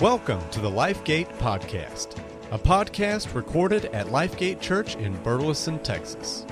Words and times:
Welcome 0.00 0.40
to 0.52 0.60
the 0.60 0.70
LifeGate 0.70 1.28
Podcast, 1.36 2.16
a 2.52 2.58
podcast 2.58 3.34
recorded 3.34 3.84
at 3.84 4.06
LifeGate 4.06 4.58
Church 4.58 4.96
in 4.96 5.14
Burleson, 5.18 5.78
Texas. 5.80 6.46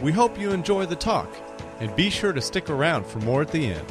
We 0.00 0.10
hope 0.10 0.40
you 0.40 0.50
enjoy 0.50 0.86
the 0.86 0.96
talk, 0.96 1.30
and 1.80 1.94
be 1.96 2.08
sure 2.08 2.32
to 2.32 2.40
stick 2.40 2.70
around 2.70 3.04
for 3.04 3.18
more 3.18 3.42
at 3.42 3.52
the 3.52 3.66
end. 3.66 3.86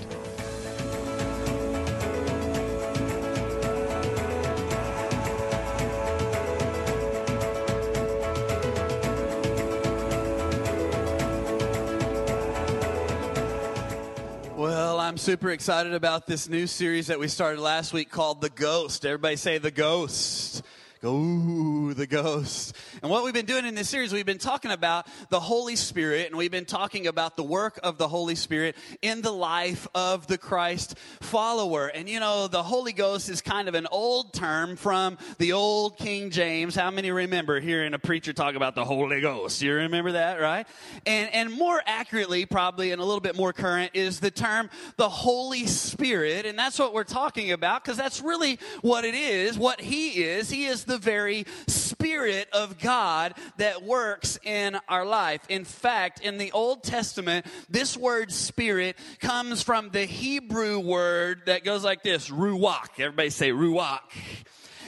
Super 15.29 15.51
excited 15.51 15.93
about 15.93 16.25
this 16.25 16.50
new 16.50 16.65
series 16.65 17.06
that 17.06 17.19
we 17.19 17.28
started 17.28 17.61
last 17.61 17.93
week 17.93 18.10
called 18.10 18.42
The 18.42 18.50
Ghost. 18.50 19.06
Everybody 19.06 19.36
say 19.36 19.60
The 19.60 19.70
Ghost. 19.70 20.64
Go, 21.04 21.93
the 21.93 22.07
ghost. 22.07 22.75
And 23.01 23.09
what 23.09 23.23
we've 23.23 23.33
been 23.33 23.45
doing 23.45 23.65
in 23.65 23.75
this 23.75 23.87
series, 23.87 24.11
we've 24.11 24.25
been 24.25 24.39
talking 24.39 24.71
about 24.71 25.07
the 25.29 25.39
Holy 25.39 25.77
Spirit, 25.77 26.27
and 26.27 26.35
we've 26.35 26.51
been 26.51 26.65
talking 26.65 27.07
about 27.07 27.37
the 27.37 27.43
work 27.43 27.79
of 27.81 27.97
the 27.97 28.09
Holy 28.09 28.35
Spirit 28.35 28.75
in 29.01 29.21
the 29.21 29.31
life 29.31 29.87
of 29.95 30.27
the 30.27 30.37
Christ 30.37 30.97
follower. 31.21 31.87
And 31.87 32.09
you 32.09 32.19
know, 32.19 32.49
the 32.49 32.61
Holy 32.61 32.91
Ghost 32.91 33.30
is 33.30 33.41
kind 33.41 33.69
of 33.69 33.75
an 33.75 33.88
old 33.89 34.33
term 34.33 34.75
from 34.75 35.17
the 35.38 35.53
old 35.53 35.97
King 35.97 36.30
James. 36.30 36.75
How 36.75 36.91
many 36.91 37.11
remember 37.11 37.61
hearing 37.61 37.94
a 37.94 37.99
preacher 37.99 38.33
talk 38.33 38.55
about 38.55 38.75
the 38.75 38.83
Holy 38.83 39.22
Ghost? 39.22 39.61
You 39.61 39.75
remember 39.75 40.11
that, 40.13 40.41
right? 40.41 40.67
And, 41.05 41.33
and 41.33 41.53
more 41.53 41.81
accurately, 41.86 42.45
probably, 42.45 42.91
and 42.91 43.02
a 43.02 43.05
little 43.05 43.22
bit 43.22 43.38
more 43.38 43.53
current, 43.53 43.91
is 43.94 44.19
the 44.19 44.31
term 44.31 44.69
the 44.97 45.08
Holy 45.08 45.67
Spirit. 45.67 46.45
And 46.45 46.59
that's 46.59 46.78
what 46.78 46.94
we're 46.94 47.06
talking 47.06 47.53
about, 47.53 47.81
because 47.81 47.95
that's 47.95 48.19
really 48.19 48.59
what 48.81 49.06
it 49.06 49.16
is, 49.16 49.58
what 49.58 49.80
He 49.80 50.22
is. 50.22 50.50
He 50.50 50.66
is 50.66 50.84
the 50.84 50.97
very 50.97 51.45
Spirit 51.67 52.50
of 52.53 52.78
God 52.78 52.89
that 52.90 53.84
works 53.84 54.40
in 54.44 54.78
our 54.88 55.06
life. 55.06 55.42
In 55.50 55.64
fact, 55.64 56.22
in 56.22 56.38
the 56.38 56.52
Old 56.52 56.84
Testament, 56.84 57.46
this 57.70 57.96
word 57.96 58.31
Spirit 58.31 58.96
comes 59.20 59.62
from 59.62 59.90
the 59.90 60.06
Hebrew 60.06 60.80
word 60.80 61.44
that 61.46 61.64
goes 61.64 61.84
like 61.84 62.04
this 62.04 62.30
ruach. 62.30 63.00
Everybody 63.00 63.30
say 63.30 63.52
ruach 63.52 64.00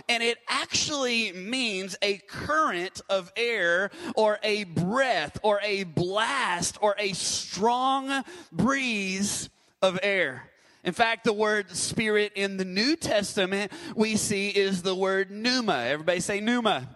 and 0.10 0.24
it 0.24 0.38
actually 0.48 1.32
means 1.32 1.96
a 2.02 2.18
current 2.28 3.02
of 3.10 3.32
air 3.36 3.92
or 4.16 4.40
a 4.44 4.64
breath 4.66 5.40
or 5.44 5.60
a 5.64 5.84
blast 5.84 6.78
or 6.82 6.96
a 6.98 7.14
strong 7.14 8.24
breeze 8.52 9.50
of 9.82 10.00
air. 10.04 10.50
In 10.84 10.94
fact, 10.94 11.24
the 11.24 11.34
word 11.34 11.70
spirit 11.76 12.34
in 12.36 12.58
the 12.58 12.66
New 12.66 12.96
Testament 12.96 13.72
we 13.96 14.16
see 14.16 14.50
is 14.50 14.82
the 14.82 14.96
word 14.96 15.30
pneuma. 15.30 15.86
Everybody 15.88 16.20
say 16.20 16.42
pneuma. 16.42 16.90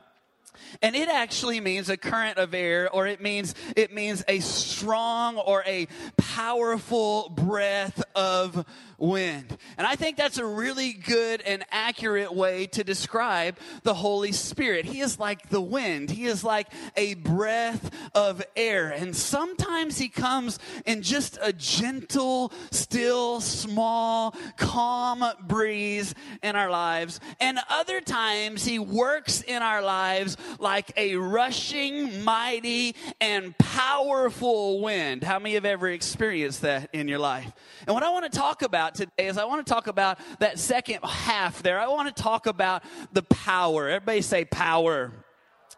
And 0.82 0.96
it 0.96 1.10
actually 1.10 1.60
means 1.60 1.90
a 1.90 1.98
current 1.98 2.38
of 2.38 2.54
air, 2.54 2.90
or 2.90 3.08
it 3.08 3.22
means 3.22 3.56
it 3.76 3.94
means 3.94 4.24
a 4.28 4.40
strong 4.40 5.38
or 5.38 5.64
a 5.66 5.88
powerful 6.18 7.30
breath 7.30 8.04
of 8.16 8.66
wind. 8.98 9.58
And 9.78 9.86
I 9.86 9.96
think 9.96 10.18
that's 10.18 10.38
a 10.38 10.46
really 10.46 10.94
good 10.94 11.42
and 11.42 11.64
accurate 11.72 12.34
way 12.34 12.68
to 12.68 12.84
describe 12.84 13.58
the 13.84 13.94
Holy 13.94 14.32
Spirit. 14.32 14.86
He 14.86 15.02
is 15.02 15.20
like 15.20 15.50
the 15.50 15.62
wind, 15.62 16.10
He 16.10 16.26
is 16.26 16.44
like 16.44 16.68
a 16.96 17.16
breath 17.16 17.92
of 18.14 18.44
air. 18.56 18.90
And 18.90 19.16
sometimes 19.16 19.98
He 19.98 20.10
comes 20.10 20.60
in 20.86 21.02
just 21.02 21.38
a 21.42 21.54
gentle, 21.54 22.52
still, 22.72 23.42
small, 23.42 24.36
calm 24.58 25.24
breeze 25.48 26.14
in 26.44 26.56
our 26.56 26.70
lives. 26.70 27.20
And 27.40 27.60
other 27.70 28.02
times 28.02 28.66
He 28.66 28.80
works 28.80 29.42
in 29.42 29.62
our 29.62 29.82
lives 29.82 30.38
like 30.60 30.92
a 30.98 31.16
rushing, 31.16 32.24
mighty, 32.24 32.96
and 33.20 33.58
powerful 33.58 34.82
wind. 34.82 35.24
How 35.24 35.40
many 35.40 35.56
have 35.56 35.66
ever 35.66 35.90
experienced 35.90 36.62
that 36.62 36.90
in 36.94 37.08
your 37.08 37.20
life? 37.20 37.52
And 37.86 37.94
what 37.94 38.04
I 38.04 38.10
want 38.10 38.32
to 38.32 38.38
talk 38.38 38.62
about 38.62 38.85
today 38.94 39.28
is 39.28 39.38
I 39.38 39.46
want 39.46 39.66
to 39.66 39.74
talk 39.74 39.88
about 39.88 40.20
that 40.40 40.60
second 40.60 41.00
half 41.04 41.64
there. 41.64 41.80
I 41.80 41.88
want 41.88 42.16
to 42.16 42.22
talk 42.22 42.46
about 42.46 42.84
the 43.12 43.24
power. 43.24 43.90
Everybody 43.90 44.22
say 44.22 44.46
power. 44.46 45.25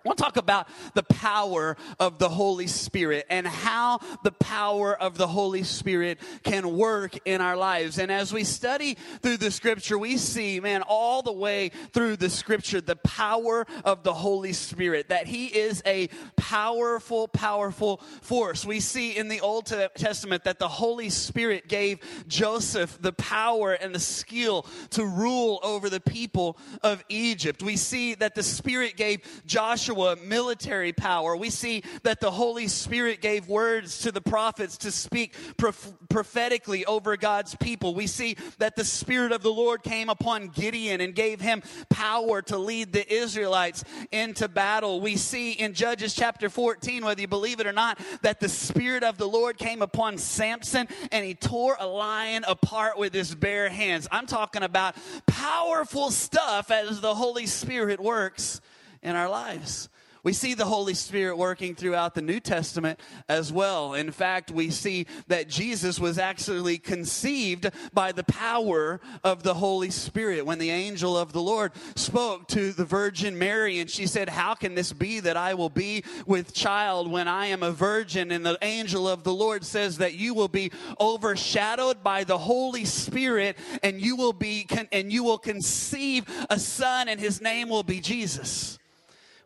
I 0.05 0.07
want 0.07 0.19
to 0.19 0.23
talk 0.23 0.37
about 0.37 0.67
the 0.93 1.03
power 1.03 1.75
of 1.99 2.19
the 2.19 2.29
Holy 2.29 2.67
Spirit 2.67 3.25
and 3.29 3.47
how 3.47 3.99
the 4.23 4.31
power 4.31 4.95
of 4.95 5.17
the 5.17 5.27
Holy 5.27 5.63
Spirit 5.63 6.19
can 6.43 6.77
work 6.77 7.17
in 7.25 7.41
our 7.41 7.57
lives. 7.57 7.97
And 7.97 8.11
as 8.11 8.31
we 8.31 8.43
study 8.43 8.95
through 9.21 9.37
the 9.37 9.51
scripture, 9.51 9.97
we 9.97 10.17
see, 10.17 10.59
man, 10.59 10.83
all 10.83 11.23
the 11.23 11.33
way 11.33 11.71
through 11.93 12.15
the 12.15 12.29
scripture, 12.29 12.79
the 12.79 12.95
power 12.95 13.65
of 13.83 14.03
the 14.03 14.13
Holy 14.13 14.53
Spirit, 14.53 15.09
that 15.09 15.25
He 15.27 15.47
is 15.47 15.81
a 15.85 16.07
powerful, 16.37 17.27
powerful 17.27 17.97
force. 18.21 18.65
We 18.65 18.79
see 18.79 19.17
in 19.17 19.27
the 19.27 19.41
Old 19.41 19.65
Testament 19.65 20.43
that 20.43 20.59
the 20.59 20.67
Holy 20.67 21.09
Spirit 21.09 21.67
gave 21.67 21.99
Joseph 22.27 22.97
the 23.01 23.13
power 23.13 23.73
and 23.73 23.93
the 23.93 23.99
skill 23.99 24.67
to 24.91 25.05
rule 25.05 25.59
over 25.63 25.89
the 25.89 25.99
people 25.99 26.57
of 26.83 27.03
Egypt. 27.09 27.63
We 27.63 27.75
see 27.75 28.13
that 28.15 28.35
the 28.35 28.43
Spirit 28.43 28.95
gave 28.95 29.21
Joshua 29.45 29.86
military 29.95 30.93
power. 30.93 31.35
We 31.35 31.49
see 31.49 31.83
that 32.03 32.19
the 32.19 32.31
Holy 32.31 32.67
Spirit 32.67 33.21
gave 33.21 33.47
words 33.47 33.99
to 33.99 34.11
the 34.11 34.21
prophets 34.21 34.77
to 34.79 34.91
speak 34.91 35.33
prof- 35.57 35.93
prophetically 36.09 36.85
over 36.85 37.17
God's 37.17 37.55
people. 37.55 37.95
We 37.95 38.07
see 38.07 38.37
that 38.59 38.75
the 38.75 38.85
Spirit 38.85 39.31
of 39.31 39.43
the 39.43 39.51
Lord 39.51 39.83
came 39.83 40.09
upon 40.09 40.49
Gideon 40.49 41.01
and 41.01 41.13
gave 41.13 41.41
him 41.41 41.61
power 41.89 42.41
to 42.43 42.57
lead 42.57 42.93
the 42.93 43.11
Israelites 43.11 43.83
into 44.11 44.47
battle. 44.47 45.01
We 45.01 45.17
see 45.17 45.51
in 45.51 45.73
Judges 45.73 46.13
chapter 46.13 46.49
14, 46.49 47.05
whether 47.05 47.21
you 47.21 47.27
believe 47.27 47.59
it 47.59 47.67
or 47.67 47.73
not, 47.73 47.99
that 48.21 48.39
the 48.39 48.49
Spirit 48.49 49.03
of 49.03 49.17
the 49.17 49.27
Lord 49.27 49.57
came 49.57 49.81
upon 49.81 50.17
Samson 50.17 50.87
and 51.11 51.25
he 51.25 51.33
tore 51.33 51.77
a 51.79 51.87
lion 51.87 52.43
apart 52.47 52.97
with 52.97 53.13
his 53.13 53.33
bare 53.35 53.69
hands. 53.69 54.07
I'm 54.11 54.25
talking 54.25 54.63
about 54.63 54.95
powerful 55.25 56.11
stuff 56.11 56.71
as 56.71 57.01
the 57.01 57.15
Holy 57.15 57.45
Spirit 57.45 57.99
works 57.99 58.61
in 59.07 59.15
our 59.15 59.29
lives. 59.29 59.89
We 60.27 60.33
see 60.33 60.55
the 60.55 60.65
Holy 60.65 60.93
Spirit 60.93 61.37
working 61.37 61.73
throughout 61.73 62.13
the 62.13 62.21
New 62.21 62.41
Testament 62.41 62.99
as 63.29 63.53
well. 63.53 63.93
In 63.93 64.11
fact, 64.11 64.51
we 64.51 64.71
see 64.71 65.05
that 65.27 65.47
Jesus 65.47 66.01
was 66.01 66.19
actually 66.19 66.79
conceived 66.79 67.69
by 67.93 68.11
the 68.11 68.25
power 68.25 68.99
of 69.23 69.43
the 69.43 69.53
Holy 69.53 69.89
Spirit. 69.89 70.45
When 70.45 70.59
the 70.59 70.69
angel 70.69 71.17
of 71.17 71.31
the 71.31 71.41
Lord 71.41 71.71
spoke 71.95 72.49
to 72.49 72.73
the 72.73 72.83
Virgin 72.83 73.39
Mary 73.39 73.79
and 73.79 73.89
she 73.89 74.05
said, 74.05 74.27
How 74.27 74.53
can 74.53 74.75
this 74.75 74.91
be 74.91 75.21
that 75.21 75.37
I 75.37 75.53
will 75.53 75.69
be 75.69 76.03
with 76.25 76.53
child 76.53 77.09
when 77.09 77.29
I 77.29 77.45
am 77.45 77.63
a 77.63 77.71
virgin? 77.71 78.31
And 78.33 78.45
the 78.45 78.57
angel 78.61 79.07
of 79.07 79.23
the 79.23 79.33
Lord 79.33 79.63
says 79.63 79.99
that 79.99 80.15
you 80.15 80.33
will 80.33 80.49
be 80.49 80.73
overshadowed 80.99 82.03
by 82.03 82.25
the 82.25 82.37
Holy 82.37 82.83
Spirit 82.83 83.57
and 83.81 84.01
you 84.01 84.17
will 84.17 84.33
be, 84.33 84.67
and 84.91 85.09
you 85.09 85.23
will 85.23 85.37
conceive 85.37 86.25
a 86.49 86.59
son 86.59 87.07
and 87.07 87.17
his 87.17 87.39
name 87.39 87.69
will 87.69 87.83
be 87.83 88.01
Jesus. 88.01 88.77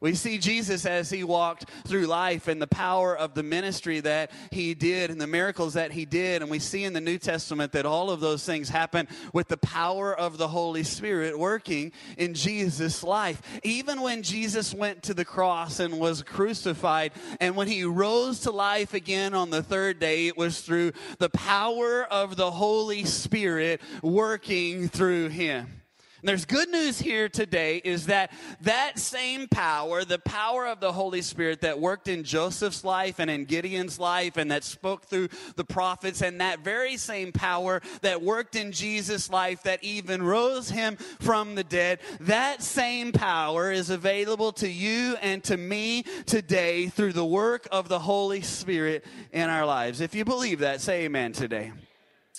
We 0.02 0.16
see 0.16 0.40
Jesus 0.40 0.88
as 0.88 1.12
he 1.12 1.24
walked 1.24 1.66
through 1.86 2.08
life 2.08 2.48
and 2.48 2.60
the 2.60 2.66
power 2.66 3.16
of 3.16 3.36
the 3.36 3.44
ministry 3.44 4.00
that 4.00 4.32
he 4.50 4.74
did 4.74 5.12
and 5.12 5.22
the 5.22 5.28
miracles 5.28 5.76
that 5.76 5.92
he 5.92 6.06
did. 6.06 6.42
And 6.42 6.50
we 6.50 6.58
see 6.58 6.84
in 6.84 6.94
the 6.94 7.00
New 7.00 7.20
Testament 7.20 7.72
that 7.74 7.86
all 7.86 8.10
of 8.10 8.20
those 8.20 8.44
things 8.44 8.68
happen 8.68 9.08
with 9.32 9.48
the 9.48 9.58
power 9.58 10.12
of 10.18 10.40
the 10.40 10.48
Holy 10.48 10.82
Spirit 10.82 11.38
working 11.38 11.92
in 12.18 12.34
Jesus' 12.34 13.04
life. 13.04 13.44
Even 13.62 14.02
when 14.02 14.24
Jesus 14.24 14.74
went 14.74 15.04
to 15.04 15.14
the 15.14 15.24
cross 15.24 15.80
and 15.80 16.00
was 16.00 16.24
crucified, 16.24 17.12
and 17.40 17.56
when 17.56 17.68
he 17.68 17.84
rose 17.84 18.40
to 18.42 18.52
life 18.52 18.96
again 18.96 19.36
on 19.36 19.52
the 19.52 19.62
third 19.62 20.00
day, 20.00 20.26
it 20.26 20.36
was 20.36 20.62
through 20.62 20.94
the 21.20 21.30
power 21.30 22.04
of 22.06 22.36
the 22.38 22.50
Holy 22.50 23.06
Spirit 23.06 23.82
working 24.02 24.90
through 24.90 25.30
him. 25.30 25.81
And 26.22 26.30
there's 26.30 26.46
good 26.46 26.70
news 26.70 27.00
here 27.00 27.30
today 27.30 27.82
is 27.84 28.06
that 28.06 28.32
that 28.62 29.00
same 29.00 29.48
power, 29.48 30.06
the 30.06 30.20
power 30.20 30.68
of 30.68 30.80
the 30.80 30.92
Holy 30.92 31.24
Spirit 31.24 31.62
that 31.62 31.80
worked 31.80 32.08
in 32.08 32.24
Joseph's 32.24 32.84
life 32.84 33.18
and 33.18 33.28
in 33.28 33.46
Gideon's 33.46 33.98
life 33.98 34.38
and 34.38 34.52
that 34.52 34.64
spoke 34.64 35.06
through 35.06 35.30
the 35.56 35.64
prophets, 35.64 36.22
and 36.22 36.40
that 36.40 36.60
very 36.60 36.96
same 36.96 37.32
power 37.32 37.82
that 38.02 38.22
worked 38.22 38.56
in 38.56 38.72
Jesus' 38.72 39.32
life 39.32 39.64
that 39.64 39.84
even 39.84 40.22
rose 40.22 40.70
him 40.70 40.96
from 41.20 41.56
the 41.56 41.64
dead, 41.64 41.98
that 42.20 42.62
same 42.62 43.12
power 43.12 43.72
is 43.72 43.90
available 43.90 44.52
to 44.52 44.70
you 44.70 45.16
and 45.24 45.44
to 45.46 45.58
me 45.58 46.04
today 46.28 46.86
through 46.88 47.14
the 47.14 47.26
work 47.26 47.68
of 47.72 47.90
the 47.90 47.98
Holy 47.98 48.42
Spirit 48.42 49.04
in 49.32 49.50
our 49.50 49.66
lives. 49.66 50.02
If 50.02 50.14
you 50.14 50.24
believe 50.24 50.60
that, 50.60 50.82
say 50.82 51.06
amen 51.06 51.32
today. 51.32 51.72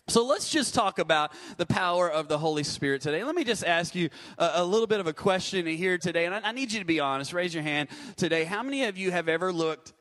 So 0.09 0.27
let's 0.27 0.51
just 0.51 0.75
talk 0.75 0.99
about 0.99 1.33
the 1.59 1.67
power 1.67 2.11
of 2.11 2.27
the 2.27 2.37
Holy 2.37 2.65
Spirit 2.65 3.03
today. 3.03 3.23
Let 3.23 3.37
me 3.37 3.45
just 3.45 3.65
ask 3.65 3.95
you 3.95 4.11
a, 4.37 4.51
a 4.55 4.65
little 4.65 4.89
bit 4.89 4.99
of 4.99 5.07
a 5.07 5.13
question 5.13 5.65
here 5.65 5.97
today, 5.97 6.27
and 6.27 6.35
I, 6.35 6.41
I, 6.45 6.53
need 6.53 6.73
you 6.73 6.81
to 6.81 6.85
be 6.85 6.99
honest. 6.99 7.33
Raise 7.33 7.55
your 7.55 7.63
hand 7.63 7.89
today. 8.17 8.43
How 8.43 8.65
many 8.65 8.85
of 8.85 8.99
you 8.99 9.13
have 9.13 9.29
ever 9.29 9.53
looked 9.53 9.93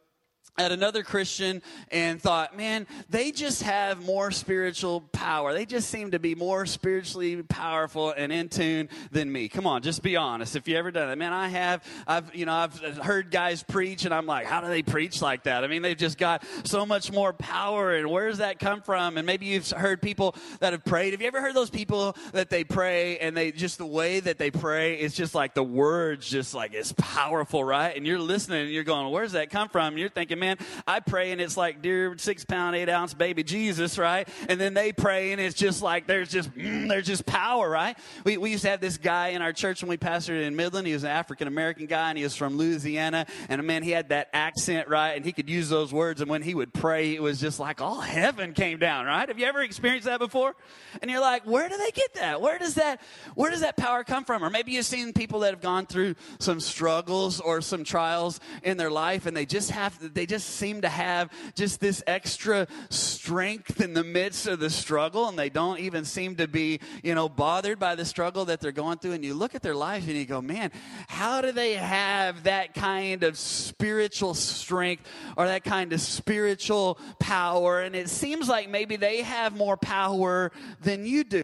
at 0.58 0.72
another 0.72 1.02
Christian 1.02 1.62
and 1.92 2.22
thought, 2.22 2.58
man, 2.58 2.86
they 3.10 3.32
just 3.32 3.64
have 3.64 4.06
more 4.06 4.32
spiritual 4.32 5.02
power. 5.12 5.54
They 5.54 5.66
just 5.66 5.90
seem 5.90 6.12
to 6.12 6.20
be 6.20 6.36
more 6.36 6.66
spiritually 6.66 7.42
powerful 7.42 8.12
and 8.12 8.32
in 8.34 8.50
tune 8.50 8.90
than 9.12 9.32
me. 9.32 9.48
Come 9.48 9.66
on, 9.66 9.82
just 9.82 10.04
be 10.04 10.18
honest. 10.18 10.58
If 10.58 10.68
you 10.68 10.76
ever 10.76 10.92
done 10.92 11.08
that, 11.08 11.18
man, 11.18 11.32
I 11.32 11.48
have. 11.48 11.84
I've, 12.06 12.36
you 12.36 12.46
know, 12.46 12.54
I've 12.54 12.78
heard 12.98 13.32
guys 13.32 13.64
preach, 13.64 14.04
and 14.04 14.14
I'm 14.14 14.26
like, 14.26 14.46
how 14.46 14.60
do 14.60 14.68
they 14.68 14.84
preach 14.84 15.22
like 15.22 15.44
that? 15.44 15.64
I 15.64 15.68
mean, 15.68 15.82
they've 15.82 15.98
just 15.98 16.18
got 16.18 16.44
so 16.66 16.86
much 16.86 17.12
more 17.12 17.32
power, 17.32 17.96
and 17.96 18.10
where 18.12 18.28
does 18.28 18.40
that 18.40 18.60
come 18.60 18.82
from? 18.82 19.18
And 19.18 19.26
maybe 19.26 19.46
you've 19.46 19.70
heard 19.70 20.02
people 20.02 20.36
that 20.60 20.74
have 20.74 20.84
prayed. 20.84 21.14
Have 21.14 21.22
you 21.22 21.28
ever 21.28 21.42
heard 21.42 21.56
those 21.56 21.70
people 21.70 22.16
that 22.34 22.50
they 22.50 22.66
pray 22.66 23.18
and 23.20 23.36
they 23.38 23.54
just 23.54 23.78
the 23.78 23.86
way 23.86 24.20
that 24.20 24.38
they 24.38 24.52
pray, 24.52 24.96
it's 24.96 25.16
just 25.16 25.34
like 25.34 25.54
the 25.54 25.64
words, 25.64 26.30
just 26.30 26.54
like 26.54 26.74
it's 26.74 26.94
powerful, 26.98 27.64
right? 27.64 27.96
And 27.96 28.06
you're 28.06 28.20
listening, 28.20 28.64
and 28.64 28.72
you're 28.72 28.84
going, 28.84 29.10
where's 29.12 29.32
that 29.32 29.50
come 29.50 29.70
from? 29.70 29.94
And 29.94 30.00
you're 30.00 30.10
thinking, 30.10 30.41
man, 30.42 30.58
I 30.86 31.00
pray 31.00 31.32
and 31.32 31.40
it's 31.40 31.56
like 31.56 31.82
dear 31.82 32.18
six 32.18 32.44
pound, 32.44 32.76
eight 32.76 32.90
ounce 32.90 33.14
baby 33.14 33.44
Jesus, 33.44 33.98
right? 33.98 34.28
And 34.50 34.60
then 34.60 34.74
they 34.74 34.92
pray 34.92 35.32
and 35.32 35.40
it's 35.40 35.56
just 35.56 35.82
like 35.82 36.08
there's 36.08 36.30
just 36.30 36.54
mm, 36.54 36.90
there's 36.90 37.08
just 37.08 37.26
power, 37.26 37.70
right? 37.70 37.98
We, 38.26 38.38
we 38.38 38.52
used 38.52 38.64
to 38.64 38.70
have 38.70 38.82
this 38.82 38.98
guy 38.98 39.30
in 39.30 39.42
our 39.42 39.54
church 39.54 39.82
when 39.82 39.90
we 39.90 39.98
pastored 39.98 40.44
in 40.44 40.56
Midland. 40.56 40.88
He 40.88 40.94
was 40.94 41.04
an 41.04 41.12
African 41.12 41.48
American 41.48 41.86
guy 41.86 42.10
and 42.10 42.18
he 42.18 42.24
was 42.24 42.36
from 42.36 42.58
Louisiana. 42.58 43.28
And 43.48 43.64
man, 43.64 43.84
he 43.84 43.92
had 43.92 44.10
that 44.10 44.30
accent, 44.34 44.90
right? 44.90 45.14
And 45.14 45.24
he 45.24 45.32
could 45.32 45.50
use 45.50 45.70
those 45.70 45.94
words. 45.94 46.20
And 46.20 46.30
when 46.30 46.42
he 46.42 46.56
would 46.56 46.74
pray, 46.74 47.16
it 47.16 47.22
was 47.22 47.40
just 47.40 47.60
like 47.60 47.80
all 47.80 48.02
heaven 48.02 48.54
came 48.54 48.80
down, 48.80 49.06
right? 49.06 49.28
Have 49.28 49.40
you 49.40 49.46
ever 49.46 49.62
experienced 49.62 50.06
that 50.06 50.20
before? 50.20 50.56
And 51.02 51.12
you're 51.12 51.22
like, 51.22 51.46
where 51.46 51.70
do 51.70 51.78
they 51.78 51.92
get 51.92 52.16
that? 52.16 52.42
Where 52.42 52.58
does 52.58 52.76
that 52.76 53.02
where 53.36 53.52
does 53.52 53.62
that 53.62 53.78
power 53.78 54.04
come 54.04 54.26
from? 54.26 54.44
Or 54.44 54.50
maybe 54.50 54.72
you've 54.72 54.86
seen 54.86 55.14
people 55.14 55.42
that 55.42 55.52
have 55.52 55.62
gone 55.62 55.86
through 55.86 56.16
some 56.40 56.60
struggles 56.60 57.40
or 57.40 57.62
some 57.62 57.84
trials 57.84 58.40
in 58.64 58.78
their 58.78 58.90
life 58.90 59.26
and 59.26 59.38
they 59.38 59.46
just 59.46 59.72
have 59.72 59.98
to 60.00 60.10
they 60.10 60.26
just 60.32 60.52
seem 60.52 60.80
to 60.80 60.88
have 60.88 61.30
just 61.56 61.82
this 61.82 62.02
extra 62.08 62.66
strength 62.90 63.82
in 63.82 63.94
the 63.94 64.04
midst 64.04 64.48
of 64.48 64.62
the 64.62 64.70
struggle 64.70 65.28
and 65.28 65.38
they 65.38 65.50
don't 65.50 65.82
even 65.82 66.06
seem 66.06 66.38
to 66.38 66.48
be, 66.48 66.80
you 67.04 67.14
know, 67.14 67.28
bothered 67.28 67.78
by 67.78 67.96
the 67.96 68.06
struggle 68.06 68.46
that 68.46 68.62
they're 68.62 68.72
going 68.72 68.98
through. 68.98 69.12
And 69.12 69.26
you 69.26 69.34
look 69.34 69.56
at 69.56 69.62
their 69.62 69.76
life 69.76 70.08
and 70.08 70.16
you 70.16 70.24
go, 70.24 70.42
man, 70.42 70.72
how 71.10 71.42
do 71.42 71.52
they 71.52 71.74
have 71.74 72.44
that 72.44 72.74
kind 72.74 73.26
of 73.26 73.38
spiritual 73.38 74.34
strength 74.34 75.06
or 75.36 75.48
that 75.48 75.66
kind 75.66 75.92
of 75.92 76.00
spiritual 76.00 76.98
power? 77.20 77.82
And 77.82 77.94
it 77.94 78.08
seems 78.08 78.48
like 78.48 78.70
maybe 78.70 78.96
they 78.96 79.24
have 79.24 79.54
more 79.54 79.76
power 79.76 80.54
than 80.82 81.06
you 81.06 81.26
do. 81.26 81.44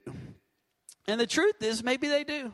And 1.10 1.20
the 1.20 1.28
truth 1.28 1.62
is, 1.62 1.84
maybe 1.84 2.08
they 2.08 2.24
do. 2.24 2.54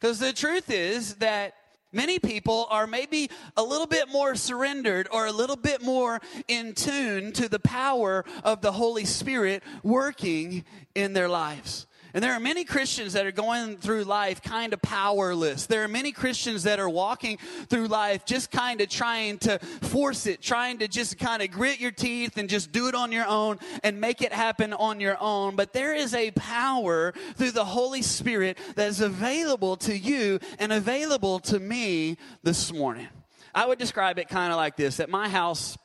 Because 0.00 0.18
the 0.18 0.32
truth 0.32 0.68
is 0.68 1.14
that 1.16 1.54
Many 1.96 2.18
people 2.18 2.66
are 2.68 2.86
maybe 2.86 3.30
a 3.56 3.62
little 3.62 3.86
bit 3.86 4.10
more 4.12 4.34
surrendered 4.34 5.08
or 5.10 5.24
a 5.24 5.32
little 5.32 5.56
bit 5.56 5.82
more 5.82 6.20
in 6.46 6.74
tune 6.74 7.32
to 7.32 7.48
the 7.48 7.58
power 7.58 8.22
of 8.44 8.60
the 8.60 8.72
Holy 8.72 9.06
Spirit 9.06 9.62
working 9.82 10.66
in 10.94 11.14
their 11.14 11.26
lives. 11.26 11.86
And 12.16 12.22
there 12.22 12.32
are 12.32 12.40
many 12.40 12.64
Christians 12.64 13.12
that 13.12 13.26
are 13.26 13.30
going 13.30 13.76
through 13.76 14.04
life 14.04 14.40
kind 14.40 14.72
of 14.72 14.80
powerless. 14.80 15.66
There 15.66 15.84
are 15.84 15.88
many 15.88 16.12
Christians 16.12 16.62
that 16.62 16.80
are 16.80 16.88
walking 16.88 17.36
through 17.68 17.88
life 17.88 18.24
just 18.24 18.50
kind 18.50 18.80
of 18.80 18.88
trying 18.88 19.36
to 19.40 19.58
force 19.58 20.26
it, 20.26 20.40
trying 20.40 20.78
to 20.78 20.88
just 20.88 21.18
kind 21.18 21.42
of 21.42 21.50
grit 21.50 21.78
your 21.78 21.90
teeth 21.90 22.38
and 22.38 22.48
just 22.48 22.72
do 22.72 22.88
it 22.88 22.94
on 22.94 23.12
your 23.12 23.26
own 23.26 23.58
and 23.84 24.00
make 24.00 24.22
it 24.22 24.32
happen 24.32 24.72
on 24.72 24.98
your 24.98 25.18
own. 25.20 25.56
But 25.56 25.74
there 25.74 25.94
is 25.94 26.14
a 26.14 26.30
power 26.30 27.12
through 27.34 27.50
the 27.50 27.66
Holy 27.66 28.00
Spirit 28.00 28.56
that 28.76 28.88
is 28.88 29.02
available 29.02 29.76
to 29.76 29.94
you 29.94 30.40
and 30.58 30.72
available 30.72 31.38
to 31.40 31.60
me 31.60 32.16
this 32.42 32.72
morning. 32.72 33.08
I 33.54 33.66
would 33.66 33.78
describe 33.78 34.18
it 34.18 34.30
kind 34.30 34.54
of 34.54 34.56
like 34.56 34.76
this 34.76 35.00
at 35.00 35.10
my 35.10 35.28
house, 35.28 35.76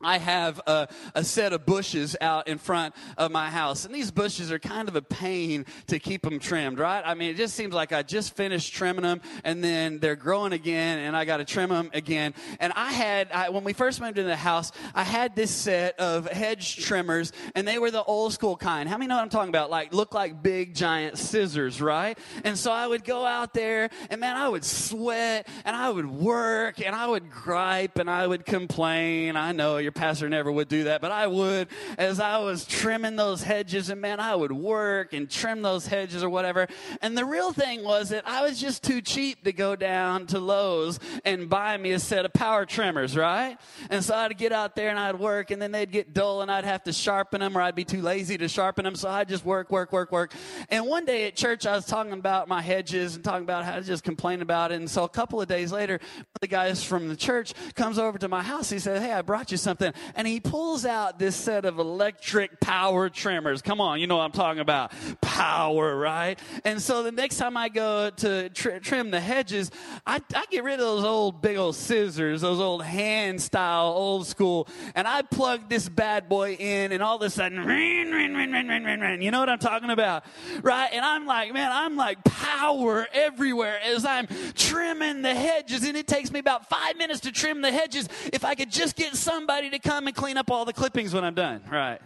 I 0.00 0.18
have 0.18 0.60
a, 0.64 0.86
a, 1.16 1.24
set 1.24 1.52
of 1.52 1.66
bushes 1.66 2.14
out 2.20 2.46
in 2.46 2.58
front 2.58 2.94
of 3.16 3.32
my 3.32 3.50
house, 3.50 3.84
and 3.84 3.92
these 3.92 4.12
bushes 4.12 4.52
are 4.52 4.60
kind 4.60 4.88
of 4.88 4.94
a 4.94 5.02
pain 5.02 5.66
to 5.88 5.98
keep 5.98 6.22
them 6.22 6.38
trimmed, 6.38 6.78
right? 6.78 7.02
I 7.04 7.14
mean, 7.14 7.30
it 7.30 7.36
just 7.36 7.56
seems 7.56 7.74
like 7.74 7.92
I 7.92 8.04
just 8.04 8.36
finished 8.36 8.72
trimming 8.72 9.02
them, 9.02 9.20
and 9.42 9.62
then 9.62 9.98
they're 9.98 10.14
growing 10.14 10.52
again, 10.52 11.00
and 11.00 11.16
I 11.16 11.24
got 11.24 11.38
to 11.38 11.44
trim 11.44 11.70
them 11.70 11.90
again. 11.92 12.34
And 12.60 12.72
I 12.76 12.92
had, 12.92 13.32
I, 13.32 13.48
when 13.48 13.64
we 13.64 13.72
first 13.72 14.00
moved 14.00 14.18
into 14.18 14.28
the 14.28 14.36
house, 14.36 14.70
I 14.94 15.02
had 15.02 15.34
this 15.34 15.50
set 15.50 15.98
of 15.98 16.30
hedge 16.30 16.76
trimmers, 16.76 17.32
and 17.56 17.66
they 17.66 17.80
were 17.80 17.90
the 17.90 18.04
old 18.04 18.32
school 18.32 18.56
kind. 18.56 18.88
How 18.88 18.98
many 18.98 19.08
know 19.08 19.16
what 19.16 19.22
I'm 19.22 19.30
talking 19.30 19.48
about? 19.48 19.68
Like, 19.68 19.92
look 19.92 20.14
like 20.14 20.44
big 20.44 20.76
giant 20.76 21.18
scissors, 21.18 21.82
right? 21.82 22.16
And 22.44 22.56
so 22.56 22.70
I 22.70 22.86
would 22.86 23.02
go 23.02 23.26
out 23.26 23.52
there, 23.52 23.90
and 24.10 24.20
man, 24.20 24.36
I 24.36 24.48
would 24.48 24.64
sweat, 24.64 25.48
and 25.64 25.74
I 25.74 25.90
would 25.90 26.08
work, 26.08 26.80
and 26.80 26.94
I 26.94 27.08
would 27.08 27.32
gripe, 27.32 27.98
and 27.98 28.08
I 28.08 28.28
would 28.28 28.46
complain. 28.46 29.34
I 29.34 29.50
know 29.50 29.77
your 29.78 29.92
pastor 29.92 30.28
never 30.28 30.50
would 30.50 30.68
do 30.68 30.84
that, 30.84 31.00
but 31.00 31.10
I 31.10 31.26
would 31.26 31.68
as 31.96 32.20
I 32.20 32.38
was 32.38 32.64
trimming 32.66 33.16
those 33.16 33.42
hedges. 33.42 33.90
And 33.90 34.00
man, 34.00 34.20
I 34.20 34.34
would 34.34 34.52
work 34.52 35.12
and 35.12 35.30
trim 35.30 35.62
those 35.62 35.86
hedges 35.86 36.22
or 36.22 36.30
whatever. 36.30 36.68
And 37.02 37.16
the 37.16 37.24
real 37.24 37.52
thing 37.52 37.84
was 37.84 38.10
that 38.10 38.26
I 38.26 38.42
was 38.42 38.60
just 38.60 38.82
too 38.82 39.00
cheap 39.00 39.44
to 39.44 39.52
go 39.52 39.76
down 39.76 40.26
to 40.28 40.38
Lowe's 40.38 40.98
and 41.24 41.48
buy 41.48 41.76
me 41.76 41.92
a 41.92 41.98
set 41.98 42.24
of 42.24 42.32
power 42.32 42.64
trimmers, 42.66 43.16
right? 43.16 43.58
And 43.90 44.04
so 44.04 44.14
I'd 44.14 44.36
get 44.38 44.52
out 44.52 44.76
there 44.76 44.90
and 44.90 44.98
I'd 44.98 45.18
work, 45.18 45.50
and 45.50 45.60
then 45.60 45.72
they'd 45.72 45.90
get 45.90 46.14
dull, 46.14 46.42
and 46.42 46.50
I'd 46.50 46.64
have 46.64 46.84
to 46.84 46.92
sharpen 46.92 47.40
them, 47.40 47.56
or 47.56 47.60
I'd 47.60 47.74
be 47.74 47.84
too 47.84 48.02
lazy 48.02 48.38
to 48.38 48.48
sharpen 48.48 48.84
them. 48.84 48.94
So 48.94 49.08
I'd 49.08 49.28
just 49.28 49.44
work, 49.44 49.70
work, 49.70 49.92
work, 49.92 50.12
work. 50.12 50.32
And 50.68 50.86
one 50.86 51.04
day 51.04 51.26
at 51.26 51.36
church, 51.36 51.66
I 51.66 51.74
was 51.74 51.86
talking 51.86 52.12
about 52.12 52.48
my 52.48 52.62
hedges 52.62 53.14
and 53.14 53.24
talking 53.24 53.44
about 53.44 53.64
how 53.64 53.76
I 53.76 53.80
just 53.80 54.04
complain 54.04 54.42
about 54.42 54.72
it. 54.72 54.76
And 54.76 54.90
so 54.90 55.04
a 55.04 55.08
couple 55.08 55.40
of 55.40 55.48
days 55.48 55.72
later, 55.72 56.00
the 56.40 56.46
guys 56.46 56.82
from 56.82 57.08
the 57.08 57.16
church 57.16 57.52
comes 57.74 57.98
over 57.98 58.18
to 58.18 58.28
my 58.28 58.42
house. 58.42 58.70
He 58.70 58.78
said, 58.78 59.02
Hey, 59.02 59.12
I 59.12 59.22
brought 59.22 59.50
you 59.50 59.57
something 59.58 59.92
and 60.14 60.26
he 60.26 60.40
pulls 60.40 60.84
out 60.84 61.18
this 61.18 61.36
set 61.36 61.64
of 61.64 61.78
electric 61.78 62.60
power 62.60 63.08
trimmers. 63.08 63.62
Come 63.62 63.80
on, 63.80 64.00
you 64.00 64.06
know 64.06 64.16
what 64.16 64.24
I'm 64.24 64.32
talking 64.32 64.60
about. 64.60 64.92
Power, 65.20 65.96
right? 65.96 66.38
And 66.64 66.80
so 66.80 67.02
the 67.02 67.12
next 67.12 67.36
time 67.36 67.56
I 67.56 67.68
go 67.68 68.10
to 68.10 68.48
tr- 68.50 68.78
trim 68.78 69.10
the 69.10 69.20
hedges, 69.20 69.70
I, 70.06 70.20
I 70.34 70.44
get 70.50 70.64
rid 70.64 70.74
of 70.74 70.80
those 70.80 71.04
old 71.04 71.42
big 71.42 71.56
old 71.56 71.76
scissors, 71.76 72.40
those 72.40 72.60
old 72.60 72.82
hand 72.82 73.40
style, 73.40 73.86
old 73.86 74.26
school, 74.26 74.68
and 74.94 75.06
I 75.06 75.22
plug 75.22 75.68
this 75.68 75.88
bad 75.88 76.28
boy 76.28 76.54
in, 76.54 76.92
and 76.92 77.02
all 77.02 77.16
of 77.16 77.22
a 77.22 77.30
sudden, 77.30 77.64
ring, 77.64 78.10
ring, 78.10 78.34
ring, 78.34 78.52
ring, 78.52 78.68
ring, 78.68 78.84
ring, 78.84 79.00
ring. 79.00 79.22
You 79.22 79.30
know 79.30 79.40
what 79.40 79.48
I'm 79.48 79.58
talking 79.58 79.90
about, 79.90 80.24
right? 80.62 80.88
And 80.92 81.04
I'm 81.04 81.26
like, 81.26 81.52
man, 81.52 81.70
I'm 81.72 81.96
like 81.96 82.22
power 82.24 83.06
everywhere 83.12 83.78
as 83.84 84.04
I'm 84.04 84.26
trimming 84.54 85.22
the 85.22 85.34
hedges, 85.34 85.84
and 85.84 85.96
it 85.96 86.06
takes 86.06 86.30
me 86.30 86.40
about 86.40 86.68
five 86.68 86.96
minutes 86.96 87.20
to 87.20 87.32
trim 87.32 87.62
the 87.62 87.72
hedges. 87.72 88.08
If 88.32 88.44
I 88.44 88.54
could 88.54 88.70
just 88.70 88.96
get 88.96 89.14
somebody 89.48 89.70
to 89.70 89.78
to 89.78 89.78
come 89.78 90.06
and 90.06 90.14
clean 90.14 90.36
up 90.36 90.50
all 90.50 90.66
the 90.66 90.74
clippings 90.74 91.14
when 91.14 91.24
I'm 91.24 91.32
done. 91.34 91.62
Right. 91.70 92.00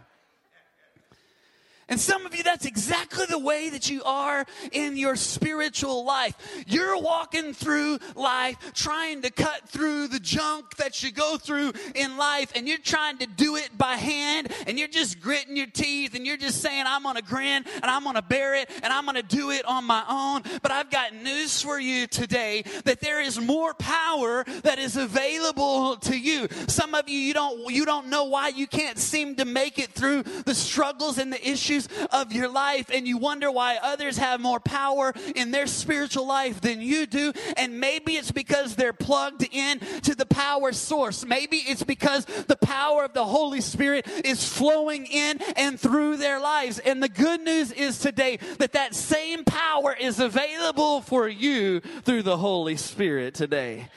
And 1.89 2.01
some 2.01 2.25
of 2.25 2.35
you, 2.35 2.43
that's 2.43 2.65
exactly 2.65 3.27
the 3.27 3.39
way 3.39 3.69
that 3.71 3.91
you 3.91 4.03
are 4.05 4.47
in 4.71 4.97
your 4.97 5.17
spiritual 5.17 6.05
life. 6.05 6.35
You're 6.67 6.97
walking 6.99 7.53
through 7.53 7.99
life 8.15 8.57
trying 8.73 9.23
to 9.23 9.31
cut 9.31 9.69
through 9.69 10.09
the 10.09 10.21
junk 10.21 10.77
that 10.77 11.03
you 11.03 11.11
go 11.11 11.37
through 11.37 11.73
in 11.95 12.17
life, 12.17 12.53
and 12.55 12.69
you're 12.69 12.79
trying 12.79 13.19
to 13.19 13.27
do 13.27 13.57
it 13.57 13.77
by 13.77 13.97
hand, 13.97 14.53
and 14.67 14.79
you're 14.79 14.89
just 14.89 15.21
gritting 15.21 15.57
your 15.57 15.67
teeth, 15.67 16.15
and 16.15 16.25
you're 16.25 16.37
just 16.37 16.61
saying, 16.63 16.85
I'm 16.87 17.03
gonna 17.03 17.21
grin, 17.21 17.65
and 17.75 17.85
I'm 17.85 18.05
gonna 18.05 18.23
bear 18.23 18.55
it, 18.55 18.71
and 18.83 18.93
I'm 18.93 19.05
gonna 19.05 19.23
do 19.23 19.51
it 19.51 19.65
on 19.65 19.85
my 19.85 20.05
own. 20.09 20.43
But 20.63 20.71
I've 20.71 20.91
got 20.91 21.15
news 21.15 21.61
for 21.61 21.81
you 21.81 22.07
today 22.07 22.63
that 22.85 23.01
there 23.01 23.21
is 23.21 23.41
more 23.41 23.75
power 23.75 24.45
that 24.63 24.79
is 24.79 24.97
available 24.97 25.97
to 25.97 26.17
you. 26.17 26.49
Some 26.69 26.95
of 26.95 27.09
you, 27.09 27.19
you 27.19 27.35
don't, 27.35 27.71
you 27.73 27.85
don't 27.85 28.07
know 28.07 28.25
why 28.25 28.49
you 28.49 28.67
can't 28.67 28.99
seem 28.99 29.35
to 29.37 29.45
make 29.45 29.79
it 29.79 29.91
through 29.91 30.23
the 30.23 30.55
struggles 30.55 31.19
and 31.19 31.33
the 31.33 31.49
issues 31.49 31.72
of 32.11 32.33
your 32.33 32.49
life 32.49 32.91
and 32.93 33.07
you 33.07 33.19
wonder 33.19 33.51
why 33.51 33.79
others 33.83 34.19
have 34.19 34.41
more 34.41 34.61
power 34.61 35.13
in 35.35 35.51
their 35.51 35.67
spiritual 35.67 36.27
life 36.27 36.61
than 36.61 36.81
you 36.81 37.07
do. 37.07 37.33
And 37.57 37.81
maybe 37.81 38.15
it's 38.15 38.33
because 38.33 38.77
they're 38.77 38.93
plugged 38.93 39.47
in 39.53 39.79
to 40.03 40.15
the 40.15 40.27
power 40.27 40.73
source. 40.73 41.25
Maybe 41.25 41.59
it's 41.59 41.83
because 41.83 42.25
the 42.25 42.57
power 42.57 43.05
of 43.05 43.13
the 43.13 43.25
Holy 43.25 43.61
Spirit 43.61 44.07
is 44.25 44.47
flowing 44.47 45.07
in 45.07 45.41
and 45.57 45.79
through 45.79 46.17
their 46.17 46.41
lives. 46.41 46.79
And 46.79 47.03
the 47.03 47.09
good 47.09 47.41
news 47.43 47.73
is 47.73 47.99
today 47.99 48.39
that 48.59 48.73
that 48.73 48.95
same 48.95 49.45
power 49.45 49.95
is 49.99 50.21
available 50.21 51.01
for 51.01 51.29
you 51.29 51.81
through 51.81 52.23
the 52.23 52.37
Holy 52.37 52.77
Spirit 52.77 53.35
today. 53.35 53.89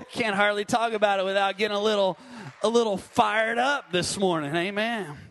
I 0.00 0.04
can't 0.04 0.36
hardly 0.36 0.64
talk 0.64 0.92
about 0.92 1.18
it 1.18 1.24
without 1.24 1.58
getting 1.58 1.76
a 1.76 1.82
little 1.82 2.18
a 2.62 2.68
little 2.68 2.96
fired 2.96 3.58
up 3.58 3.92
this 3.92 4.18
morning. 4.18 4.54
Amen. 4.54 5.27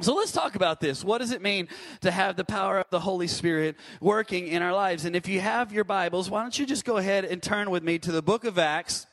So 0.00 0.14
let's 0.14 0.30
talk 0.30 0.54
about 0.54 0.78
this. 0.78 1.02
What 1.02 1.18
does 1.18 1.32
it 1.32 1.42
mean 1.42 1.66
to 2.02 2.12
have 2.12 2.36
the 2.36 2.44
power 2.44 2.78
of 2.78 2.86
the 2.88 3.00
Holy 3.00 3.26
Spirit 3.26 3.74
working 4.00 4.46
in 4.46 4.62
our 4.62 4.72
lives? 4.72 5.04
And 5.04 5.16
if 5.16 5.26
you 5.26 5.40
have 5.40 5.72
your 5.72 5.82
Bibles, 5.82 6.30
why 6.30 6.42
don't 6.42 6.56
you 6.56 6.66
just 6.66 6.84
go 6.84 6.98
ahead 6.98 7.24
and 7.24 7.42
turn 7.42 7.68
with 7.68 7.82
me 7.82 7.98
to 7.98 8.12
the 8.12 8.22
book 8.22 8.44
of 8.44 8.60
Acts, 8.60 9.07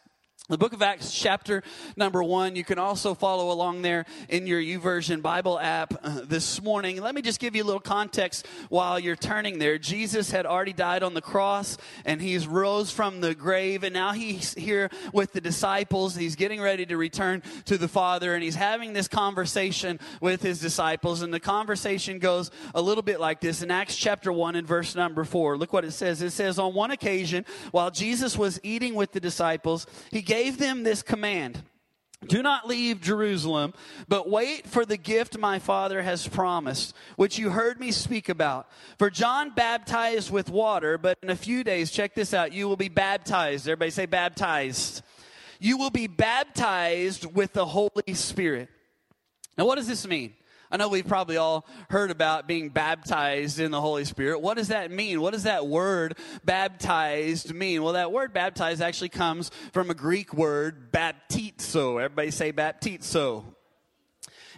The 0.47 0.59
book 0.59 0.73
of 0.73 0.83
Acts, 0.83 1.11
chapter 1.11 1.63
number 1.97 2.21
one. 2.21 2.55
You 2.55 2.63
can 2.63 2.77
also 2.77 3.15
follow 3.15 3.51
along 3.51 3.81
there 3.81 4.05
in 4.29 4.45
your 4.45 4.61
YouVersion 4.61 5.23
Bible 5.23 5.57
app 5.57 5.95
uh, 6.03 6.21
this 6.23 6.61
morning. 6.61 7.01
Let 7.01 7.15
me 7.15 7.23
just 7.23 7.39
give 7.39 7.55
you 7.55 7.63
a 7.63 7.65
little 7.65 7.79
context 7.79 8.45
while 8.69 8.99
you're 8.99 9.15
turning 9.15 9.57
there. 9.57 9.79
Jesus 9.79 10.29
had 10.29 10.45
already 10.45 10.71
died 10.71 11.01
on 11.01 11.15
the 11.15 11.21
cross 11.21 11.79
and 12.05 12.21
he's 12.21 12.45
rose 12.45 12.91
from 12.91 13.21
the 13.21 13.33
grave 13.33 13.83
and 13.83 13.91
now 13.91 14.11
he's 14.11 14.53
here 14.53 14.91
with 15.11 15.33
the 15.33 15.41
disciples. 15.41 16.15
He's 16.15 16.35
getting 16.35 16.61
ready 16.61 16.85
to 16.85 16.95
return 16.95 17.41
to 17.65 17.79
the 17.79 17.87
Father 17.87 18.35
and 18.35 18.43
he's 18.43 18.53
having 18.53 18.93
this 18.93 19.07
conversation 19.07 19.99
with 20.21 20.43
his 20.43 20.59
disciples. 20.59 21.23
And 21.23 21.33
the 21.33 21.39
conversation 21.39 22.19
goes 22.19 22.51
a 22.75 22.81
little 22.83 23.01
bit 23.01 23.19
like 23.19 23.41
this 23.41 23.63
in 23.63 23.71
Acts 23.71 23.95
chapter 23.95 24.31
one 24.31 24.55
and 24.55 24.67
verse 24.67 24.93
number 24.93 25.23
four. 25.23 25.57
Look 25.57 25.73
what 25.73 25.85
it 25.85 25.93
says. 25.93 26.21
It 26.21 26.29
says, 26.29 26.59
on 26.59 26.75
one 26.75 26.91
occasion, 26.91 27.47
while 27.71 27.89
Jesus 27.89 28.37
was 28.37 28.59
eating 28.61 28.93
with 28.93 29.11
the 29.11 29.19
disciples, 29.19 29.87
he 30.11 30.21
gave 30.21 30.34
gave 30.35 30.57
them 30.57 30.83
this 30.83 31.01
command 31.01 31.61
do 32.27 32.41
not 32.41 32.67
leave 32.67 33.01
Jerusalem, 33.01 33.73
but 34.07 34.27
wait 34.27 34.65
for 34.65 34.83
the 34.83 34.97
gift 34.97 35.37
my 35.37 35.59
Father 35.59 36.01
has 36.01 36.27
promised, 36.27 36.95
which 37.17 37.37
you 37.37 37.51
heard 37.51 37.79
me 37.79 37.91
speak 37.91 38.29
about. 38.29 38.67
For 38.97 39.11
John 39.11 39.51
baptized 39.51 40.31
with 40.31 40.49
water, 40.49 40.97
but 40.97 41.19
in 41.21 41.29
a 41.29 41.35
few 41.35 41.63
days, 41.63 41.91
check 41.91 42.15
this 42.15 42.33
out, 42.33 42.51
you 42.51 42.67
will 42.67 42.77
be 42.77 42.89
baptized. 42.89 43.67
Everybody 43.67 43.91
say 43.91 44.07
baptized. 44.07 45.03
You 45.59 45.77
will 45.77 45.91
be 45.91 46.07
baptized 46.07 47.25
with 47.25 47.53
the 47.53 47.65
Holy 47.65 48.13
Spirit. 48.13 48.69
Now, 49.57 49.65
what 49.65 49.75
does 49.75 49.87
this 49.87 50.07
mean? 50.07 50.33
I 50.71 50.77
know 50.77 50.89
we've 50.89 51.07
probably 51.07 51.37
all 51.37 51.65
heard 51.89 52.11
about 52.11 52.47
being 52.47 52.69
baptized 52.69 53.59
in 53.59 53.71
the 53.71 53.81
Holy 53.81 54.05
Spirit. 54.05 54.39
What 54.41 54.57
does 54.57 54.67
that 54.69 54.91
mean? 54.91 55.21
What 55.21 55.33
does 55.33 55.43
that 55.43 55.67
word 55.67 56.17
baptized 56.43 57.53
mean? 57.53 57.83
Well, 57.83 57.93
that 57.93 58.11
word 58.11 58.33
baptized 58.33 58.81
actually 58.81 59.09
comes 59.09 59.51
from 59.73 59.89
a 59.89 59.95
Greek 59.95 60.33
word, 60.33 60.91
baptizo. 60.91 62.01
Everybody 62.03 62.31
say 62.31 62.51
baptizo. 62.51 63.54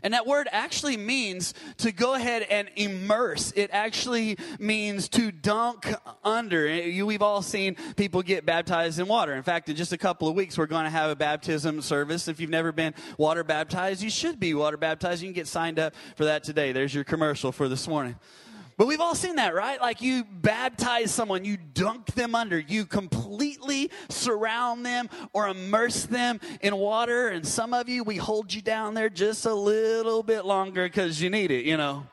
And 0.04 0.14
that 0.14 0.28
word 0.28 0.48
actually 0.52 0.98
means 0.98 1.54
to 1.78 1.92
go 1.92 2.14
ahead 2.14 2.44
and 2.44 2.70
immerse. 2.76 3.52
It 3.56 3.70
actually 3.74 4.38
means 4.60 5.10
to 5.10 5.32
dunk 5.32 5.94
under. 6.24 6.66
We've 7.06 7.22
all 7.22 7.42
seen 7.42 7.76
people 7.96 8.22
get 8.22 8.46
baptized 8.46 9.00
in 9.00 9.08
water. 9.08 9.34
In 9.34 9.44
fact, 9.44 9.70
in 9.70 9.76
just 9.76 9.94
a 9.94 9.98
couple 9.98 10.28
of 10.28 10.36
weeks, 10.36 10.58
we're 10.58 10.68
going 10.68 10.86
to 10.86 10.90
have 10.90 11.10
a 11.10 11.16
baptism 11.16 11.82
service. 11.82 12.28
If 12.28 12.40
you've 12.40 12.50
never 12.50 12.72
been 12.72 12.94
water 13.18 13.44
baptized, 13.44 14.02
you 14.02 14.10
should 14.10 14.40
be 14.40 14.54
water 14.54 14.78
baptized. 14.78 15.22
You 15.22 15.28
can 15.28 15.34
get 15.34 15.48
signed 15.48 15.80
up 15.80 15.94
for 16.16 16.26
that 16.26 16.44
today. 16.44 16.72
There's 16.72 16.94
your 16.94 17.04
commercial 17.04 17.52
for 17.52 17.68
this 17.68 17.88
morning. 17.88 18.16
But 18.78 18.86
we've 18.86 19.02
all 19.02 19.16
seen 19.16 19.38
that, 19.38 19.56
right? 19.56 19.82
Like 19.82 20.04
you 20.04 20.24
baptize 20.24 21.12
someone, 21.12 21.44
you 21.44 21.58
dunk 21.58 22.14
them 22.14 22.36
under, 22.36 22.60
you 22.60 22.86
completely 22.86 23.90
surround 24.08 24.86
them 24.86 25.10
or 25.34 25.48
immerse 25.48 26.06
them 26.06 26.40
in 26.62 26.76
water. 26.76 27.30
And 27.30 27.46
some 27.46 27.74
of 27.74 27.90
you, 27.90 28.04
we 28.04 28.18
hold 28.18 28.54
you 28.54 28.62
down 28.62 28.94
there 28.94 29.10
just 29.10 29.48
a 29.48 29.54
little 29.54 30.22
bit 30.22 30.46
longer 30.46 30.86
because 30.86 31.20
you 31.20 31.32
need 31.32 31.50
it, 31.50 31.66
you 31.66 31.76
know. 31.76 32.06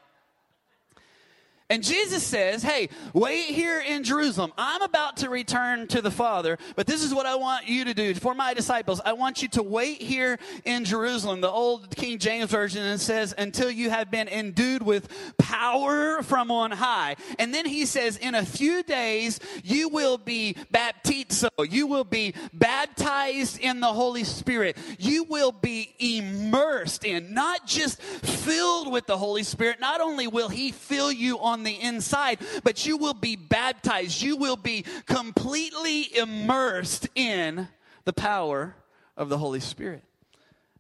And 1.74 1.82
Jesus 1.82 2.22
says, 2.22 2.62
Hey, 2.62 2.88
wait 3.12 3.46
here 3.46 3.80
in 3.80 4.04
Jerusalem. 4.04 4.52
I'm 4.56 4.82
about 4.82 5.16
to 5.16 5.28
return 5.28 5.88
to 5.88 6.00
the 6.00 6.10
Father, 6.12 6.56
but 6.76 6.86
this 6.86 7.02
is 7.02 7.12
what 7.12 7.26
I 7.26 7.34
want 7.34 7.66
you 7.66 7.84
to 7.86 7.92
do 7.92 8.14
for 8.14 8.32
my 8.32 8.54
disciples. 8.54 9.00
I 9.04 9.14
want 9.14 9.42
you 9.42 9.48
to 9.48 9.62
wait 9.64 10.00
here 10.00 10.38
in 10.64 10.84
Jerusalem. 10.84 11.40
The 11.40 11.50
old 11.50 11.96
King 11.96 12.20
James 12.20 12.48
Version 12.48 12.96
says, 12.98 13.34
Until 13.36 13.72
you 13.72 13.90
have 13.90 14.08
been 14.08 14.28
endued 14.28 14.82
with 14.82 15.08
power 15.36 16.22
from 16.22 16.52
on 16.52 16.70
high. 16.70 17.16
And 17.40 17.52
then 17.52 17.66
he 17.66 17.86
says, 17.86 18.18
In 18.18 18.36
a 18.36 18.44
few 18.44 18.84
days, 18.84 19.40
you 19.64 19.88
will 19.88 20.16
be 20.16 20.54
baptizo. 20.72 21.48
You 21.68 21.88
will 21.88 22.04
be 22.04 22.34
baptized 22.52 23.58
in 23.58 23.80
the 23.80 23.92
Holy 23.92 24.22
Spirit. 24.22 24.78
You 25.00 25.24
will 25.24 25.50
be 25.50 25.92
immersed 25.98 27.04
in, 27.04 27.34
not 27.34 27.66
just 27.66 28.00
filled 28.00 28.92
with 28.92 29.06
the 29.06 29.18
Holy 29.18 29.42
Spirit. 29.42 29.80
Not 29.80 30.00
only 30.00 30.28
will 30.28 30.48
he 30.48 30.70
fill 30.70 31.10
you 31.10 31.40
on 31.40 31.63
the 31.64 31.80
inside, 31.80 32.38
but 32.62 32.86
you 32.86 32.96
will 32.96 33.14
be 33.14 33.36
baptized. 33.36 34.22
You 34.22 34.36
will 34.36 34.56
be 34.56 34.84
completely 35.06 36.16
immersed 36.16 37.08
in 37.14 37.68
the 38.04 38.12
power 38.12 38.76
of 39.16 39.28
the 39.28 39.38
Holy 39.38 39.60
Spirit. 39.60 40.02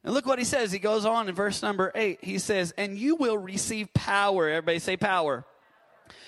And 0.04 0.12
look 0.12 0.26
what 0.26 0.38
he 0.38 0.44
says. 0.44 0.70
He 0.70 0.78
goes 0.78 1.06
on 1.06 1.28
in 1.28 1.34
verse 1.34 1.62
number 1.62 1.90
eight. 1.94 2.18
He 2.22 2.38
says, 2.38 2.72
And 2.76 2.98
you 2.98 3.16
will 3.16 3.38
receive 3.38 3.92
power. 3.94 4.48
Everybody 4.48 4.78
say 4.78 4.96
power 4.96 5.44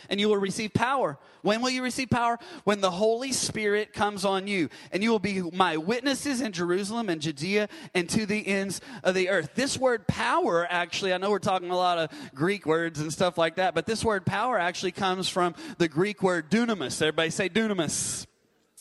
and 0.08 0.20
you 0.20 0.28
will 0.28 0.38
receive 0.38 0.72
power. 0.72 1.18
When 1.42 1.62
will 1.62 1.70
you 1.70 1.82
receive 1.82 2.10
power? 2.10 2.38
When 2.64 2.80
the 2.80 2.90
Holy 2.90 3.32
Spirit 3.32 3.92
comes 3.92 4.24
on 4.24 4.46
you, 4.46 4.68
and 4.92 5.02
you 5.02 5.10
will 5.10 5.18
be 5.18 5.42
my 5.42 5.76
witnesses 5.76 6.40
in 6.40 6.52
Jerusalem 6.52 7.08
and 7.08 7.20
Judea 7.20 7.68
and 7.94 8.08
to 8.10 8.26
the 8.26 8.46
ends 8.46 8.80
of 9.04 9.14
the 9.14 9.28
earth. 9.28 9.50
This 9.54 9.78
word 9.78 10.06
power, 10.06 10.66
actually, 10.68 11.12
I 11.12 11.18
know 11.18 11.30
we're 11.30 11.38
talking 11.38 11.70
a 11.70 11.76
lot 11.76 11.98
of 11.98 12.10
Greek 12.34 12.66
words 12.66 13.00
and 13.00 13.12
stuff 13.12 13.38
like 13.38 13.56
that, 13.56 13.74
but 13.74 13.86
this 13.86 14.04
word 14.04 14.26
power 14.26 14.58
actually 14.58 14.92
comes 14.92 15.28
from 15.28 15.54
the 15.78 15.88
Greek 15.88 16.22
word 16.22 16.50
dunamis. 16.50 17.00
Everybody 17.00 17.30
say 17.30 17.48
dunamis. 17.48 18.26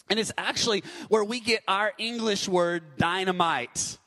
And 0.10 0.20
it's 0.20 0.32
actually 0.38 0.84
where 1.10 1.24
we 1.24 1.40
get 1.40 1.64
our 1.68 1.94
English 1.98 2.48
word 2.48 2.98
dynamite. 2.98 3.98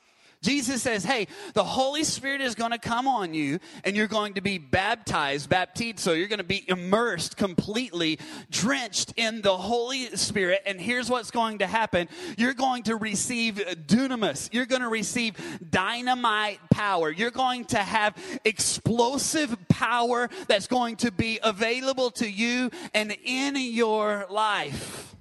Jesus 0.49 0.83
says, 0.83 1.05
Hey, 1.05 1.26
the 1.52 1.62
Holy 1.62 2.05
Spirit 2.05 2.40
is 2.40 2.55
going 2.55 2.71
to 2.71 2.78
come 2.78 3.07
on 3.07 3.35
you 3.35 3.59
and 3.85 3.95
you're 3.95 4.07
going 4.07 4.33
to 4.35 4.40
be 4.40 4.57
baptized, 4.57 5.50
baptized. 5.50 5.99
So 5.99 6.12
you're 6.14 6.26
going 6.26 6.38
to 6.38 6.45
be 6.45 6.64
immersed 6.67 7.37
completely, 7.37 8.19
drenched 8.50 9.12
in 9.17 9.43
the 9.43 9.55
Holy 9.55 10.07
Spirit. 10.17 10.62
And 10.64 10.81
here's 10.81 11.11
what's 11.11 11.31
going 11.31 11.59
to 11.59 11.67
happen 11.67 12.09
you're 12.38 12.55
going 12.55 12.85
to 12.85 12.97
receive 12.97 13.57
dunamis, 13.57 14.49
you're 14.50 14.64
going 14.64 14.81
to 14.81 14.88
receive 14.88 15.35
dynamite 15.71 16.61
power, 16.71 17.11
you're 17.11 17.31
going 17.31 17.67
to 17.67 17.78
have 17.78 18.17
explosive 18.47 19.55
power 19.69 20.31
that's 20.47 20.67
going 20.67 20.97
to 20.97 21.12
be 21.12 21.38
available 21.43 22.11
to 22.12 22.26
you 22.26 22.71
and 22.95 23.14
in 23.23 23.55
your 23.55 24.26
life. 24.31 25.14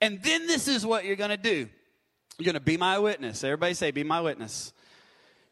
And 0.00 0.22
then 0.22 0.46
this 0.46 0.68
is 0.68 0.86
what 0.86 1.04
you're 1.04 1.16
going 1.16 1.28
to 1.28 1.36
do. 1.36 1.68
You're 2.40 2.46
going 2.46 2.54
to 2.54 2.60
be 2.60 2.78
my 2.78 2.98
witness. 2.98 3.44
Everybody 3.44 3.74
say, 3.74 3.90
be 3.90 4.02
my 4.02 4.22
witness. 4.22 4.72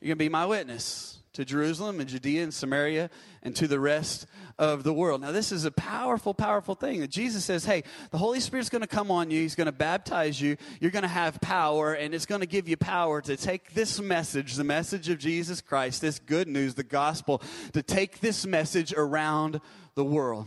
You're 0.01 0.07
going 0.07 0.17
to 0.17 0.25
be 0.25 0.31
my 0.31 0.47
witness 0.47 1.19
to 1.35 1.45
Jerusalem 1.45 2.01
and 2.01 2.09
Judea 2.09 2.43
and 2.43 2.55
Samaria 2.55 3.11
and 3.43 3.55
to 3.57 3.69
the 3.69 3.79
rest 3.79 4.25
of 4.59 4.85
the 4.85 4.93
world. 4.95 5.21
Now, 5.21 5.31
this 5.31 5.53
is 5.53 5.67
a 5.67 5.71
powerful, 5.71 6.33
powerful 6.33 6.75
thing 6.75 7.01
that 7.01 7.11
Jesus 7.11 7.45
says, 7.45 7.67
hey, 7.67 7.85
the 8.11 8.17
Holy 8.17 8.41
Spirit's 8.41 8.71
going 8.71 8.81
to 8.81 8.89
come 8.89 9.11
on 9.11 9.31
you. 9.31 9.43
He's 9.43 9.55
going 9.55 9.67
to 9.67 9.71
baptize 9.73 10.41
you. 10.41 10.57
You're 10.81 10.91
going 10.91 11.03
to 11.03 11.09
have 11.09 11.43
power, 11.43 11.93
and 11.93 12.15
it's 12.15 12.25
going 12.25 12.41
to 12.41 12.47
give 12.47 12.71
you 12.71 12.79
power 12.79 13.21
to 13.21 13.37
take 13.37 13.75
this 13.75 14.01
message, 14.01 14.55
the 14.55 14.65
message 14.65 15.11
of 15.11 15.19
Jesus 15.19 15.61
Christ, 15.61 16.01
this 16.01 16.19
good 16.19 16.49
news, 16.49 16.73
the 16.73 16.85
gospel, 16.85 17.43
to 17.75 17.83
take 17.83 18.21
this 18.21 18.47
message 18.47 18.95
around 18.95 19.61
the 19.95 20.05
world. 20.07 20.47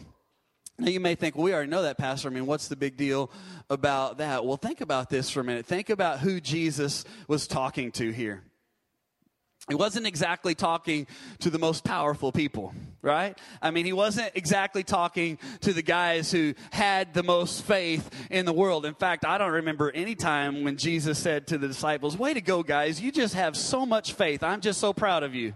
Now, 0.82 0.90
you 0.90 1.00
may 1.00 1.14
think, 1.14 1.36
well, 1.36 1.44
we 1.44 1.54
already 1.54 1.70
know 1.70 1.84
that, 1.84 2.00
Pastor. 2.00 2.28
I 2.28 2.32
mean, 2.32 2.48
what's 2.48 2.68
the 2.68 2.76
big 2.76 2.98
deal 2.98 3.30
about 3.70 4.18
that? 4.18 4.44
Well, 4.44 4.58
think 4.58 4.82
about 4.82 5.12
this 5.12 5.30
for 5.30 5.42
a 5.42 5.44
minute. 5.44 5.68
Think 5.68 5.92
about 5.92 6.22
who 6.22 6.42
Jesus 6.42 7.06
was 7.28 7.46
talking 7.46 7.92
to 7.92 8.10
here. 8.10 8.42
He 9.70 9.76
wasn't 9.76 10.08
exactly 10.08 10.56
talking 10.56 11.06
to 11.42 11.52
the 11.52 11.60
most 11.60 11.84
powerful 11.84 12.32
people, 12.32 12.74
right? 13.04 13.38
I 13.62 13.70
mean, 13.70 13.86
he 13.86 13.94
wasn't 13.94 14.32
exactly 14.34 14.82
talking 14.82 15.38
to 15.62 15.72
the 15.72 15.84
guys 15.84 16.32
who 16.32 16.56
had 16.72 17.14
the 17.14 17.22
most 17.22 17.64
faith 17.64 18.10
in 18.32 18.46
the 18.48 18.54
world. 18.54 18.88
In 18.88 18.96
fact, 18.96 19.24
I 19.24 19.38
don't 19.38 19.52
remember 19.52 19.92
any 19.92 20.16
time 20.16 20.64
when 20.64 20.78
Jesus 20.78 21.20
said 21.20 21.46
to 21.48 21.60
the 21.60 21.68
disciples, 21.68 22.18
Way 22.18 22.34
to 22.34 22.42
go, 22.42 22.64
guys. 22.64 23.00
You 23.00 23.12
just 23.12 23.36
have 23.36 23.56
so 23.56 23.86
much 23.86 24.14
faith. 24.14 24.42
I'm 24.42 24.62
just 24.62 24.80
so 24.80 24.94
proud 24.94 25.22
of 25.22 25.36
you. 25.36 25.54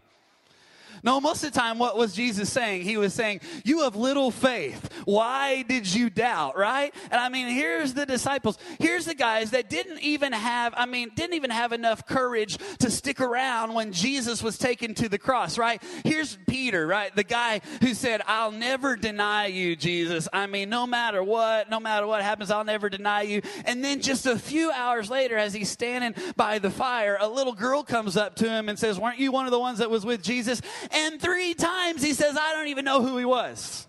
No, 1.05 1.21
most 1.21 1.43
of 1.43 1.53
the 1.53 1.59
time, 1.59 1.77
what 1.77 1.95
was 1.95 2.15
Jesus 2.15 2.51
saying? 2.51 2.81
He 2.81 2.97
was 2.97 3.13
saying, 3.13 3.41
You 3.63 3.81
have 3.81 3.95
little 3.95 4.31
faith. 4.31 4.89
Why 5.05 5.61
did 5.61 5.93
you 5.93 6.09
doubt, 6.09 6.57
right? 6.57 6.95
And 7.11 7.21
I 7.21 7.29
mean, 7.29 7.47
here's 7.49 7.93
the 7.93 8.07
disciples. 8.07 8.57
Here's 8.79 9.05
the 9.05 9.13
guys 9.13 9.51
that 9.51 9.69
didn't 9.69 9.99
even 9.99 10.33
have, 10.33 10.73
I 10.75 10.87
mean, 10.87 11.11
didn't 11.15 11.35
even 11.35 11.51
have 11.51 11.73
enough 11.73 12.07
courage 12.07 12.57
to 12.79 12.89
stick 12.89 13.21
around 13.21 13.75
when 13.75 13.93
Jesus 13.93 14.41
was 14.41 14.57
taken 14.57 14.95
to 14.95 15.07
the 15.07 15.19
cross, 15.19 15.59
right? 15.59 15.79
Here's 16.03 16.39
Peter, 16.47 16.87
right? 16.87 17.15
The 17.15 17.23
guy 17.23 17.61
who 17.81 17.93
said, 17.93 18.23
I'll 18.25 18.51
never 18.51 18.95
deny 18.95 19.45
you, 19.45 19.75
Jesus. 19.75 20.27
I 20.33 20.47
mean, 20.47 20.69
no 20.69 20.87
matter 20.87 21.23
what, 21.23 21.69
no 21.69 21.79
matter 21.79 22.07
what 22.07 22.23
happens, 22.23 22.49
I'll 22.49 22.63
never 22.63 22.89
deny 22.89 23.21
you. 23.21 23.43
And 23.65 23.85
then 23.85 24.01
just 24.01 24.25
a 24.25 24.39
few 24.39 24.71
hours 24.71 25.11
later, 25.11 25.37
as 25.37 25.53
he's 25.53 25.69
standing 25.69 26.15
by 26.35 26.57
the 26.57 26.71
fire, 26.71 27.15
a 27.21 27.29
little 27.29 27.53
girl 27.53 27.83
comes 27.83 28.17
up 28.17 28.35
to 28.37 28.49
him 28.49 28.69
and 28.69 28.79
says, 28.79 28.99
Weren't 28.99 29.19
you 29.19 29.31
one 29.31 29.45
of 29.45 29.51
the 29.51 29.59
ones 29.59 29.77
that 29.77 29.91
was 29.91 30.03
with 30.03 30.23
Jesus? 30.23 30.63
And 30.95 31.21
three 31.21 31.53
times 31.53 32.01
he 32.01 32.13
says, 32.13 32.37
I 32.39 32.53
don't 32.53 32.69
even 32.69 32.85
know 32.85 33.01
who 33.01 33.17
he 33.17 33.25
was. 33.25 33.85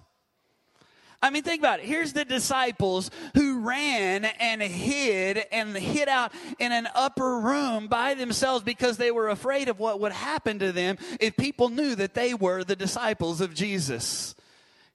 I 1.22 1.30
mean, 1.30 1.44
think 1.44 1.60
about 1.60 1.80
it. 1.80 1.86
Here's 1.86 2.12
the 2.12 2.24
disciples 2.24 3.10
who 3.34 3.60
ran 3.60 4.24
and 4.24 4.60
hid 4.60 5.44
and 5.50 5.74
hid 5.74 6.08
out 6.08 6.32
in 6.58 6.72
an 6.72 6.88
upper 6.94 7.40
room 7.40 7.88
by 7.88 8.14
themselves 8.14 8.62
because 8.62 8.96
they 8.96 9.10
were 9.10 9.28
afraid 9.28 9.68
of 9.68 9.78
what 9.78 10.00
would 10.00 10.12
happen 10.12 10.58
to 10.58 10.72
them 10.72 10.98
if 11.18 11.36
people 11.36 11.68
knew 11.68 11.94
that 11.94 12.14
they 12.14 12.34
were 12.34 12.64
the 12.64 12.76
disciples 12.76 13.40
of 13.40 13.54
Jesus. 13.54 14.34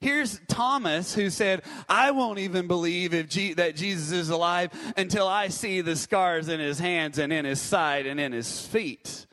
Here's 0.00 0.40
Thomas 0.48 1.14
who 1.14 1.30
said, 1.30 1.62
I 1.88 2.10
won't 2.10 2.40
even 2.40 2.66
believe 2.66 3.14
if 3.14 3.28
G- 3.28 3.54
that 3.54 3.76
Jesus 3.76 4.12
is 4.12 4.30
alive 4.30 4.70
until 4.96 5.28
I 5.28 5.48
see 5.48 5.80
the 5.80 5.96
scars 5.96 6.48
in 6.48 6.60
his 6.60 6.78
hands 6.78 7.18
and 7.18 7.32
in 7.32 7.44
his 7.44 7.60
side 7.60 8.06
and 8.06 8.18
in 8.18 8.32
his 8.32 8.66
feet. 8.66 9.26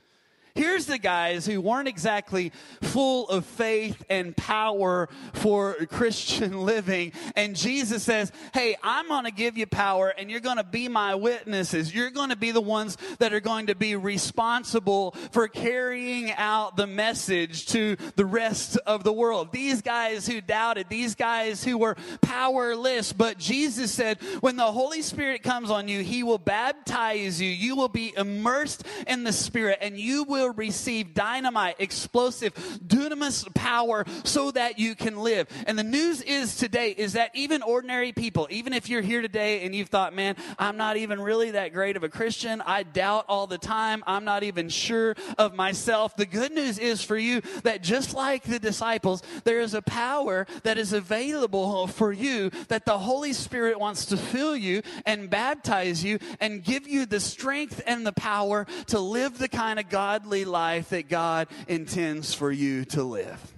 Here's 0.56 0.86
the 0.86 0.98
guys 0.98 1.46
who 1.46 1.62
weren't 1.62 1.88
exactly 1.88 2.52
full 2.82 3.30
of 3.30 3.46
faith 3.46 4.04
and 4.10 4.36
power 4.36 5.10
for 5.34 5.74
Christian 5.90 6.66
living. 6.66 7.12
And 7.36 7.56
Jesus 7.56 8.04
says, 8.04 8.32
Hey, 8.54 8.76
I'm 8.84 9.08
going 9.08 9.26
to 9.26 9.32
give 9.32 9.58
you 9.58 9.68
power 9.68 10.10
and 10.10 10.30
you're 10.30 10.40
going 10.40 10.58
to 10.58 10.64
be 10.64 10.88
my 10.88 11.16
witnesses. 11.16 11.94
You're 11.94 12.10
going 12.10 12.30
to 12.30 12.36
be 12.36 12.52
the 12.52 12.62
ones 12.62 12.98
that 13.20 13.34
are 13.34 13.40
going 13.40 13.68
to 13.68 13.76
be 13.76 13.96
responsible 13.96 15.12
for 15.32 15.48
carrying 15.48 16.32
out 16.32 16.76
the 16.76 16.88
message 16.88 17.68
to 17.68 17.96
the 18.16 18.26
rest 18.26 18.78
of 18.86 19.04
the 19.04 19.14
world. 19.14 19.52
These 19.52 19.82
guys 19.82 20.28
who 20.28 20.42
doubted, 20.42 20.88
these 20.90 21.16
guys 21.16 21.64
who 21.64 21.78
were 21.78 21.96
powerless. 22.22 23.14
But 23.14 23.38
Jesus 23.38 23.92
said, 23.92 24.22
When 24.42 24.56
the 24.56 24.72
Holy 24.72 25.02
Spirit 25.02 25.44
comes 25.44 25.70
on 25.70 25.88
you, 25.88 26.02
He 26.02 26.24
will 26.24 26.38
baptize 26.38 27.42
you. 27.42 27.50
You 27.50 27.76
will 27.76 27.90
be 27.90 28.14
immersed 28.16 28.86
in 29.08 29.24
the 29.24 29.34
Spirit 29.34 29.80
and 29.82 29.98
you 29.98 30.24
will 30.24 30.39
receive 30.48 31.14
dynamite, 31.14 31.76
explosive, 31.80 32.54
dunamis 32.86 33.54
power 33.54 34.06
so 34.24 34.52
that 34.52 34.80
you 34.80 34.96
can 34.96 35.18
live. 35.18 35.48
And 35.68 35.78
the 35.78 35.84
news 35.84 36.22
is 36.22 36.56
today 36.56 36.92
is 36.92 37.14
that 37.14 37.32
even 37.36 37.62
ordinary 37.62 38.12
people, 38.12 38.48
even 38.50 38.74
if 38.74 38.90
you're 38.90 39.02
here 39.02 39.22
today 39.22 39.66
and 39.66 39.76
you've 39.76 39.90
thought, 39.90 40.14
man, 40.14 40.36
I'm 40.58 40.78
not 40.78 40.98
even 40.98 41.22
really 41.22 41.52
that 41.52 41.74
great 41.74 41.98
of 41.98 42.04
a 42.04 42.10
Christian, 42.10 42.62
I 42.62 42.84
doubt 42.84 43.26
all 43.28 43.48
the 43.48 43.58
time, 43.58 44.04
I'm 44.08 44.26
not 44.26 44.44
even 44.44 44.70
sure 44.70 45.16
of 45.38 45.54
myself. 45.54 46.16
The 46.16 46.26
good 46.26 46.52
news 46.52 46.78
is 46.78 47.04
for 47.04 47.18
you 47.18 47.42
that 47.64 47.82
just 47.82 48.14
like 48.14 48.44
the 48.44 48.60
disciples, 48.60 49.22
there 49.44 49.60
is 49.60 49.74
a 49.74 49.82
power 49.82 50.48
that 50.64 50.78
is 50.78 50.94
available 50.94 51.88
for 51.88 52.12
you 52.12 52.50
that 52.68 52.86
the 52.86 52.98
Holy 52.98 53.34
Spirit 53.34 53.80
wants 53.80 54.06
to 54.08 54.18
fill 54.18 54.56
you 54.56 54.82
and 55.06 55.30
baptize 55.30 56.04
you 56.04 56.20
and 56.40 56.64
give 56.64 56.88
you 56.88 57.06
the 57.06 57.20
strength 57.20 57.82
and 57.86 58.06
the 58.06 58.14
power 58.14 58.66
to 58.88 59.00
live 59.00 59.38
the 59.38 59.48
kind 59.48 59.80
of 59.80 59.90
godly 60.30 60.46
life 60.46 60.90
that 60.90 61.10
God 61.10 61.48
intends 61.68 62.36
for 62.36 62.52
you 62.52 62.86
to 62.86 63.02
live. 63.02 63.54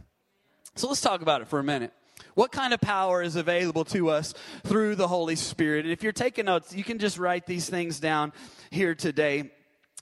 So 0.75 0.87
let's 0.87 1.01
talk 1.01 1.21
about 1.21 1.41
it 1.41 1.49
for 1.49 1.59
a 1.59 1.63
minute. 1.63 1.91
What 2.33 2.53
kind 2.53 2.73
of 2.73 2.79
power 2.79 3.21
is 3.21 3.35
available 3.35 3.83
to 3.85 4.09
us 4.09 4.33
through 4.63 4.95
the 4.95 5.09
Holy 5.09 5.35
Spirit? 5.35 5.83
And 5.83 5.91
if 5.91 6.01
you're 6.01 6.13
taking 6.13 6.45
notes, 6.45 6.73
you 6.73 6.85
can 6.85 6.97
just 6.97 7.17
write 7.17 7.45
these 7.45 7.69
things 7.69 7.99
down 7.99 8.31
here 8.69 8.95
today. 8.95 9.51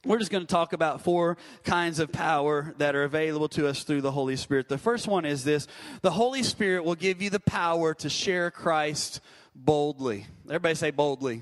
We're 0.06 0.20
just 0.20 0.30
going 0.30 0.46
to 0.46 0.48
talk 0.48 0.74
about 0.74 1.02
four 1.02 1.38
kinds 1.64 1.98
of 1.98 2.12
power 2.12 2.76
that 2.78 2.96
are 2.96 3.04
available 3.04 3.50
to 3.50 3.68
us 3.68 3.84
through 3.84 4.02
the 4.02 4.12
Holy 4.12 4.36
Spirit. 4.36 4.70
The 4.70 4.78
first 4.78 5.08
one 5.08 5.26
is 5.26 5.44
this 5.44 5.66
the 6.04 6.12
Holy 6.12 6.44
Spirit 6.44 6.86
will 6.86 6.94
give 6.94 7.20
you 7.20 7.32
the 7.32 7.40
power 7.40 7.96
to 7.96 8.10
share 8.12 8.52
Christ 8.52 9.22
boldly. 9.56 10.28
Everybody 10.46 10.76
say 10.76 10.92
boldly. 10.92 11.42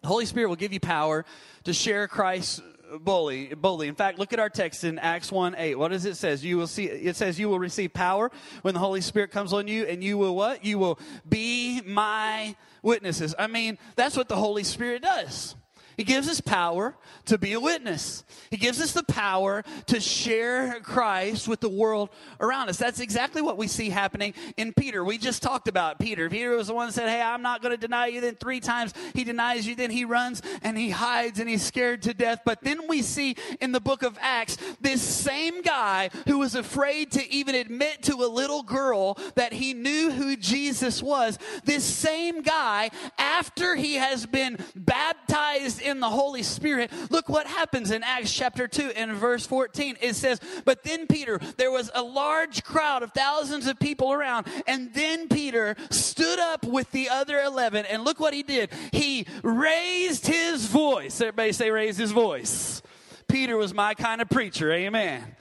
The 0.00 0.08
Holy 0.08 0.24
Spirit 0.24 0.48
will 0.48 0.56
give 0.56 0.72
you 0.72 0.80
power 0.80 1.26
to 1.64 1.74
share 1.74 2.08
Christ 2.08 2.62
boldly, 3.00 3.54
boldly. 3.54 3.88
In 3.88 3.94
fact, 3.94 4.18
look 4.18 4.32
at 4.32 4.38
our 4.38 4.50
text 4.50 4.84
in 4.84 4.98
Acts 4.98 5.30
1 5.30 5.54
8. 5.56 5.74
What 5.76 5.88
does 5.88 6.04
it 6.04 6.16
says? 6.16 6.44
You 6.44 6.56
will 6.56 6.66
see, 6.66 6.84
it 6.84 7.16
says 7.16 7.38
you 7.38 7.48
will 7.48 7.58
receive 7.58 7.92
power 7.92 8.30
when 8.62 8.74
the 8.74 8.80
Holy 8.80 9.00
Spirit 9.00 9.30
comes 9.30 9.52
on 9.52 9.68
you, 9.68 9.84
and 9.84 10.02
you 10.02 10.18
will 10.18 10.34
what? 10.34 10.64
You 10.64 10.78
will 10.78 10.98
be 11.28 11.80
my 11.84 12.56
witnesses. 12.82 13.34
I 13.38 13.46
mean, 13.46 13.78
that's 13.96 14.16
what 14.16 14.28
the 14.28 14.36
Holy 14.36 14.64
Spirit 14.64 15.02
does. 15.02 15.54
He 15.98 16.04
gives 16.04 16.28
us 16.28 16.40
power 16.40 16.96
to 17.24 17.38
be 17.38 17.54
a 17.54 17.60
witness. 17.60 18.22
He 18.50 18.56
gives 18.56 18.80
us 18.80 18.92
the 18.92 19.02
power 19.02 19.64
to 19.86 19.98
share 19.98 20.78
Christ 20.80 21.48
with 21.48 21.58
the 21.58 21.68
world 21.68 22.10
around 22.38 22.68
us. 22.68 22.76
That's 22.76 23.00
exactly 23.00 23.42
what 23.42 23.58
we 23.58 23.66
see 23.66 23.90
happening 23.90 24.32
in 24.56 24.72
Peter. 24.72 25.04
We 25.04 25.18
just 25.18 25.42
talked 25.42 25.66
about 25.66 25.98
Peter. 25.98 26.30
Peter 26.30 26.56
was 26.56 26.68
the 26.68 26.74
one 26.74 26.86
that 26.86 26.92
said, 26.92 27.08
Hey, 27.08 27.20
I'm 27.20 27.42
not 27.42 27.62
going 27.62 27.72
to 27.72 27.76
deny 27.76 28.06
you. 28.06 28.20
Then 28.20 28.36
three 28.36 28.60
times 28.60 28.94
he 29.12 29.24
denies 29.24 29.66
you. 29.66 29.74
Then 29.74 29.90
he 29.90 30.04
runs 30.04 30.40
and 30.62 30.78
he 30.78 30.90
hides 30.90 31.40
and 31.40 31.48
he's 31.48 31.64
scared 31.64 32.02
to 32.02 32.14
death. 32.14 32.42
But 32.44 32.62
then 32.62 32.86
we 32.86 33.02
see 33.02 33.34
in 33.60 33.72
the 33.72 33.80
book 33.80 34.04
of 34.04 34.16
Acts 34.20 34.56
this 34.80 35.02
same 35.02 35.62
guy 35.62 36.10
who 36.28 36.38
was 36.38 36.54
afraid 36.54 37.10
to 37.12 37.28
even 37.28 37.56
admit 37.56 38.04
to 38.04 38.14
a 38.22 38.30
little 38.30 38.62
girl 38.62 39.18
that 39.34 39.52
he 39.52 39.74
knew 39.74 40.12
who 40.12 40.36
Jesus 40.36 41.02
was. 41.02 41.40
This 41.64 41.82
same 41.82 42.42
guy, 42.42 42.90
after 43.18 43.74
he 43.74 43.94
has 43.94 44.26
been 44.26 44.58
baptized 44.76 45.82
in 45.88 46.00
the 46.00 46.08
Holy 46.08 46.42
Spirit, 46.42 46.92
look 47.10 47.28
what 47.28 47.46
happens 47.46 47.90
in 47.90 48.02
Acts 48.02 48.32
chapter 48.32 48.68
2 48.68 48.92
and 48.94 49.12
verse 49.12 49.46
14. 49.46 49.96
It 50.00 50.14
says, 50.14 50.40
But 50.64 50.84
then 50.84 51.06
Peter, 51.06 51.40
there 51.56 51.70
was 51.70 51.90
a 51.94 52.02
large 52.02 52.62
crowd 52.62 53.02
of 53.02 53.12
thousands 53.12 53.66
of 53.66 53.78
people 53.78 54.12
around, 54.12 54.46
and 54.66 54.92
then 54.94 55.28
Peter 55.28 55.74
stood 55.90 56.38
up 56.38 56.64
with 56.64 56.90
the 56.92 57.08
other 57.08 57.40
11, 57.40 57.86
and 57.86 58.04
look 58.04 58.20
what 58.20 58.34
he 58.34 58.42
did. 58.42 58.70
He 58.92 59.26
raised 59.42 60.26
his 60.26 60.66
voice. 60.66 61.20
Everybody 61.20 61.52
say, 61.52 61.70
raised 61.70 61.98
his 61.98 62.12
voice. 62.12 62.82
Peter 63.28 63.56
was 63.56 63.74
my 63.74 63.94
kind 63.94 64.22
of 64.22 64.28
preacher, 64.28 64.72
amen. 64.72 65.36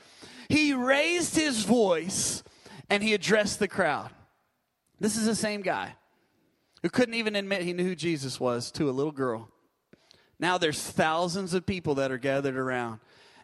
He 0.49 0.73
raised 0.73 1.35
his 1.35 1.63
voice 1.63 2.43
and 2.89 3.03
he 3.03 3.13
addressed 3.13 3.59
the 3.59 3.67
crowd. 3.67 4.11
This 4.99 5.15
is 5.15 5.25
the 5.25 5.35
same 5.35 5.61
guy 5.61 5.95
who 6.81 6.89
couldn't 6.89 7.15
even 7.15 7.35
admit 7.35 7.61
he 7.61 7.73
knew 7.73 7.83
who 7.83 7.95
Jesus 7.95 8.39
was 8.39 8.71
to 8.71 8.89
a 8.89 8.91
little 8.91 9.11
girl. 9.11 9.49
Now 10.39 10.57
there's 10.57 10.81
thousands 10.81 11.53
of 11.53 11.65
people 11.65 11.95
that 11.95 12.11
are 12.11 12.17
gathered 12.17 12.57
around. 12.57 12.99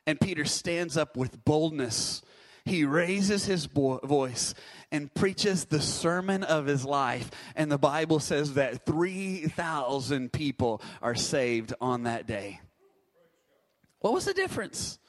And 0.05 0.19
Peter 0.19 0.45
stands 0.45 0.97
up 0.97 1.15
with 1.15 1.43
boldness. 1.45 2.21
He 2.65 2.85
raises 2.85 3.45
his 3.45 3.67
bo- 3.67 3.99
voice 4.03 4.53
and 4.91 5.13
preaches 5.13 5.65
the 5.65 5.81
sermon 5.81 6.43
of 6.43 6.65
his 6.65 6.85
life. 6.85 7.31
And 7.55 7.71
the 7.71 7.77
Bible 7.77 8.19
says 8.19 8.53
that 8.53 8.85
3,000 8.85 10.31
people 10.31 10.81
are 11.01 11.15
saved 11.15 11.73
on 11.81 12.03
that 12.03 12.27
day. 12.27 12.59
What 13.99 14.13
was 14.13 14.25
the 14.25 14.33
difference? 14.33 14.99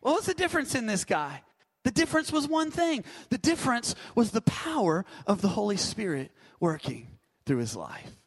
What 0.00 0.14
was 0.14 0.26
the 0.26 0.34
difference 0.34 0.74
in 0.74 0.86
this 0.86 1.04
guy? 1.04 1.42
The 1.84 1.90
difference 1.90 2.32
was 2.32 2.48
one 2.48 2.70
thing 2.70 3.04
the 3.30 3.38
difference 3.38 3.94
was 4.14 4.30
the 4.30 4.42
power 4.42 5.04
of 5.26 5.40
the 5.40 5.48
Holy 5.48 5.76
Spirit 5.76 6.32
working 6.60 7.08
through 7.46 7.58
his 7.58 7.76
life. 7.76 8.17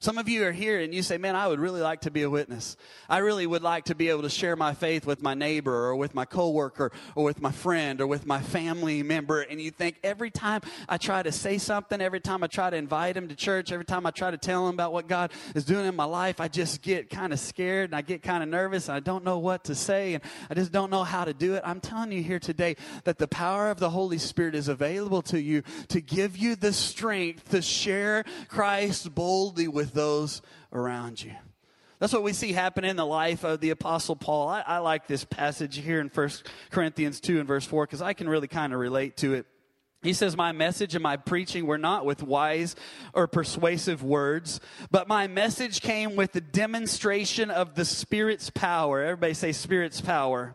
Some 0.00 0.16
of 0.16 0.28
you 0.28 0.46
are 0.46 0.52
here 0.52 0.78
and 0.78 0.94
you 0.94 1.02
say, 1.02 1.18
Man, 1.18 1.34
I 1.34 1.48
would 1.48 1.58
really 1.58 1.80
like 1.80 2.02
to 2.02 2.12
be 2.12 2.22
a 2.22 2.30
witness. 2.30 2.76
I 3.08 3.18
really 3.18 3.48
would 3.48 3.62
like 3.62 3.86
to 3.86 3.96
be 3.96 4.10
able 4.10 4.22
to 4.22 4.30
share 4.30 4.54
my 4.54 4.72
faith 4.72 5.04
with 5.04 5.20
my 5.20 5.34
neighbor 5.34 5.72
or 5.72 5.96
with 5.96 6.14
my 6.14 6.24
coworker 6.24 6.92
or 7.16 7.24
with 7.24 7.42
my 7.42 7.50
friend 7.50 8.00
or 8.00 8.06
with 8.06 8.24
my 8.24 8.40
family 8.40 9.02
member. 9.02 9.40
And 9.40 9.60
you 9.60 9.72
think 9.72 9.98
every 10.04 10.30
time 10.30 10.60
I 10.88 10.98
try 10.98 11.24
to 11.24 11.32
say 11.32 11.58
something, 11.58 12.00
every 12.00 12.20
time 12.20 12.44
I 12.44 12.46
try 12.46 12.70
to 12.70 12.76
invite 12.76 13.16
him 13.16 13.26
to 13.26 13.34
church, 13.34 13.72
every 13.72 13.84
time 13.84 14.06
I 14.06 14.12
try 14.12 14.30
to 14.30 14.38
tell 14.38 14.68
him 14.68 14.74
about 14.74 14.92
what 14.92 15.08
God 15.08 15.32
is 15.56 15.64
doing 15.64 15.84
in 15.84 15.96
my 15.96 16.04
life, 16.04 16.40
I 16.40 16.46
just 16.46 16.80
get 16.80 17.10
kind 17.10 17.32
of 17.32 17.40
scared 17.40 17.90
and 17.90 17.96
I 17.96 18.02
get 18.02 18.22
kind 18.22 18.44
of 18.44 18.48
nervous 18.48 18.88
and 18.88 18.94
I 18.94 19.00
don't 19.00 19.24
know 19.24 19.40
what 19.40 19.64
to 19.64 19.74
say 19.74 20.14
and 20.14 20.22
I 20.48 20.54
just 20.54 20.70
don't 20.70 20.90
know 20.90 21.02
how 21.02 21.24
to 21.24 21.34
do 21.34 21.54
it. 21.54 21.62
I'm 21.66 21.80
telling 21.80 22.12
you 22.12 22.22
here 22.22 22.38
today 22.38 22.76
that 23.02 23.18
the 23.18 23.26
power 23.26 23.68
of 23.68 23.80
the 23.80 23.90
Holy 23.90 24.18
Spirit 24.18 24.54
is 24.54 24.68
available 24.68 25.22
to 25.22 25.40
you 25.40 25.64
to 25.88 26.00
give 26.00 26.36
you 26.36 26.54
the 26.54 26.72
strength 26.72 27.50
to 27.50 27.60
share 27.62 28.24
Christ 28.46 29.12
boldly 29.12 29.66
with 29.66 29.87
with 29.88 29.94
those 29.94 30.42
around 30.70 31.22
you. 31.22 31.32
That's 31.98 32.12
what 32.12 32.22
we 32.22 32.34
see 32.34 32.52
happen 32.52 32.84
in 32.84 32.96
the 32.96 33.06
life 33.06 33.42
of 33.42 33.60
the 33.60 33.70
Apostle 33.70 34.16
Paul. 34.16 34.48
I, 34.48 34.60
I 34.60 34.78
like 34.78 35.06
this 35.06 35.24
passage 35.24 35.76
here 35.78 35.98
in 35.98 36.08
1 36.08 36.30
Corinthians 36.70 37.20
2 37.20 37.38
and 37.38 37.48
verse 37.48 37.64
4 37.64 37.86
because 37.86 38.02
I 38.02 38.12
can 38.12 38.28
really 38.28 38.48
kind 38.48 38.72
of 38.74 38.80
relate 38.80 39.16
to 39.18 39.32
it. 39.34 39.46
He 40.02 40.12
says, 40.12 40.36
My 40.36 40.52
message 40.52 40.94
and 40.94 41.02
my 41.02 41.16
preaching 41.16 41.66
were 41.66 41.78
not 41.78 42.04
with 42.04 42.22
wise 42.22 42.76
or 43.14 43.26
persuasive 43.26 44.02
words, 44.02 44.60
but 44.90 45.08
my 45.08 45.26
message 45.26 45.80
came 45.80 46.14
with 46.14 46.32
the 46.32 46.40
demonstration 46.40 47.50
of 47.50 47.74
the 47.74 47.86
Spirit's 47.86 48.50
power. 48.50 49.02
Everybody 49.02 49.34
say, 49.34 49.52
Spirit's 49.52 50.00
power. 50.02 50.54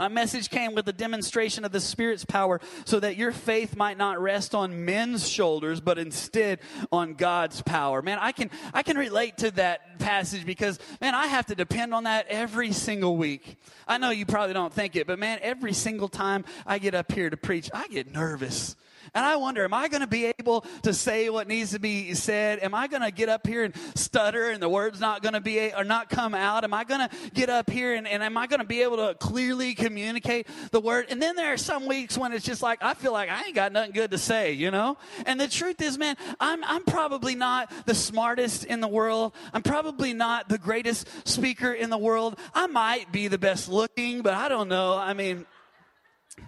My 0.00 0.08
message 0.08 0.48
came 0.48 0.74
with 0.74 0.88
a 0.88 0.94
demonstration 0.94 1.66
of 1.66 1.72
the 1.72 1.80
Spirit's 1.80 2.24
power 2.24 2.62
so 2.86 3.00
that 3.00 3.18
your 3.18 3.32
faith 3.32 3.76
might 3.76 3.98
not 3.98 4.18
rest 4.18 4.54
on 4.54 4.86
men's 4.86 5.28
shoulders, 5.28 5.78
but 5.78 5.98
instead 5.98 6.60
on 6.90 7.12
God's 7.12 7.60
power. 7.60 8.00
Man, 8.00 8.16
I 8.18 8.32
can, 8.32 8.50
I 8.72 8.82
can 8.82 8.96
relate 8.96 9.36
to 9.36 9.50
that 9.50 9.98
passage 9.98 10.46
because, 10.46 10.78
man, 11.02 11.14
I 11.14 11.26
have 11.26 11.44
to 11.48 11.54
depend 11.54 11.92
on 11.92 12.04
that 12.04 12.24
every 12.30 12.72
single 12.72 13.18
week. 13.18 13.58
I 13.86 13.98
know 13.98 14.08
you 14.08 14.24
probably 14.24 14.54
don't 14.54 14.72
think 14.72 14.96
it, 14.96 15.06
but 15.06 15.18
man, 15.18 15.38
every 15.42 15.74
single 15.74 16.08
time 16.08 16.46
I 16.64 16.78
get 16.78 16.94
up 16.94 17.12
here 17.12 17.28
to 17.28 17.36
preach, 17.36 17.68
I 17.74 17.86
get 17.88 18.10
nervous. 18.10 18.76
And 19.14 19.24
I 19.24 19.36
wonder, 19.36 19.64
am 19.64 19.74
I 19.74 19.88
going 19.88 20.02
to 20.02 20.06
be 20.06 20.32
able 20.38 20.64
to 20.82 20.94
say 20.94 21.30
what 21.30 21.48
needs 21.48 21.72
to 21.72 21.78
be 21.78 22.14
said? 22.14 22.60
Am 22.60 22.74
I 22.74 22.86
going 22.86 23.02
to 23.02 23.10
get 23.10 23.28
up 23.28 23.46
here 23.46 23.64
and 23.64 23.74
stutter 23.94 24.50
and 24.50 24.62
the 24.62 24.68
words 24.68 25.00
not 25.00 25.22
going 25.22 25.32
to 25.32 25.40
be 25.40 25.72
or 25.72 25.84
not 25.84 26.08
come 26.08 26.34
out? 26.34 26.64
Am 26.64 26.72
I 26.72 26.84
going 26.84 27.08
to 27.08 27.30
get 27.34 27.50
up 27.50 27.70
here 27.70 27.94
and, 27.94 28.06
and 28.06 28.22
am 28.22 28.36
I 28.36 28.46
going 28.46 28.60
to 28.60 28.66
be 28.66 28.82
able 28.82 28.96
to 28.98 29.14
clearly 29.14 29.74
communicate 29.74 30.46
the 30.70 30.80
word? 30.80 31.06
And 31.10 31.20
then 31.20 31.36
there 31.36 31.52
are 31.52 31.56
some 31.56 31.86
weeks 31.86 32.16
when 32.16 32.32
it's 32.32 32.44
just 32.44 32.62
like, 32.62 32.82
I 32.82 32.94
feel 32.94 33.12
like 33.12 33.30
I 33.30 33.44
ain't 33.44 33.54
got 33.54 33.72
nothing 33.72 33.92
good 33.92 34.10
to 34.12 34.18
say, 34.18 34.52
you 34.52 34.70
know? 34.70 34.96
And 35.26 35.40
the 35.40 35.48
truth 35.48 35.80
is, 35.80 35.98
man, 35.98 36.16
I'm, 36.38 36.62
I'm 36.64 36.84
probably 36.84 37.34
not 37.34 37.72
the 37.86 37.94
smartest 37.94 38.64
in 38.64 38.80
the 38.80 38.88
world. 38.88 39.32
I'm 39.52 39.62
probably 39.62 40.12
not 40.12 40.48
the 40.48 40.58
greatest 40.58 41.08
speaker 41.26 41.72
in 41.72 41.90
the 41.90 41.98
world. 41.98 42.38
I 42.54 42.66
might 42.66 43.10
be 43.12 43.28
the 43.28 43.38
best 43.38 43.68
looking, 43.68 44.22
but 44.22 44.34
I 44.34 44.48
don't 44.48 44.68
know. 44.68 44.96
I 44.96 45.14
mean, 45.14 45.46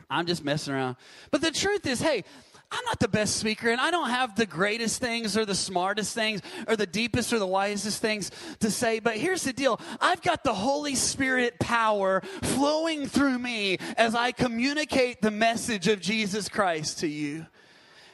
I'm 0.08 0.26
just 0.26 0.44
messing 0.44 0.74
around. 0.74 0.96
But 1.30 1.40
the 1.40 1.50
truth 1.50 1.86
is, 1.86 2.00
hey, 2.00 2.24
I'm 2.72 2.84
not 2.86 3.00
the 3.00 3.08
best 3.08 3.36
speaker 3.36 3.70
and 3.70 3.80
I 3.80 3.90
don't 3.90 4.08
have 4.08 4.34
the 4.34 4.46
greatest 4.46 4.98
things 4.98 5.36
or 5.36 5.44
the 5.44 5.54
smartest 5.54 6.14
things 6.14 6.40
or 6.66 6.74
the 6.74 6.86
deepest 6.86 7.32
or 7.32 7.38
the 7.38 7.46
wisest 7.46 8.00
things 8.00 8.30
to 8.60 8.70
say. 8.70 8.98
But 8.98 9.18
here's 9.18 9.42
the 9.42 9.52
deal 9.52 9.78
I've 10.00 10.22
got 10.22 10.42
the 10.42 10.54
Holy 10.54 10.94
Spirit 10.94 11.58
power 11.60 12.22
flowing 12.42 13.06
through 13.06 13.38
me 13.38 13.76
as 13.98 14.14
I 14.14 14.32
communicate 14.32 15.20
the 15.20 15.30
message 15.30 15.86
of 15.86 16.00
Jesus 16.00 16.48
Christ 16.48 17.00
to 17.00 17.06
you. 17.06 17.46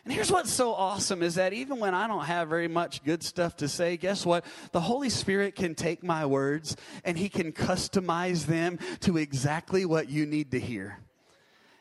And 0.04 0.12
here's 0.12 0.32
what's 0.32 0.50
so 0.50 0.72
awesome 0.72 1.22
is 1.22 1.36
that 1.36 1.52
even 1.52 1.78
when 1.78 1.94
I 1.94 2.08
don't 2.08 2.24
have 2.24 2.48
very 2.48 2.66
much 2.66 3.04
good 3.04 3.22
stuff 3.22 3.56
to 3.58 3.68
say, 3.68 3.96
guess 3.96 4.24
what? 4.24 4.44
The 4.72 4.80
Holy 4.80 5.10
Spirit 5.10 5.54
can 5.54 5.74
take 5.74 6.02
my 6.02 6.24
words 6.26 6.76
and 7.04 7.16
He 7.16 7.28
can 7.28 7.52
customize 7.52 8.46
them 8.46 8.78
to 9.00 9.18
exactly 9.18 9.84
what 9.84 10.08
you 10.08 10.24
need 10.24 10.50
to 10.52 10.60
hear. 10.60 10.98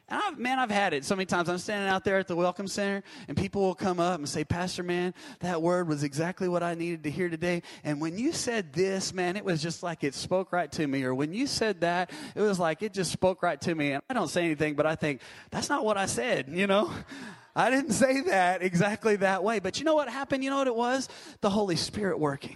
And 0.10 0.22
I've, 0.22 0.40
man, 0.40 0.58
I've 0.58 0.72
had 0.72 0.94
it 0.94 1.04
so 1.04 1.18
many 1.18 1.26
times. 1.26 1.50
I'm 1.50 1.58
standing 1.58 1.90
out 1.90 2.06
there 2.06 2.18
at 2.18 2.28
the 2.28 2.36
Welcome 2.36 2.68
Center, 2.68 3.04
and 3.28 3.36
people 3.36 3.62
will 3.62 3.76
come 3.76 4.00
up 4.00 4.18
and 4.18 4.30
say, 4.30 4.46
Pastor, 4.46 4.82
man, 4.82 5.14
that 5.42 5.62
word 5.62 5.90
was 5.90 6.04
exactly 6.04 6.48
what 6.48 6.64
I 6.64 6.76
needed 6.76 7.04
to 7.04 7.12
hear 7.12 7.28
today. 7.28 7.62
And 7.84 8.00
when 8.00 8.18
you 8.18 8.32
said 8.32 8.72
this, 8.72 9.14
man, 9.14 9.36
it 9.36 9.44
was 9.44 9.62
just 9.62 9.84
like 9.84 10.06
it 10.06 10.14
spoke 10.14 10.54
right 10.54 10.72
to 10.74 10.88
me. 10.88 11.04
Or 11.04 11.14
when 11.14 11.34
you 11.34 11.46
said 11.46 11.82
that, 11.82 12.12
it 12.36 12.42
was 12.42 12.58
like 12.58 12.82
it 12.84 12.94
just 12.94 13.12
spoke 13.12 13.44
right 13.44 13.60
to 13.62 13.76
me. 13.76 13.92
And 13.92 14.04
I 14.10 14.14
don't 14.14 14.30
say 14.30 14.46
anything, 14.46 14.76
but 14.76 14.86
I 14.86 14.96
think, 14.96 15.22
that's 15.52 15.68
not 15.68 15.84
what 15.84 15.98
I 15.98 16.06
said, 16.06 16.48
you 16.50 16.68
know? 16.68 16.90
I 17.56 17.70
didn't 17.70 17.92
say 17.92 18.22
that 18.22 18.62
exactly 18.62 19.18
that 19.18 19.44
way. 19.44 19.60
But 19.60 19.80
you 19.80 19.84
know 19.84 19.96
what 19.96 20.08
happened? 20.10 20.44
You 20.44 20.52
know 20.52 20.60
what 20.60 20.68
it 20.68 20.76
was? 20.76 21.10
The 21.42 21.50
Holy 21.50 21.76
Spirit 21.76 22.20
working. 22.20 22.56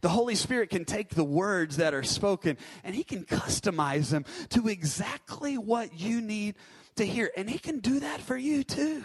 The 0.00 0.08
Holy 0.08 0.36
Spirit 0.36 0.70
can 0.70 0.84
take 0.84 1.10
the 1.10 1.24
words 1.24 1.78
that 1.78 1.92
are 1.92 2.04
spoken 2.04 2.56
and 2.84 2.94
He 2.94 3.02
can 3.02 3.24
customize 3.24 4.10
them 4.10 4.24
to 4.50 4.68
exactly 4.68 5.58
what 5.58 5.98
you 5.98 6.20
need 6.20 6.54
to 6.98 7.06
hear. 7.06 7.30
And 7.36 7.48
He 7.48 7.58
can 7.58 7.78
do 7.78 8.00
that 8.00 8.20
for 8.20 8.36
you 8.36 8.62
too. 8.62 9.02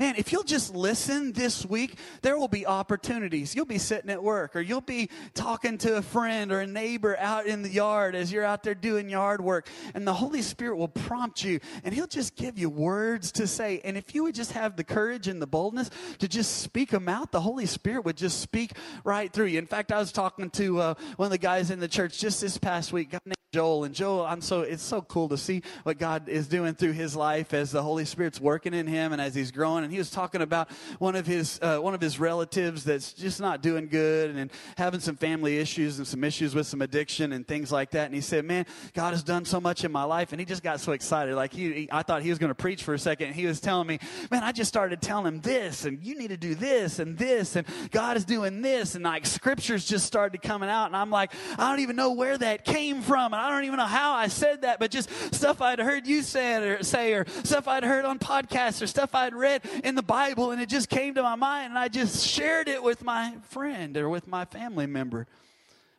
Man, 0.00 0.14
if 0.16 0.32
you'll 0.32 0.44
just 0.44 0.74
listen 0.74 1.32
this 1.32 1.66
week, 1.66 1.98
there 2.22 2.38
will 2.38 2.48
be 2.48 2.64
opportunities. 2.64 3.54
You'll 3.54 3.66
be 3.66 3.76
sitting 3.76 4.08
at 4.08 4.22
work, 4.22 4.56
or 4.56 4.62
you'll 4.62 4.80
be 4.80 5.10
talking 5.34 5.76
to 5.76 5.98
a 5.98 6.00
friend 6.00 6.50
or 6.52 6.60
a 6.60 6.66
neighbor 6.66 7.18
out 7.18 7.44
in 7.44 7.60
the 7.60 7.68
yard 7.68 8.14
as 8.14 8.32
you're 8.32 8.42
out 8.42 8.62
there 8.62 8.74
doing 8.74 9.10
yard 9.10 9.42
work, 9.42 9.68
and 9.92 10.08
the 10.08 10.14
Holy 10.14 10.40
Spirit 10.40 10.76
will 10.76 10.88
prompt 10.88 11.44
you, 11.44 11.60
and 11.84 11.92
He'll 11.92 12.06
just 12.06 12.34
give 12.34 12.58
you 12.58 12.70
words 12.70 13.30
to 13.32 13.46
say. 13.46 13.82
And 13.84 13.98
if 13.98 14.14
you 14.14 14.22
would 14.22 14.34
just 14.34 14.52
have 14.52 14.74
the 14.74 14.84
courage 14.84 15.28
and 15.28 15.42
the 15.42 15.46
boldness 15.46 15.90
to 16.20 16.26
just 16.26 16.62
speak 16.62 16.88
them 16.92 17.06
out, 17.06 17.30
the 17.30 17.42
Holy 17.42 17.66
Spirit 17.66 18.06
would 18.06 18.16
just 18.16 18.40
speak 18.40 18.72
right 19.04 19.30
through 19.30 19.48
you. 19.48 19.58
In 19.58 19.66
fact, 19.66 19.92
I 19.92 19.98
was 19.98 20.12
talking 20.12 20.48
to 20.52 20.80
uh, 20.80 20.94
one 21.16 21.26
of 21.26 21.30
the 21.30 21.36
guys 21.36 21.70
in 21.70 21.78
the 21.78 21.88
church 21.88 22.18
just 22.18 22.40
this 22.40 22.56
past 22.56 22.90
week, 22.90 23.10
guy 23.10 23.18
named 23.26 23.36
Joel, 23.52 23.82
and 23.82 23.92
Joel, 23.92 24.24
I'm 24.24 24.40
so 24.40 24.60
it's 24.60 24.82
so 24.82 25.02
cool 25.02 25.28
to 25.30 25.36
see 25.36 25.62
what 25.82 25.98
God 25.98 26.28
is 26.28 26.46
doing 26.46 26.74
through 26.74 26.92
his 26.92 27.16
life 27.16 27.52
as 27.52 27.72
the 27.72 27.82
Holy 27.82 28.04
Spirit's 28.04 28.40
working 28.40 28.72
in 28.72 28.86
him 28.86 29.12
and 29.12 29.20
as 29.20 29.34
he's 29.34 29.50
growing 29.50 29.89
and 29.90 29.94
he 29.96 29.98
was 29.98 30.10
talking 30.10 30.40
about 30.40 30.70
one 31.00 31.16
of 31.16 31.26
his 31.26 31.58
uh, 31.62 31.78
one 31.78 31.94
of 31.94 32.00
his 32.00 32.20
relatives 32.20 32.84
that's 32.84 33.12
just 33.12 33.40
not 33.40 33.60
doing 33.60 33.88
good 33.88 34.30
and, 34.30 34.38
and 34.38 34.52
having 34.76 35.00
some 35.00 35.16
family 35.16 35.58
issues 35.58 35.98
and 35.98 36.06
some 36.06 36.22
issues 36.22 36.54
with 36.54 36.68
some 36.68 36.80
addiction 36.80 37.32
and 37.32 37.44
things 37.44 37.72
like 37.72 37.90
that. 37.90 38.06
And 38.06 38.14
he 38.14 38.20
said, 38.20 38.44
"Man, 38.44 38.66
God 38.94 39.10
has 39.10 39.24
done 39.24 39.44
so 39.44 39.60
much 39.60 39.84
in 39.84 39.90
my 39.90 40.04
life." 40.04 40.30
And 40.32 40.38
he 40.38 40.46
just 40.46 40.62
got 40.62 40.78
so 40.78 40.92
excited. 40.92 41.34
Like 41.34 41.52
he, 41.52 41.72
he 41.72 41.88
I 41.90 42.04
thought 42.04 42.22
he 42.22 42.28
was 42.28 42.38
going 42.38 42.50
to 42.50 42.54
preach 42.54 42.84
for 42.84 42.94
a 42.94 43.00
second. 43.00 43.32
He 43.32 43.46
was 43.46 43.58
telling 43.58 43.88
me, 43.88 43.98
"Man, 44.30 44.44
I 44.44 44.52
just 44.52 44.68
started 44.68 45.02
telling 45.02 45.26
him 45.26 45.40
this, 45.40 45.84
and 45.86 46.00
you 46.04 46.16
need 46.16 46.28
to 46.28 46.36
do 46.36 46.54
this 46.54 47.00
and 47.00 47.18
this, 47.18 47.56
and 47.56 47.66
God 47.90 48.16
is 48.16 48.24
doing 48.24 48.62
this." 48.62 48.94
And 48.94 49.02
like 49.02 49.26
scriptures 49.26 49.84
just 49.84 50.06
started 50.06 50.40
coming 50.40 50.68
out, 50.68 50.86
and 50.86 50.96
I'm 50.96 51.10
like, 51.10 51.32
I 51.58 51.68
don't 51.68 51.80
even 51.80 51.96
know 51.96 52.12
where 52.12 52.38
that 52.38 52.64
came 52.64 53.02
from, 53.02 53.34
and 53.34 53.42
I 53.42 53.50
don't 53.50 53.64
even 53.64 53.78
know 53.78 53.86
how 53.86 54.12
I 54.12 54.28
said 54.28 54.62
that, 54.62 54.78
but 54.78 54.92
just 54.92 55.10
stuff 55.34 55.60
I'd 55.60 55.80
heard 55.80 56.06
you 56.06 56.22
say 56.22 56.58
or 56.58 56.84
say, 56.84 57.12
or 57.12 57.26
stuff 57.42 57.66
I'd 57.66 57.82
heard 57.82 58.04
on 58.04 58.20
podcasts, 58.20 58.80
or 58.80 58.86
stuff 58.86 59.16
I'd 59.16 59.34
read 59.34 59.62
in 59.84 59.94
the 59.94 60.02
Bible 60.02 60.50
and 60.50 60.60
it 60.60 60.68
just 60.68 60.88
came 60.88 61.14
to 61.14 61.22
my 61.22 61.36
mind 61.36 61.70
and 61.70 61.78
I 61.78 61.88
just 61.88 62.26
shared 62.26 62.68
it 62.68 62.82
with 62.82 63.02
my 63.02 63.34
friend 63.48 63.96
or 63.96 64.08
with 64.08 64.26
my 64.26 64.44
family 64.44 64.86
member. 64.86 65.26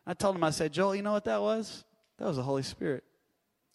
I 0.06 0.14
told 0.14 0.36
him, 0.36 0.44
I 0.44 0.50
said, 0.50 0.72
Joel, 0.72 0.96
you 0.96 1.02
know 1.02 1.12
what 1.12 1.24
that 1.24 1.40
was? 1.40 1.84
That 2.18 2.26
was 2.26 2.36
the 2.36 2.42
Holy 2.42 2.62
Spirit. 2.62 3.04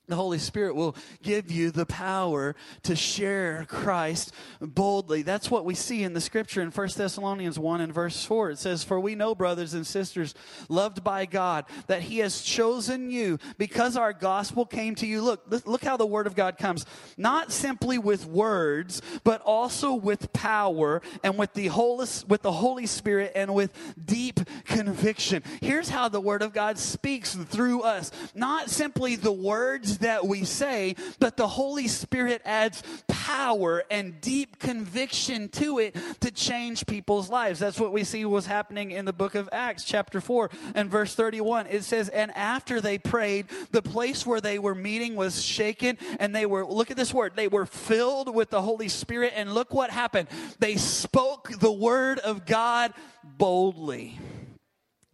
The 0.08 0.16
Holy 0.16 0.40
Spirit 0.40 0.74
will 0.76 0.96
give 1.22 1.52
you 1.52 1.70
the 1.70 1.86
power 1.86 2.56
to 2.84 2.96
share 2.96 3.66
Christ 3.68 4.34
boldly. 4.62 5.22
That's 5.22 5.52
what 5.52 5.66
we 5.66 5.76
see 5.76 6.02
in 6.02 6.14
the 6.14 6.22
scripture 6.22 6.62
in 6.62 6.72
1 6.72 6.90
Thessalonians 6.96 7.60
1 7.60 7.82
and 7.82 7.94
verse 7.94 8.24
4. 8.24 8.52
It 8.52 8.60
says, 8.60 8.86
For 8.86 9.02
we 9.02 9.16
know, 9.16 9.36
brothers 9.36 9.74
and 9.74 9.86
sisters, 9.86 10.34
loved 10.70 11.04
by 11.04 11.26
God, 11.26 11.66
that 11.88 12.04
He 12.04 12.20
has 12.20 12.42
chosen 12.42 13.10
you 13.12 13.38
because 13.58 13.98
our 13.98 14.14
gospel 14.14 14.66
came 14.66 14.96
to 14.96 15.06
you. 15.06 15.22
Look, 15.22 15.44
look 15.66 15.84
how 15.84 15.98
the 15.98 16.06
Word 16.06 16.26
of 16.26 16.36
God 16.36 16.58
comes. 16.58 16.86
Not 17.18 17.52
simply 17.52 17.98
with 17.98 18.26
words, 18.26 19.02
but 19.26 19.42
also 19.42 19.94
with 19.94 20.32
power 20.32 21.02
and 21.22 21.38
with 21.38 21.54
the 21.54 21.68
Holy, 21.68 22.08
with 22.30 22.44
the 22.44 22.54
Holy 22.54 22.86
Spirit 22.86 23.34
and 23.36 23.54
with 23.54 23.74
deep 24.06 24.40
conviction. 24.64 25.44
Here's 25.62 25.90
how 25.90 26.08
the 26.08 26.22
Word 26.22 26.44
of 26.44 26.54
God 26.54 26.78
speaks 26.78 27.36
through 27.36 27.82
us. 27.82 28.10
Not 28.34 28.70
simply 28.70 29.18
the 29.18 29.34
words 29.34 29.97
that 30.00 30.26
we 30.26 30.44
say, 30.44 30.96
but 31.20 31.38
the 31.38 31.48
Holy 31.48 31.88
Spirit 31.88 32.42
adds 32.46 32.84
power 33.08 33.84
and 33.90 34.20
deep 34.22 34.60
conviction 34.60 35.50
to 35.50 35.80
it 35.80 35.96
to 36.22 36.32
change 36.32 36.86
people's 36.86 37.30
lives. 37.30 37.60
That's 37.60 37.80
what 37.80 37.92
we 37.92 38.04
see 38.04 38.24
was 38.26 38.46
happening 38.46 38.92
in 38.92 39.06
the 39.06 39.14
book 39.14 39.36
of 39.36 39.50
Acts, 39.52 39.84
chapter 39.84 40.22
4 40.22 40.50
and 40.76 40.90
verse 40.90 41.16
31. 41.16 41.68
It 41.68 41.84
says, 41.84 42.10
And 42.10 42.36
after 42.36 42.80
they 42.80 42.98
prayed, 42.98 43.48
the 43.72 43.82
place 43.82 44.26
where 44.26 44.42
they 44.42 44.60
were 44.60 44.76
meeting 44.76 45.16
was 45.16 45.44
shaken, 45.44 45.98
and 46.20 46.36
they 46.36 46.46
were, 46.46 46.66
look 46.66 46.92
at 46.92 46.98
this 46.98 47.14
word, 47.14 47.34
they 47.36 47.48
were 47.48 47.66
filled 47.66 48.34
with 48.34 48.50
the 48.50 48.62
Holy 48.62 48.90
Spirit, 48.90 49.34
and 49.36 49.54
look 49.54 49.74
what 49.74 49.90
happened. 49.90 50.30
They 50.60 50.78
spoke 50.78 51.50
the 51.60 51.72
word 51.72 52.20
of 52.20 52.46
God 52.46 52.94
boldly. 53.24 54.18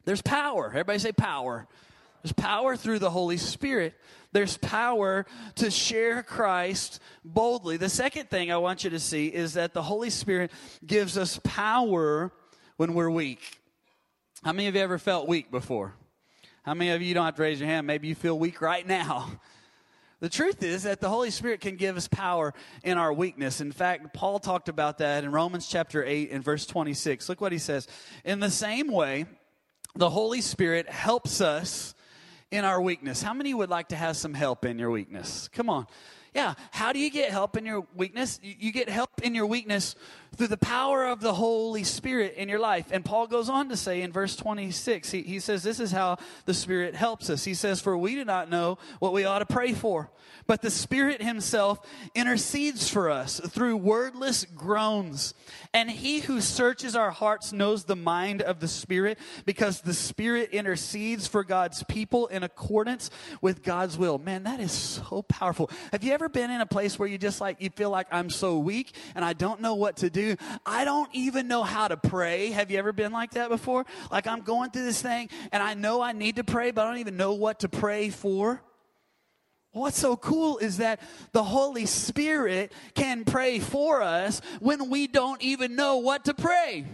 There's 0.05 0.21
power. 0.21 0.67
Everybody 0.67 0.99
say 0.99 1.11
power. 1.11 1.67
There's 2.21 2.33
power 2.33 2.75
through 2.77 2.99
the 2.99 3.09
Holy 3.09 3.37
Spirit 3.37 3.93
there's 4.33 4.57
power 4.57 5.25
to 5.55 5.71
share 5.71 6.23
Christ 6.23 6.99
boldly. 7.23 7.77
The 7.77 7.89
second 7.89 8.29
thing 8.29 8.51
I 8.51 8.57
want 8.57 8.83
you 8.83 8.89
to 8.89 8.99
see 8.99 9.27
is 9.27 9.53
that 9.53 9.73
the 9.73 9.83
Holy 9.83 10.09
Spirit 10.09 10.51
gives 10.85 11.17
us 11.17 11.39
power 11.43 12.31
when 12.77 12.93
we're 12.93 13.09
weak. 13.09 13.59
How 14.43 14.51
many 14.51 14.67
of 14.67 14.75
you 14.75 14.81
ever 14.81 14.97
felt 14.97 15.27
weak 15.27 15.51
before? 15.51 15.93
How 16.63 16.73
many 16.73 16.91
of 16.91 17.01
you 17.01 17.13
don't 17.13 17.25
have 17.25 17.35
to 17.35 17.41
raise 17.41 17.59
your 17.59 17.69
hand? 17.69 17.87
Maybe 17.87 18.07
you 18.07 18.15
feel 18.15 18.37
weak 18.37 18.61
right 18.61 18.85
now. 18.85 19.31
The 20.19 20.29
truth 20.29 20.63
is 20.63 20.83
that 20.83 21.01
the 21.01 21.09
Holy 21.09 21.31
Spirit 21.31 21.59
can 21.59 21.75
give 21.75 21.97
us 21.97 22.07
power 22.07 22.53
in 22.81 22.97
our 22.97 23.11
weakness. 23.11 23.59
In 23.59 23.73
fact, 23.73 24.13
Paul 24.13 24.39
talked 24.39 24.69
about 24.69 24.99
that 24.99 25.25
in 25.25 25.33
Romans 25.33 25.67
chapter 25.67 26.01
8 26.01 26.31
and 26.31 26.41
verse 26.41 26.65
26. 26.65 27.27
Look 27.27 27.41
what 27.41 27.51
he 27.51 27.57
says. 27.57 27.89
In 28.23 28.39
the 28.39 28.49
same 28.49 28.89
way, 28.89 29.25
the 29.95 30.09
Holy 30.09 30.39
Spirit 30.39 30.89
helps 30.89 31.41
us 31.41 31.92
in 32.53 32.63
our 32.63 32.79
weakness. 32.79 33.23
How 33.23 33.33
many 33.33 33.51
would 33.51 33.71
like 33.71 33.87
to 33.87 33.95
have 33.95 34.15
some 34.15 34.35
help 34.35 34.63
in 34.63 34.77
your 34.77 34.91
weakness? 34.91 35.49
Come 35.53 35.71
on. 35.71 35.87
Yeah. 36.35 36.53
How 36.71 36.93
do 36.93 36.99
you 36.99 37.09
get 37.09 37.31
help 37.31 37.57
in 37.57 37.65
your 37.65 37.87
weakness? 37.95 38.39
You 38.43 38.71
get 38.71 38.89
help 38.89 39.09
in 39.23 39.33
your 39.33 39.47
weakness 39.47 39.95
through 40.35 40.47
the 40.47 40.57
power 40.57 41.05
of 41.05 41.21
the 41.21 41.33
Holy 41.33 41.83
Spirit 41.83 42.35
in 42.35 42.49
your 42.49 42.59
life. 42.59 42.87
And 42.91 43.05
Paul 43.05 43.27
goes 43.27 43.49
on 43.49 43.69
to 43.69 43.77
say 43.77 44.01
in 44.01 44.11
verse 44.11 44.35
26, 44.35 45.11
he, 45.11 45.21
he 45.21 45.39
says, 45.39 45.63
This 45.63 45.79
is 45.79 45.91
how 45.91 46.17
the 46.45 46.53
Spirit 46.53 46.95
helps 46.95 47.29
us. 47.29 47.43
He 47.43 47.53
says, 47.53 47.79
For 47.79 47.97
we 47.97 48.15
do 48.15 48.25
not 48.25 48.49
know 48.49 48.77
what 48.99 49.13
we 49.13 49.25
ought 49.25 49.39
to 49.39 49.45
pray 49.45 49.73
for, 49.73 50.09
but 50.47 50.61
the 50.61 50.71
Spirit 50.71 51.21
Himself 51.21 51.79
intercedes 52.15 52.89
for 52.89 53.09
us 53.09 53.39
through 53.39 53.77
wordless 53.77 54.45
groans. 54.45 55.33
And 55.73 55.89
He 55.89 56.19
who 56.19 56.41
searches 56.41 56.95
our 56.95 57.11
hearts 57.11 57.53
knows 57.53 57.83
the 57.83 57.95
mind 57.95 58.41
of 58.41 58.59
the 58.59 58.67
Spirit, 58.67 59.19
because 59.45 59.81
the 59.81 59.93
Spirit 59.93 60.49
intercedes 60.51 61.27
for 61.27 61.43
God's 61.43 61.83
people 61.83 62.27
in 62.27 62.43
accordance 62.43 63.09
with 63.41 63.63
God's 63.63 63.97
will. 63.97 64.17
Man, 64.17 64.43
that 64.43 64.59
is 64.59 64.71
so 64.71 65.21
powerful. 65.23 65.69
Have 65.91 66.03
you 66.03 66.13
ever 66.13 66.29
been 66.29 66.49
in 66.49 66.61
a 66.61 66.65
place 66.65 66.97
where 66.97 67.07
you 67.07 67.17
just 67.17 67.39
like, 67.39 67.61
you 67.61 67.69
feel 67.69 67.89
like 67.89 68.07
I'm 68.11 68.29
so 68.29 68.57
weak 68.57 68.95
and 69.15 69.23
I 69.23 69.33
don't 69.33 69.61
know 69.61 69.75
what 69.75 69.97
to 69.97 70.09
do? 70.09 70.22
Do. 70.23 70.35
I 70.65 70.85
don't 70.85 71.09
even 71.13 71.47
know 71.47 71.63
how 71.63 71.87
to 71.87 71.97
pray. 71.97 72.51
Have 72.51 72.71
you 72.71 72.77
ever 72.77 72.93
been 72.93 73.11
like 73.11 73.31
that 73.31 73.49
before? 73.49 73.85
Like 74.11 74.27
I'm 74.27 74.41
going 74.41 74.71
through 74.71 74.85
this 74.85 75.01
thing 75.01 75.29
and 75.51 75.61
I 75.61 75.73
know 75.73 76.01
I 76.01 76.11
need 76.11 76.37
to 76.37 76.43
pray, 76.43 76.71
but 76.71 76.85
I 76.85 76.89
don't 76.89 76.99
even 76.99 77.17
know 77.17 77.33
what 77.33 77.61
to 77.61 77.69
pray 77.69 78.09
for. 78.09 78.61
What's 79.71 79.99
so 79.99 80.15
cool 80.15 80.59
is 80.59 80.77
that 80.77 80.99
the 81.31 81.43
Holy 81.43 81.87
Spirit 81.87 82.71
can 82.93 83.25
pray 83.25 83.57
for 83.59 84.03
us 84.03 84.39
when 84.59 84.89
we 84.91 85.07
don't 85.07 85.41
even 85.41 85.75
know 85.75 85.97
what 85.97 86.25
to 86.25 86.35
pray. 86.35 86.85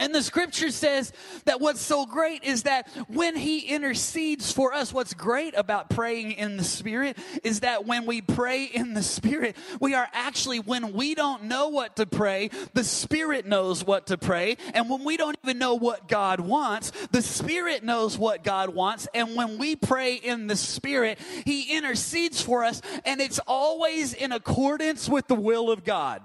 And 0.00 0.14
the 0.14 0.22
scripture 0.22 0.70
says 0.70 1.12
that 1.44 1.60
what's 1.60 1.80
so 1.80 2.06
great 2.06 2.44
is 2.44 2.62
that 2.62 2.88
when 3.08 3.34
he 3.34 3.58
intercedes 3.60 4.52
for 4.52 4.72
us, 4.72 4.92
what's 4.92 5.12
great 5.12 5.54
about 5.56 5.90
praying 5.90 6.32
in 6.32 6.56
the 6.56 6.62
Spirit 6.62 7.18
is 7.42 7.60
that 7.60 7.84
when 7.84 8.06
we 8.06 8.20
pray 8.20 8.64
in 8.64 8.94
the 8.94 9.02
Spirit, 9.02 9.56
we 9.80 9.94
are 9.94 10.06
actually, 10.12 10.60
when 10.60 10.92
we 10.92 11.16
don't 11.16 11.44
know 11.44 11.68
what 11.68 11.96
to 11.96 12.06
pray, 12.06 12.50
the 12.74 12.84
Spirit 12.84 13.44
knows 13.44 13.84
what 13.84 14.06
to 14.06 14.16
pray. 14.16 14.56
And 14.72 14.88
when 14.88 15.02
we 15.02 15.16
don't 15.16 15.36
even 15.42 15.58
know 15.58 15.74
what 15.74 16.06
God 16.06 16.38
wants, 16.38 16.92
the 17.10 17.22
Spirit 17.22 17.82
knows 17.82 18.16
what 18.16 18.44
God 18.44 18.70
wants. 18.70 19.08
And 19.14 19.34
when 19.34 19.58
we 19.58 19.74
pray 19.74 20.14
in 20.14 20.46
the 20.46 20.56
Spirit, 20.56 21.18
he 21.44 21.76
intercedes 21.76 22.40
for 22.40 22.62
us, 22.62 22.80
and 23.04 23.20
it's 23.20 23.40
always 23.48 24.14
in 24.14 24.30
accordance 24.30 25.08
with 25.08 25.26
the 25.26 25.34
will 25.34 25.72
of 25.72 25.84
God. 25.84 26.22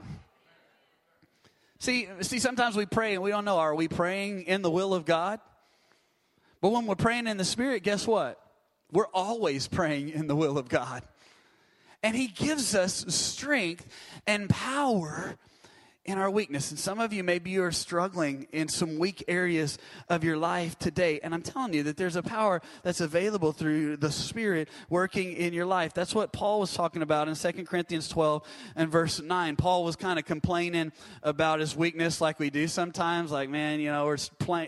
See, 1.83 2.07
see, 2.21 2.39
sometimes 2.39 2.77
we 2.77 2.85
pray 2.85 3.15
and 3.15 3.21
we 3.21 3.29
don't 3.29 3.43
know, 3.43 3.57
are 3.57 3.75
we 3.75 3.89
praying 3.89 4.43
in 4.43 4.61
the 4.61 4.71
will 4.71 4.93
of 4.93 5.03
God? 5.03 5.41
But 6.61 6.69
when 6.69 6.85
we're 6.85 6.95
praying 6.95 7.27
in 7.27 7.35
the 7.35 7.43
Spirit, 7.43 7.83
guess 7.83 8.07
what? 8.07 8.39
We're 8.93 9.09
always 9.13 9.67
praying 9.67 10.11
in 10.11 10.27
the 10.27 10.35
will 10.35 10.57
of 10.57 10.69
God. 10.69 11.03
And 12.01 12.15
He 12.15 12.27
gives 12.27 12.73
us 12.73 13.03
strength 13.13 13.85
and 14.25 14.49
power 14.49 15.35
in 16.05 16.17
our 16.17 16.29
weakness. 16.29 16.69
And 16.69 16.79
some 16.79 16.99
of 16.99 17.13
you, 17.13 17.23
maybe 17.23 17.49
you 17.51 17.63
are 17.63 17.71
struggling 17.71 18.47
in 18.51 18.67
some 18.67 18.99
weak 18.99 19.23
areas 19.29 19.77
of 20.09 20.23
your 20.23 20.35
life 20.35 20.77
today. 20.77 21.21
And 21.23 21.33
I'm 21.33 21.41
telling 21.41 21.73
you 21.73 21.83
that 21.83 21.95
there's 21.95 22.17
a 22.17 22.23
power 22.23 22.61
that's 22.83 22.99
available 22.99 23.53
through 23.53 23.97
the 23.97 24.11
Spirit 24.11 24.67
working 24.89 25.31
in 25.31 25.53
your 25.53 25.65
life. 25.65 25.93
That's 25.93 26.13
what 26.13 26.33
Paul 26.33 26.59
was 26.59 26.73
talking 26.73 27.01
about 27.01 27.29
in 27.29 27.35
2 27.35 27.63
Corinthians 27.63 28.09
12 28.09 28.43
and 28.75 28.91
verse 28.91 29.21
9. 29.21 29.55
Paul 29.55 29.85
was 29.85 29.95
kind 29.95 30.19
of 30.19 30.25
complaining 30.25 30.91
about 31.21 31.61
his 31.61 31.73
weakness 31.73 32.19
like 32.19 32.37
we 32.37 32.49
do 32.49 32.67
sometimes. 32.67 33.31
Like, 33.31 33.49
man, 33.49 33.79
you 33.79 33.89
know, 33.89 34.05
we're 34.05 34.17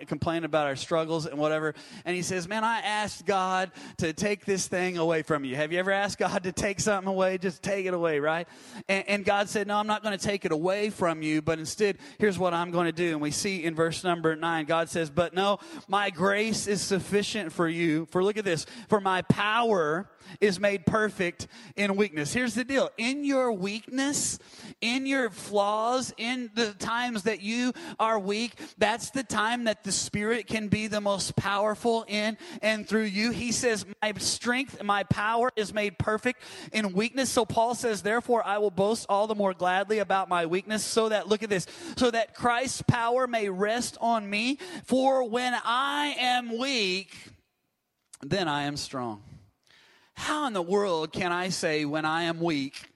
complaining 0.06 0.46
about 0.46 0.68
our 0.68 0.78
struggles 0.78 1.26
and 1.26 1.38
whatever. 1.38 1.76
And 2.06 2.16
he 2.16 2.22
says, 2.22 2.48
man, 2.48 2.64
I 2.64 2.80
asked 2.80 3.26
God 3.26 3.72
to 3.98 4.14
take 4.14 4.46
this 4.46 4.68
thing 4.68 4.98
away 4.98 5.22
from 5.22 5.44
you. 5.44 5.58
Have 5.58 5.74
you 5.74 5.80
ever 5.80 5.92
asked 5.92 6.18
God 6.18 6.44
to 6.44 6.54
take 6.54 6.80
something 6.80 7.10
away? 7.10 7.38
Just 7.40 7.62
take 7.62 7.86
it 7.86 7.94
away, 7.94 8.22
right? 8.22 8.48
And, 8.88 9.10
and 9.10 9.26
God 9.26 9.50
said, 9.50 9.68
no, 9.68 9.76
I'm 9.76 9.88
not 9.88 10.02
going 10.02 10.18
to 10.18 10.26
take 10.26 10.46
it 10.46 10.54
away 10.54 10.90
from 10.90 11.22
you 11.22 11.25
you, 11.26 11.42
but 11.42 11.60
instead, 11.60 11.98
here's 12.20 12.40
what 12.40 12.54
I'm 12.54 12.72
going 12.72 12.86
to 12.86 12.92
do. 12.92 13.12
And 13.12 13.22
we 13.22 13.32
see 13.32 13.64
in 13.64 13.76
verse 13.76 14.04
number 14.04 14.36
nine, 14.36 14.66
God 14.66 14.90
says, 14.90 15.10
But 15.10 15.34
no, 15.34 15.60
my 15.88 16.10
grace 16.10 16.68
is 16.68 16.82
sufficient 16.82 17.52
for 17.52 17.68
you. 17.68 18.08
For 18.12 18.24
look 18.24 18.38
at 18.38 18.46
this, 18.46 18.66
for 18.88 19.02
my 19.02 19.22
power 19.24 20.10
is 20.42 20.60
made 20.60 20.86
perfect 20.86 21.48
in 21.76 21.96
weakness. 21.96 22.34
Here's 22.34 22.56
the 22.56 22.64
deal 22.64 22.90
in 22.98 23.24
your 23.24 23.52
weakness, 23.52 24.40
in 24.82 25.06
your 25.06 25.30
flaws, 25.30 26.14
in 26.18 26.52
the 26.56 26.74
times 26.74 27.24
that 27.24 27.42
you 27.42 27.74
are 28.00 28.20
weak, 28.20 28.54
that's 28.78 29.12
the 29.12 29.24
time 29.24 29.66
that 29.66 29.84
the 29.84 29.92
Spirit 29.92 30.48
can 30.48 30.68
be 30.68 30.88
the 30.88 31.02
most 31.02 31.36
powerful 31.36 32.06
in 32.08 32.38
and 32.62 32.88
through 32.88 33.04
you. 33.04 33.32
He 33.32 33.52
says, 33.52 33.86
My 34.02 34.14
strength, 34.18 34.82
my 34.84 35.04
power 35.04 35.52
is 35.56 35.74
made 35.74 35.98
perfect 35.98 36.42
in 36.72 36.94
weakness. 36.94 37.30
So 37.30 37.46
Paul 37.46 37.76
says, 37.76 38.02
Therefore, 38.02 38.46
I 38.46 38.58
will 38.58 38.72
boast 38.72 39.06
all 39.10 39.28
the 39.28 39.36
more 39.36 39.54
gladly 39.54 40.00
about 40.00 40.30
my 40.30 40.46
weakness, 40.46 40.84
so 40.84 41.10
that, 41.10 41.15
look 41.24 41.44
at 41.44 41.50
this, 41.50 41.68
so 41.98 42.12
that 42.12 42.36
Christ's 42.36 42.82
power 42.82 43.28
may 43.28 43.50
rest 43.50 43.98
on 44.02 44.30
me. 44.30 44.60
For 44.86 45.28
when 45.28 45.54
I 45.64 46.16
am 46.20 46.58
weak, 46.58 47.16
then 48.22 48.48
I 48.48 48.64
am 48.64 48.78
strong. 48.78 49.24
How 50.14 50.48
in 50.48 50.54
the 50.54 50.62
world 50.62 51.12
can 51.12 51.32
I 51.32 51.50
say 51.50 51.86
when 51.86 52.06
I 52.06 52.24
am 52.24 52.40
weak, 52.40 52.90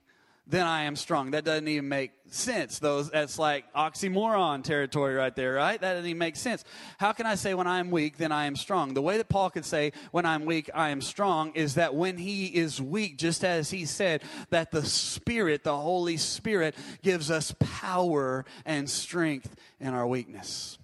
then 0.47 0.65
I 0.65 0.83
am 0.83 0.95
strong? 0.95 1.31
That 1.31 1.43
doesn't 1.43 1.67
even 1.67 1.89
make 1.89 2.11
sense. 2.33 2.79
Those 2.79 3.09
that's 3.09 3.39
like 3.39 3.71
oxymoron 3.73 4.63
territory 4.63 5.15
right 5.15 5.35
there, 5.35 5.53
right? 5.53 5.79
That 5.79 5.93
doesn't 5.93 6.07
even 6.07 6.17
make 6.17 6.35
sense. 6.35 6.63
How 6.97 7.11
can 7.11 7.25
I 7.25 7.35
say 7.35 7.53
when 7.53 7.67
I 7.67 7.79
am 7.79 7.91
weak, 7.91 8.17
then 8.17 8.31
I 8.31 8.45
am 8.45 8.55
strong? 8.55 8.93
The 8.93 9.01
way 9.01 9.17
that 9.17 9.29
Paul 9.29 9.49
could 9.49 9.65
say 9.65 9.93
when 10.11 10.25
I'm 10.25 10.45
weak, 10.45 10.69
I 10.73 10.89
am 10.89 11.01
strong 11.01 11.53
is 11.53 11.75
that 11.75 11.95
when 11.95 12.17
he 12.17 12.45
is 12.47 12.81
weak, 12.81 13.17
just 13.17 13.43
as 13.43 13.71
he 13.71 13.85
said, 13.85 14.23
that 14.49 14.71
the 14.71 14.85
Spirit, 14.85 15.63
the 15.63 15.77
Holy 15.77 16.17
Spirit, 16.17 16.75
gives 17.01 17.31
us 17.31 17.53
power 17.59 18.45
and 18.65 18.89
strength 18.89 19.55
in 19.79 19.93
our 19.93 20.07
weakness. 20.07 20.77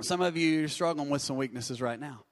Some 0.00 0.20
of 0.20 0.36
you 0.36 0.64
are 0.64 0.68
struggling 0.68 1.10
with 1.10 1.22
some 1.22 1.36
weaknesses 1.36 1.80
right 1.80 1.98
now. 1.98 2.24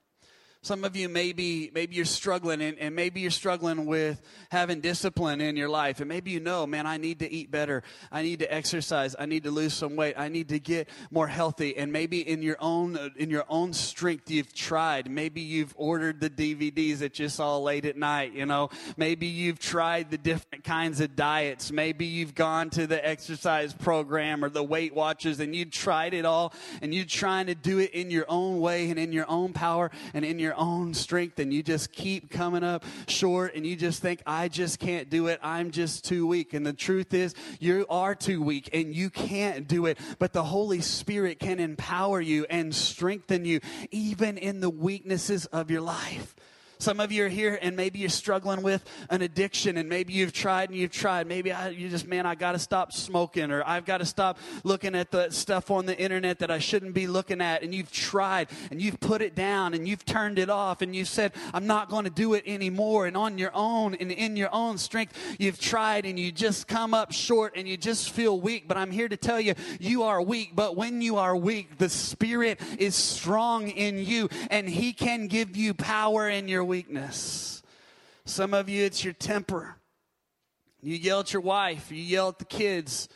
Some 0.65 0.85
of 0.85 0.95
you 0.95 1.09
maybe 1.09 1.73
maybe 1.75 1.97
you're 1.97 2.05
struggling 2.05 2.63
and, 2.63 2.79
and, 2.79 2.95
maybe 2.95 3.21
you're 3.21 3.33
struggling 3.33 3.85
with 3.85 4.23
having 4.49 4.81
discipline 4.81 5.41
in 5.41 5.57
your 5.57 5.69
life. 5.69 5.99
And 5.99 6.09
maybe 6.09 6.31
you 6.31 6.39
know, 6.39 6.69
man, 6.69 6.87
I 6.87 6.99
need 6.99 7.19
to 7.19 7.29
eat 7.29 7.51
better. 7.51 7.83
I 8.13 8.23
need 8.23 8.39
to 8.39 8.55
exercise. 8.55 9.17
I 9.19 9.27
need 9.27 9.43
to 9.43 9.51
lose 9.51 9.75
some 9.75 9.97
weight. 9.97 10.15
I 10.17 10.29
need 10.29 10.51
to 10.51 10.61
get 10.61 10.89
more 11.11 11.27
healthy. 11.27 11.77
And 11.77 11.93
maybe 11.93 12.21
in 12.21 12.43
your 12.43 12.59
own 12.61 12.97
in 13.17 13.29
your 13.29 13.45
own 13.49 13.73
strength 13.73 14.31
you've 14.31 14.55
tried. 14.55 15.11
Maybe 15.11 15.41
you've 15.41 15.75
ordered 15.77 16.21
the 16.21 16.31
DVDs 16.31 16.99
that 16.99 17.19
you 17.19 17.29
saw 17.29 17.59
late 17.59 17.85
at 17.85 17.97
night, 17.97 18.33
you 18.33 18.47
know. 18.47 18.71
Maybe 18.97 19.27
you've 19.27 19.59
tried 19.59 20.13
the 20.13 20.19
different 20.19 20.63
kinds 20.63 21.01
of 21.01 21.17
diets. 21.17 21.73
Maybe 21.73 22.07
you've 22.07 22.37
gone 22.37 22.71
to 22.71 22.87
the 22.87 23.05
exercise 23.05 23.73
program 23.73 24.45
or 24.45 24.49
the 24.49 24.63
Weight 24.63 24.95
Watchers 24.95 25.41
and 25.41 25.57
you 25.57 25.65
tried 25.65 26.15
it 26.15 26.25
all 26.25 26.55
and 26.81 26.95
you're 26.95 27.05
trying 27.05 27.47
to 27.47 27.57
do 27.57 27.81
it 27.81 27.91
in 27.91 28.13
your 28.13 28.27
own 28.29 28.61
way 28.61 28.91
and 28.91 28.99
in 29.01 29.13
your 29.13 29.29
own 29.29 29.53
power 29.53 29.91
and 30.15 30.25
in 30.25 30.39
your 30.39 30.52
your 30.53 30.61
own 30.61 30.93
strength 30.93 31.39
and 31.39 31.53
you 31.53 31.63
just 31.63 31.93
keep 31.93 32.31
coming 32.31 32.63
up 32.63 32.85
short 33.09 33.55
and 33.55 33.67
you 33.67 33.75
just 33.75 34.03
think, 34.03 34.23
I 34.27 34.49
just 34.49 34.79
can't 34.79 35.09
do 35.09 35.29
it. 35.29 35.41
I'm 35.43 35.71
just 35.71 36.05
too 36.05 36.27
weak. 36.27 36.53
And 36.53 36.67
the 36.67 36.75
truth 36.75 37.15
is, 37.15 37.35
you 37.59 37.87
are 37.89 38.15
too 38.15 38.43
weak 38.43 38.69
and 38.75 38.95
you 38.95 39.09
can't 39.09 39.67
do 39.67 39.87
it. 39.87 39.99
But 40.19 40.35
the 40.35 40.43
Holy 40.43 40.83
Spirit 40.83 41.39
can 41.39 41.59
empower 41.59 42.21
you 42.21 42.45
and 42.51 42.75
strengthen 42.75 43.47
you 43.47 43.61
even 43.91 44.37
in 44.37 44.61
the 44.61 44.69
weaknesses 44.69 45.47
of 45.47 45.71
your 45.71 45.81
life. 45.81 46.35
Some 46.83 46.99
of 46.99 47.13
you 47.13 47.27
are 47.27 47.29
here 47.29 47.57
and 47.63 47.77
maybe 47.77 48.01
you're 48.01 48.09
struggling 48.09 48.61
with 48.61 48.85
an 49.09 49.23
addiction 49.23 49.77
and 49.77 49.89
maybe 49.89 50.15
you've 50.15 50.33
tried 50.33 50.69
and 50.69 50.77
you've 50.77 50.91
tried. 50.91 51.29
Maybe 51.29 51.53
I, 51.53 51.69
you 51.69 51.89
just, 51.89 52.09
man, 52.09 52.27
I 52.27 52.35
got 52.35 52.53
to 52.53 52.59
stop 52.59 52.93
smoking 52.93 53.53
or 53.53 53.63
I've 53.65 53.85
got 53.85 53.99
to 53.99 54.05
stop 54.05 54.37
looking 54.65 54.97
at 54.97 55.13
the 55.13 55.31
stuff 55.31 55.71
on 55.71 55.87
the 55.87 55.97
internet 55.97 56.41
that 56.41 56.51
I 56.51 56.59
shouldn't 56.59 56.93
be 56.93 57.07
looking 57.07 57.41
at. 57.41 57.63
And 57.63 57.73
you've 57.73 57.93
tried 57.93 58.49
and 58.73 58.83
you've 58.83 58.99
put 58.99 59.23
it 59.23 59.37
down 59.37 59.75
and 59.75 59.87
you've 59.87 60.05
turned 60.05 60.41
it 60.41 60.51
off 60.51 60.83
and 60.83 60.93
you've 60.93 61.07
said, 61.07 61.35
I'm 61.55 61.69
not 61.69 61.89
going 61.89 62.03
to 62.03 62.11
do 62.11 62.35
it 62.35 62.43
anymore. 62.49 63.07
And 63.07 63.17
on 63.17 63.39
your 63.39 63.53
own 63.55 63.95
and 63.95 64.11
in 64.11 64.35
your 64.37 64.53
own 64.53 64.77
strength, 64.77 65.17
you've 65.39 65.61
tried 65.61 66.05
and 66.05 66.19
you 66.19 66.33
just 66.33 66.67
come 66.67 66.95
up 66.95 67.13
short 67.13 67.53
and 67.55 67.69
you 67.69 67.77
just 67.77 68.11
feel 68.11 68.41
weak. 68.41 68.67
But 68.67 68.77
I'm 68.77 68.91
here 68.91 69.09
to 69.09 69.17
tell 69.17 69.41
you, 69.41 69.55
you 69.79 70.03
are 70.03 70.21
weak. 70.21 70.57
But 70.57 70.75
when 70.75 71.01
you 71.01 71.19
are 71.19 71.37
weak, 71.37 71.79
the 71.79 71.89
Spirit 71.89 72.61
is 72.77 72.97
strong 72.97 73.69
in 73.69 74.05
you 74.05 74.29
and 74.51 74.69
He 74.69 74.93
can 74.93 75.29
give 75.29 75.57
you 75.57 75.75
power 75.75 76.29
in 76.29 76.49
your 76.49 76.72
weakness. 76.73 77.63
Some 78.25 78.55
of 78.55 78.67
you, 78.71 78.83
it's 78.87 79.05
your 79.05 79.13
temper. 79.13 79.77
You 80.81 80.95
yell 80.97 81.21
at 81.21 81.35
your 81.35 81.43
wife, 81.43 81.93
you 81.93 82.03
yell 82.03 82.31
at 82.31 82.39
the 82.39 82.47
kids. 82.47 83.11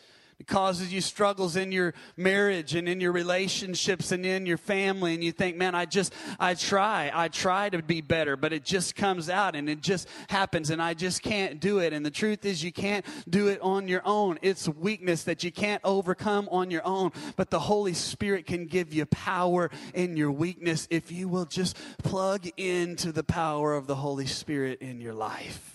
It 0.46 0.52
causes 0.52 0.92
you 0.92 1.00
struggles 1.00 1.56
in 1.56 1.72
your 1.72 1.92
marriage 2.16 2.74
and 2.76 2.88
in 2.88 3.00
your 3.00 3.10
relationships 3.10 4.12
and 4.12 4.24
in 4.24 4.46
your 4.46 4.56
family. 4.56 5.14
And 5.14 5.24
you 5.24 5.32
think, 5.32 5.56
man, 5.56 5.74
I 5.74 5.86
just, 5.86 6.14
I 6.38 6.54
try, 6.54 7.10
I 7.12 7.28
try 7.28 7.68
to 7.68 7.82
be 7.82 8.00
better, 8.00 8.36
but 8.36 8.52
it 8.52 8.64
just 8.64 8.94
comes 8.94 9.28
out 9.28 9.56
and 9.56 9.68
it 9.68 9.80
just 9.80 10.08
happens 10.28 10.70
and 10.70 10.80
I 10.80 10.94
just 10.94 11.22
can't 11.22 11.60
do 11.60 11.78
it. 11.80 11.92
And 11.92 12.06
the 12.06 12.10
truth 12.10 12.44
is, 12.44 12.62
you 12.62 12.70
can't 12.70 13.04
do 13.28 13.48
it 13.48 13.60
on 13.60 13.88
your 13.88 14.02
own. 14.04 14.38
It's 14.40 14.68
weakness 14.68 15.24
that 15.24 15.42
you 15.42 15.50
can't 15.50 15.80
overcome 15.84 16.48
on 16.52 16.70
your 16.70 16.86
own. 16.86 17.10
But 17.34 17.50
the 17.50 17.60
Holy 17.60 17.94
Spirit 17.94 18.46
can 18.46 18.66
give 18.66 18.94
you 18.94 19.04
power 19.06 19.70
in 19.94 20.16
your 20.16 20.30
weakness 20.30 20.86
if 20.90 21.10
you 21.10 21.28
will 21.28 21.46
just 21.46 21.76
plug 21.98 22.46
into 22.56 23.10
the 23.10 23.24
power 23.24 23.74
of 23.74 23.88
the 23.88 23.96
Holy 23.96 24.26
Spirit 24.26 24.80
in 24.80 25.00
your 25.00 25.14
life. 25.14 25.72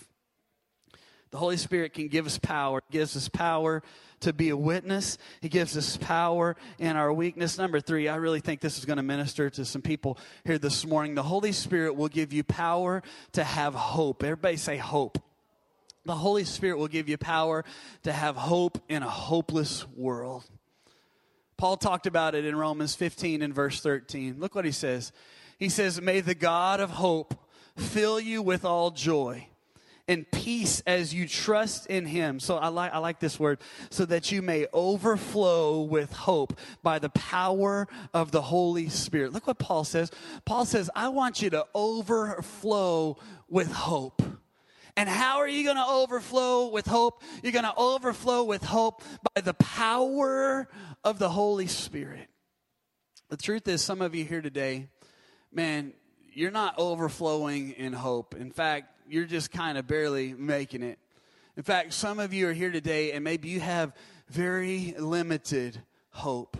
The 1.30 1.38
Holy 1.38 1.56
Spirit 1.56 1.94
can 1.94 2.08
give 2.08 2.26
us 2.26 2.38
power, 2.38 2.82
gives 2.90 3.16
us 3.16 3.28
power 3.30 3.82
to 4.22 4.32
be 4.32 4.48
a 4.48 4.56
witness. 4.56 5.18
He 5.40 5.48
gives 5.48 5.76
us 5.76 5.96
power 5.96 6.56
in 6.78 6.96
our 6.96 7.12
weakness. 7.12 7.58
Number 7.58 7.80
three, 7.80 8.08
I 8.08 8.16
really 8.16 8.40
think 8.40 8.60
this 8.60 8.78
is 8.78 8.84
going 8.84 8.96
to 8.96 9.02
minister 9.02 9.50
to 9.50 9.64
some 9.64 9.82
people 9.82 10.18
here 10.44 10.58
this 10.58 10.86
morning. 10.86 11.14
The 11.14 11.22
Holy 11.22 11.52
Spirit 11.52 11.94
will 11.94 12.08
give 12.08 12.32
you 12.32 12.44
power 12.44 13.02
to 13.32 13.44
have 13.44 13.74
hope. 13.74 14.22
Everybody 14.22 14.56
say 14.56 14.76
hope. 14.76 15.18
The 16.04 16.14
Holy 16.14 16.44
Spirit 16.44 16.78
will 16.78 16.88
give 16.88 17.08
you 17.08 17.16
power 17.16 17.64
to 18.02 18.12
have 18.12 18.36
hope 18.36 18.78
in 18.88 19.02
a 19.02 19.08
hopeless 19.08 19.86
world. 19.88 20.44
Paul 21.56 21.76
talked 21.76 22.06
about 22.06 22.34
it 22.34 22.44
in 22.44 22.56
Romans 22.56 22.96
15 22.96 23.42
and 23.42 23.54
verse 23.54 23.80
13. 23.80 24.40
Look 24.40 24.54
what 24.54 24.64
he 24.64 24.72
says. 24.72 25.12
He 25.58 25.68
says, 25.68 26.00
May 26.00 26.20
the 26.20 26.34
God 26.34 26.80
of 26.80 26.90
hope 26.90 27.34
fill 27.76 28.18
you 28.18 28.42
with 28.42 28.64
all 28.64 28.90
joy 28.90 29.46
and 30.08 30.30
peace 30.30 30.82
as 30.86 31.14
you 31.14 31.28
trust 31.28 31.86
in 31.86 32.06
him. 32.06 32.40
So 32.40 32.56
I 32.56 32.68
like, 32.68 32.92
I 32.92 32.98
like 32.98 33.20
this 33.20 33.38
word, 33.38 33.60
so 33.90 34.04
that 34.06 34.32
you 34.32 34.42
may 34.42 34.66
overflow 34.72 35.82
with 35.82 36.12
hope 36.12 36.58
by 36.82 36.98
the 36.98 37.10
power 37.10 37.86
of 38.12 38.30
the 38.32 38.42
Holy 38.42 38.88
Spirit. 38.88 39.32
Look 39.32 39.46
what 39.46 39.58
Paul 39.58 39.84
says. 39.84 40.10
Paul 40.44 40.64
says, 40.64 40.90
I 40.94 41.08
want 41.08 41.40
you 41.40 41.50
to 41.50 41.66
overflow 41.74 43.18
with 43.48 43.70
hope. 43.72 44.22
And 44.96 45.08
how 45.08 45.38
are 45.38 45.48
you 45.48 45.64
going 45.64 45.76
to 45.76 45.86
overflow 45.86 46.68
with 46.68 46.86
hope? 46.86 47.22
You're 47.42 47.52
going 47.52 47.64
to 47.64 47.74
overflow 47.76 48.44
with 48.44 48.62
hope 48.62 49.02
by 49.34 49.40
the 49.40 49.54
power 49.54 50.68
of 51.02 51.18
the 51.18 51.30
Holy 51.30 51.66
Spirit. 51.66 52.28
The 53.30 53.38
truth 53.38 53.66
is, 53.68 53.80
some 53.80 54.02
of 54.02 54.14
you 54.14 54.24
here 54.24 54.42
today, 54.42 54.88
man, 55.50 55.94
you're 56.34 56.50
not 56.50 56.74
overflowing 56.78 57.70
in 57.72 57.94
hope. 57.94 58.34
In 58.34 58.50
fact, 58.50 58.91
you're 59.12 59.26
just 59.26 59.50
kind 59.50 59.76
of 59.76 59.86
barely 59.86 60.32
making 60.32 60.82
it. 60.82 60.98
In 61.56 61.62
fact, 61.62 61.92
some 61.92 62.18
of 62.18 62.32
you 62.32 62.48
are 62.48 62.52
here 62.54 62.70
today 62.70 63.12
and 63.12 63.22
maybe 63.22 63.50
you 63.50 63.60
have 63.60 63.92
very 64.28 64.94
limited 64.98 65.82
hope. 66.10 66.56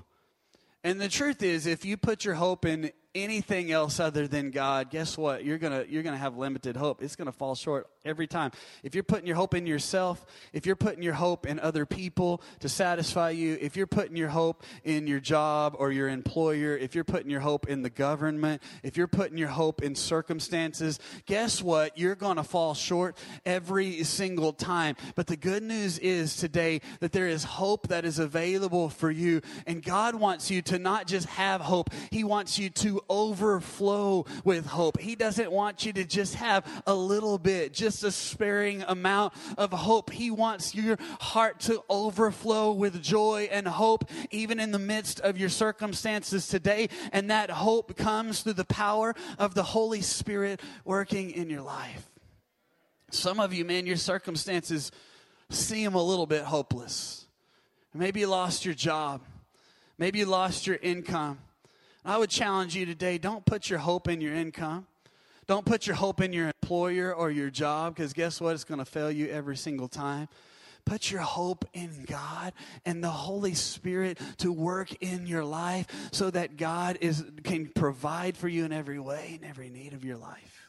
And 0.85 1.01
the 1.01 1.09
truth 1.09 1.43
is, 1.43 1.67
if 1.67 1.85
you 1.87 1.97
put 1.97 2.27
your 2.27 2.35
hope 2.35 2.67
in 2.67 2.91
anything 3.15 3.73
else 3.73 3.99
other 3.99 4.29
than 4.29 4.51
God, 4.51 4.91
guess 4.91 5.17
what? 5.17 5.45
You're 5.45 5.59
gonna 5.59 5.85
you're 5.89 6.03
gonna 6.03 6.19
have 6.19 6.37
limited 6.37 6.77
hope. 6.77 7.03
It's 7.03 7.17
gonna 7.17 7.33
fall 7.33 7.55
short 7.55 7.89
every 8.05 8.27
time. 8.27 8.51
If 8.83 8.95
you're 8.95 9.05
putting 9.05 9.27
your 9.27 9.37
hope 9.37 9.55
in 9.55 9.67
yourself, 9.67 10.27
if 10.53 10.67
you're 10.67 10.77
putting 10.77 11.03
your 11.03 11.15
hope 11.15 11.47
in 11.47 11.61
other 11.61 11.87
people 11.87 12.43
to 12.61 12.69
satisfy 12.69 13.31
you, 13.31 13.57
if 13.61 13.77
you're 13.77 13.87
putting 13.87 14.17
your 14.17 14.29
hope 14.29 14.65
in 14.85 15.07
your 15.07 15.21
job 15.21 15.77
or 15.79 15.93
your 15.93 16.09
employer, 16.09 16.77
if 16.77 16.95
you're 16.95 17.05
putting 17.05 17.31
your 17.31 17.41
hope 17.41 17.69
in 17.69 17.83
the 17.83 17.91
government, 17.91 18.63
if 18.83 18.97
you're 18.97 19.07
putting 19.07 19.39
your 19.39 19.49
hope 19.49 19.83
in 19.83 19.95
circumstances, 19.95 20.99
guess 21.27 21.63
what? 21.63 21.97
You're 21.97 22.17
gonna 22.17 22.43
fall 22.43 22.75
short 22.75 23.17
every 23.47 24.03
single 24.03 24.53
time. 24.53 24.97
But 25.15 25.29
the 25.29 25.37
good 25.37 25.63
news 25.63 25.99
is 25.99 26.37
today 26.37 26.81
that 27.01 27.13
there 27.13 27.29
is 27.29 27.45
hope 27.45 27.89
that 27.89 28.05
is 28.05 28.19
available 28.19 28.89
for 28.89 29.11
you, 29.11 29.43
and 29.67 29.83
God 29.83 30.17
wants 30.17 30.51
you 30.51 30.61
to 30.63 30.79
not 30.79 31.07
just 31.07 31.27
have 31.29 31.61
hope. 31.61 31.91
He 32.11 32.25
wants 32.25 32.59
you 32.59 32.69
to 32.71 33.01
overflow 33.09 34.27
with 34.45 34.67
hope. 34.67 34.99
He 34.99 35.15
doesn't 35.15 35.53
want 35.53 35.87
you 35.87 35.93
to 35.93 36.05
just 36.05 36.35
have 36.35 36.67
a 36.87 36.95
little 36.95 37.39
bit, 37.39 37.73
just 37.73 37.92
a 38.03 38.11
sparing 38.11 38.83
amount 38.83 39.35
of 39.59 39.73
hope. 39.73 40.11
He 40.11 40.31
wants 40.31 40.75
your 40.75 40.97
heart 41.21 41.61
to 41.61 41.83
overflow 41.91 42.73
with 42.73 43.03
joy 43.03 43.49
and 43.51 43.67
hope, 43.69 44.11
even 44.31 44.59
in 44.59 44.73
the 44.73 44.79
midst 44.79 45.21
of 45.21 45.37
your 45.37 45.49
circumstances 45.49 46.49
today. 46.49 46.89
And 47.13 47.31
that 47.31 47.51
hope 47.51 47.97
comes 47.97 48.43
through 48.43 48.55
the 48.55 48.65
power 48.65 49.15
of 49.39 49.55
the 49.55 49.63
Holy 49.63 50.01
Spirit 50.01 50.61
working 50.85 51.31
in 51.31 51.51
your 51.51 51.63
life. 51.63 52.11
Some 53.11 53.41
of 53.41 53.53
you, 53.53 53.65
man, 53.65 53.87
your 53.87 53.97
circumstances 53.97 54.91
seem 55.51 55.95
a 55.95 56.03
little 56.03 56.27
bit 56.27 56.45
hopeless. 56.45 57.27
Maybe 57.95 58.21
you 58.21 58.27
lost 58.27 58.65
your 58.65 58.75
job. 58.75 59.21
Maybe 59.99 60.21
you 60.21 60.27
lost 60.27 60.67
your 60.67 60.79
income. 60.83 61.39
I 62.05 62.19
would 62.19 62.31
challenge 62.31 62.75
you 62.75 62.87
today 62.87 63.19
don't 63.19 63.45
put 63.45 63.71
your 63.71 63.79
hope 63.79 64.09
in 64.09 64.21
your 64.21 64.35
income. 64.35 64.87
Don't 65.53 65.67
put 65.67 65.87
your 65.87 65.97
hope 65.97 66.23
in 66.23 66.33
your 66.33 66.47
employer 66.47 67.15
or 67.15 67.31
your 67.31 67.51
job 67.51 67.95
because 67.95 68.15
guess 68.15 68.41
what? 68.41 68.55
It's 68.55 68.65
going 68.65 68.79
to 68.79 68.87
fail 68.87 69.11
you 69.11 69.29
every 69.29 69.59
single 69.59 69.87
time. 69.87 70.29
Put 70.87 71.11
your 71.11 71.21
hope 71.21 71.67
in 71.75 72.07
God 72.09 72.55
and 72.87 73.05
the 73.05 73.11
Holy 73.11 73.53
Spirit 73.53 74.19
to 74.39 74.51
work 74.51 74.95
in 75.03 75.27
your 75.27 75.45
life 75.45 75.89
so 76.11 76.31
that 76.31 76.57
God 76.57 76.97
is, 77.03 77.23
can 77.45 77.67
provide 77.67 78.35
for 78.35 78.49
you 78.49 78.65
in 78.65 78.73
every 78.73 78.99
way, 78.99 79.39
in 79.43 79.47
every 79.47 79.69
need 79.69 79.93
of 79.93 80.07
your 80.07 80.17
life. 80.17 80.62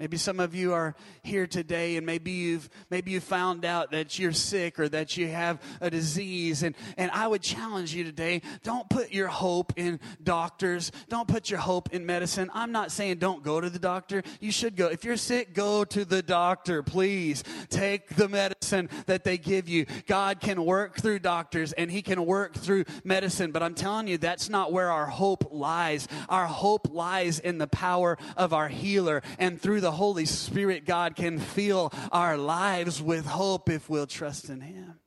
Maybe 0.00 0.16
some 0.16 0.40
of 0.40 0.54
you 0.54 0.72
are 0.72 0.94
here 1.22 1.46
today 1.46 1.98
and 1.98 2.06
maybe 2.06 2.30
you've 2.30 2.70
maybe 2.88 3.10
you 3.10 3.20
found 3.20 3.66
out 3.66 3.90
that 3.90 4.18
you're 4.18 4.32
sick 4.32 4.80
or 4.80 4.88
that 4.88 5.18
you 5.18 5.28
have 5.28 5.60
a 5.82 5.90
disease. 5.90 6.62
And 6.62 6.74
and 6.96 7.10
I 7.10 7.28
would 7.28 7.42
challenge 7.42 7.94
you 7.94 8.02
today 8.02 8.40
don't 8.62 8.88
put 8.88 9.12
your 9.12 9.28
hope 9.28 9.74
in 9.76 10.00
doctors. 10.22 10.90
Don't 11.10 11.28
put 11.28 11.50
your 11.50 11.60
hope 11.60 11.92
in 11.92 12.06
medicine. 12.06 12.50
I'm 12.54 12.72
not 12.72 12.92
saying 12.92 13.18
don't 13.18 13.42
go 13.42 13.60
to 13.60 13.68
the 13.68 13.78
doctor. 13.78 14.22
You 14.40 14.50
should 14.50 14.74
go. 14.74 14.86
If 14.86 15.04
you're 15.04 15.18
sick 15.18 15.52
go 15.52 15.84
to 15.84 16.06
the 16.06 16.22
doctor 16.22 16.82
please. 16.82 17.44
Take 17.68 18.16
the 18.16 18.26
medicine 18.26 18.88
that 19.04 19.24
they 19.24 19.36
give 19.36 19.68
you. 19.68 19.84
God 20.06 20.40
can 20.40 20.64
work 20.64 20.98
through 20.98 21.18
doctors 21.18 21.74
and 21.74 21.90
he 21.90 22.00
can 22.00 22.24
work 22.24 22.54
through 22.54 22.86
medicine. 23.04 23.50
But 23.50 23.62
I'm 23.62 23.74
telling 23.74 24.08
you 24.08 24.16
that's 24.16 24.48
not 24.48 24.72
where 24.72 24.90
our 24.90 25.06
hope 25.06 25.48
lies. 25.50 26.08
Our 26.30 26.46
hope 26.46 26.88
lies 26.90 27.38
in 27.38 27.58
the 27.58 27.66
power 27.66 28.16
of 28.38 28.54
our 28.54 28.68
healer 28.68 29.22
and 29.38 29.60
through 29.60 29.82
the 29.82 29.89
the 29.90 29.96
Holy 29.96 30.24
Spirit, 30.24 30.86
God 30.86 31.16
can 31.16 31.40
fill 31.40 31.92
our 32.12 32.36
lives 32.36 33.02
with 33.02 33.26
hope 33.26 33.68
if 33.68 33.90
we'll 33.90 34.06
trust 34.06 34.48
in 34.48 34.60
Him. 34.60 34.99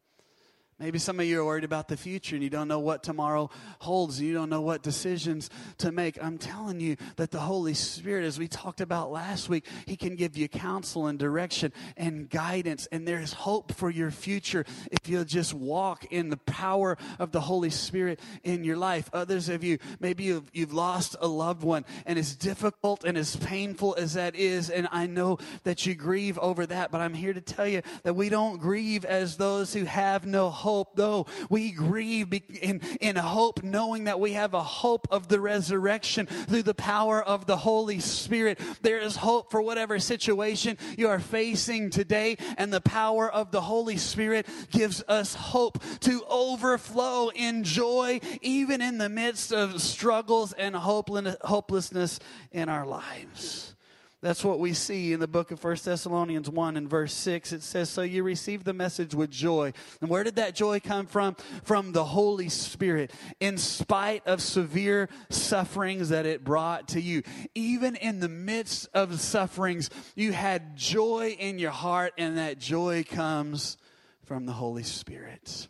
Maybe 0.80 0.98
some 0.98 1.20
of 1.20 1.26
you 1.28 1.40
are 1.40 1.46
worried 1.46 1.64
about 1.64 1.88
the 1.88 1.96
future 1.96 2.36
and 2.36 2.44
you 2.44 2.50
don't 2.50 2.68
know 2.68 2.80
what 2.80 3.04
tomorrow 3.04 3.52
holds. 3.80 4.18
and 4.18 4.28
You 4.28 4.34
don't 4.34 4.50
know 4.50 4.62
what 4.62 4.82
decisions 4.82 5.50
to 5.78 5.92
make. 5.92 6.22
I'm 6.22 6.40
telling 6.40 6.80
you 6.80 6.98
that 7.18 7.30
the 7.30 7.40
Holy 7.40 7.76
Spirit, 7.76 8.26
as 8.26 8.40
we 8.40 8.48
talked 8.48 8.82
about 8.82 9.12
last 9.12 9.50
week, 9.50 9.66
He 9.86 9.96
can 9.96 10.16
give 10.16 10.36
you 10.36 10.48
counsel 10.48 11.08
and 11.08 11.20
direction 11.20 11.72
and 11.96 12.28
guidance. 12.28 12.88
And 12.92 13.08
there's 13.08 13.34
hope 13.34 13.74
for 13.76 13.92
your 13.92 14.10
future 14.10 14.66
if 14.92 15.08
you'll 15.08 15.26
just 15.26 15.54
walk 15.54 16.06
in 16.12 16.30
the 16.30 16.38
power 16.38 16.98
of 17.20 17.32
the 17.32 17.42
Holy 17.42 17.70
Spirit 17.70 18.20
in 18.44 18.64
your 18.64 18.78
life. 18.78 19.10
Others 19.14 19.50
of 19.50 19.64
you, 19.64 19.78
maybe 20.00 20.24
you've, 20.24 20.50
you've 20.54 20.74
lost 20.74 21.16
a 21.22 21.28
loved 21.28 21.64
one 21.64 21.86
and 22.08 22.18
as 22.18 22.36
difficult 22.36 23.04
and 23.04 23.16
as 23.16 23.36
painful 23.36 23.96
as 23.98 24.16
that 24.16 24.36
is, 24.36 24.72
and 24.72 24.88
I 24.92 25.06
know 25.06 25.38
that 25.66 25.86
you 25.86 25.94
grieve 25.94 26.40
over 26.40 26.66
that, 26.66 26.90
but 26.90 27.00
I'm 27.00 27.14
here 27.14 27.34
to 27.34 27.42
tell 27.42 27.68
you 27.68 27.84
that 28.02 28.16
we 28.16 28.30
don't 28.30 28.58
grieve 28.58 29.06
as 29.06 29.38
those 29.38 29.74
who 29.74 29.86
have 29.86 30.26
no 30.26 30.50
hope 30.50 30.62
hope, 30.63 30.95
though 30.95 31.28
we 31.49 31.71
grieve 31.71 32.34
in, 32.62 32.80
in 33.02 33.17
hope, 33.17 33.63
knowing 33.63 34.06
that 34.06 34.19
we 34.19 34.32
have 34.34 34.54
a 34.54 34.63
hope 34.63 35.08
of 35.12 35.28
the 35.28 35.39
resurrection 35.39 36.26
through 36.26 36.63
the 36.63 36.73
power 36.73 37.21
of 37.21 37.45
the 37.45 37.58
Holy 37.58 37.99
Spirit. 37.99 38.60
There 38.82 38.97
is 38.97 39.17
hope 39.17 39.52
for 39.52 39.62
whatever 39.62 39.99
situation 39.99 40.78
you 40.97 41.10
are 41.10 41.19
facing 41.19 41.89
today, 41.89 42.38
and 42.58 42.71
the 42.71 42.82
power 42.82 43.30
of 43.30 43.52
the 43.52 43.62
Holy 43.62 43.97
Spirit 43.97 44.47
gives 44.71 45.04
us 45.10 45.36
hope 45.36 45.84
to 45.99 46.23
overflow 46.30 47.30
in 47.30 47.63
joy, 47.65 48.21
even 48.41 48.82
in 48.82 48.97
the 48.97 49.10
midst 49.10 49.52
of 49.52 49.82
struggles 49.82 50.54
and 50.54 50.76
hopelessness 50.76 52.19
in 52.52 52.69
our 52.69 52.86
lives. 52.86 53.76
That's 54.24 54.46
what 54.46 54.60
we 54.60 54.72
see 54.72 55.12
in 55.12 55.20
the 55.20 55.28
book 55.28 55.52
of 55.52 55.62
1 55.62 55.76
Thessalonians 55.84 56.50
1 56.50 56.78
and 56.78 56.90
verse 56.90 57.14
6. 57.14 57.52
It 57.52 57.62
says, 57.62 57.90
So 57.90 58.04
you 58.04 58.24
received 58.24 58.64
the 58.64 58.72
message 58.72 59.14
with 59.14 59.30
joy. 59.30 59.74
And 60.00 60.10
where 60.10 60.24
did 60.24 60.38
that 60.38 60.56
joy 60.56 60.80
come 60.80 61.08
from? 61.08 61.36
From 61.66 61.92
the 61.92 62.06
Holy 62.06 62.48
Spirit, 62.48 63.12
in 63.42 63.58
spite 63.58 64.26
of 64.26 64.42
severe 64.42 65.10
sufferings 65.30 66.08
that 66.08 66.26
it 66.26 66.46
brought 66.46 66.88
to 66.90 67.02
you. 67.02 67.24
Even 67.54 67.98
in 67.98 68.22
the 68.22 68.30
midst 68.30 68.88
of 68.94 69.20
sufferings, 69.20 69.90
you 70.16 70.32
had 70.32 70.78
joy 70.78 71.36
in 71.38 71.60
your 71.60 71.72
heart, 71.72 72.14
and 72.18 72.38
that 72.38 72.60
joy 72.60 73.04
comes 73.04 73.76
from 74.24 74.46
the 74.46 74.54
Holy 74.54 74.84
Spirit. 74.84 75.68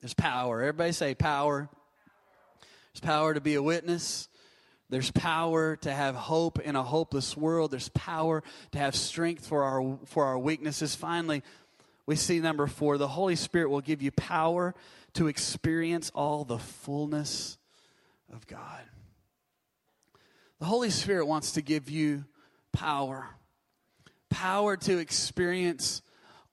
There's 0.00 0.12
power. 0.12 0.60
Everybody 0.60 0.90
say 0.90 1.14
power. 1.14 1.70
There's 2.92 3.00
power 3.00 3.32
to 3.32 3.40
be 3.40 3.54
a 3.54 3.62
witness. 3.62 4.28
There's 4.94 5.10
power 5.10 5.74
to 5.74 5.92
have 5.92 6.14
hope 6.14 6.60
in 6.60 6.76
a 6.76 6.82
hopeless 6.84 7.36
world. 7.36 7.72
There's 7.72 7.88
power 7.88 8.44
to 8.70 8.78
have 8.78 8.94
strength 8.94 9.44
for 9.44 9.64
our, 9.64 9.98
for 10.04 10.24
our 10.24 10.38
weaknesses. 10.38 10.94
Finally, 10.94 11.42
we 12.06 12.14
see 12.14 12.38
number 12.38 12.68
four 12.68 12.96
the 12.96 13.08
Holy 13.08 13.34
Spirit 13.34 13.70
will 13.70 13.80
give 13.80 14.02
you 14.02 14.12
power 14.12 14.72
to 15.14 15.26
experience 15.26 16.12
all 16.14 16.44
the 16.44 16.60
fullness 16.60 17.58
of 18.32 18.46
God. 18.46 18.82
The 20.60 20.66
Holy 20.66 20.90
Spirit 20.90 21.26
wants 21.26 21.50
to 21.52 21.60
give 21.60 21.90
you 21.90 22.24
power 22.72 23.26
power 24.30 24.76
to 24.76 24.98
experience 24.98 26.02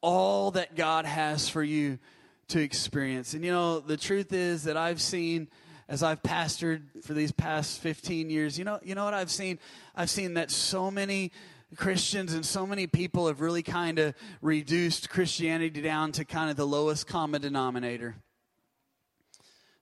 all 0.01 0.49
that 0.49 0.75
God 0.75 1.06
has 1.06 1.47
for 1.47 1.63
you 1.63 1.99
to 2.47 2.60
experience. 2.60 3.36
And 3.36 3.45
you 3.45 3.51
know, 3.51 3.80
the 3.80 3.97
truth 3.97 4.34
is 4.34 4.63
that 4.63 4.77
I've 4.77 4.99
seen 4.99 5.47
as 5.91 6.04
I've 6.04 6.23
pastored 6.23 6.84
for 7.04 7.13
these 7.13 7.34
past 7.34 7.82
15 7.82 8.30
years, 8.30 8.58
you 8.58 8.63
know, 8.63 8.80
you 8.82 8.95
know 8.95 9.04
what 9.04 9.13
I've 9.13 9.30
seen? 9.30 9.60
I've 9.93 10.10
seen 10.10 10.36
that 10.36 10.49
so 10.49 10.89
many 10.89 11.34
Christians 11.75 12.34
and 12.34 12.45
so 12.45 12.65
many 12.65 12.88
people 12.88 13.27
have 13.27 13.41
really 13.41 13.62
kind 13.62 13.99
of 13.99 14.15
reduced 14.41 15.10
Christianity 15.10 15.82
down 15.82 16.13
to 16.13 16.23
kind 16.23 16.49
of 16.49 16.56
the 16.56 16.65
lowest 16.65 17.08
common 17.08 17.41
denominator. 17.41 18.15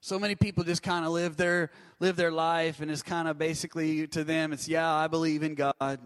So 0.00 0.18
many 0.18 0.34
people 0.34 0.64
just 0.64 0.82
kind 0.82 1.04
of 1.04 1.12
live 1.12 1.36
their 1.36 1.70
live 2.00 2.16
their 2.16 2.32
life 2.32 2.80
and 2.80 2.90
it's 2.90 3.02
kind 3.02 3.28
of 3.28 3.38
basically 3.38 4.08
to 4.08 4.24
them 4.24 4.52
it's 4.52 4.66
yeah, 4.66 4.92
I 4.92 5.06
believe 5.06 5.44
in 5.44 5.54
God. 5.54 6.00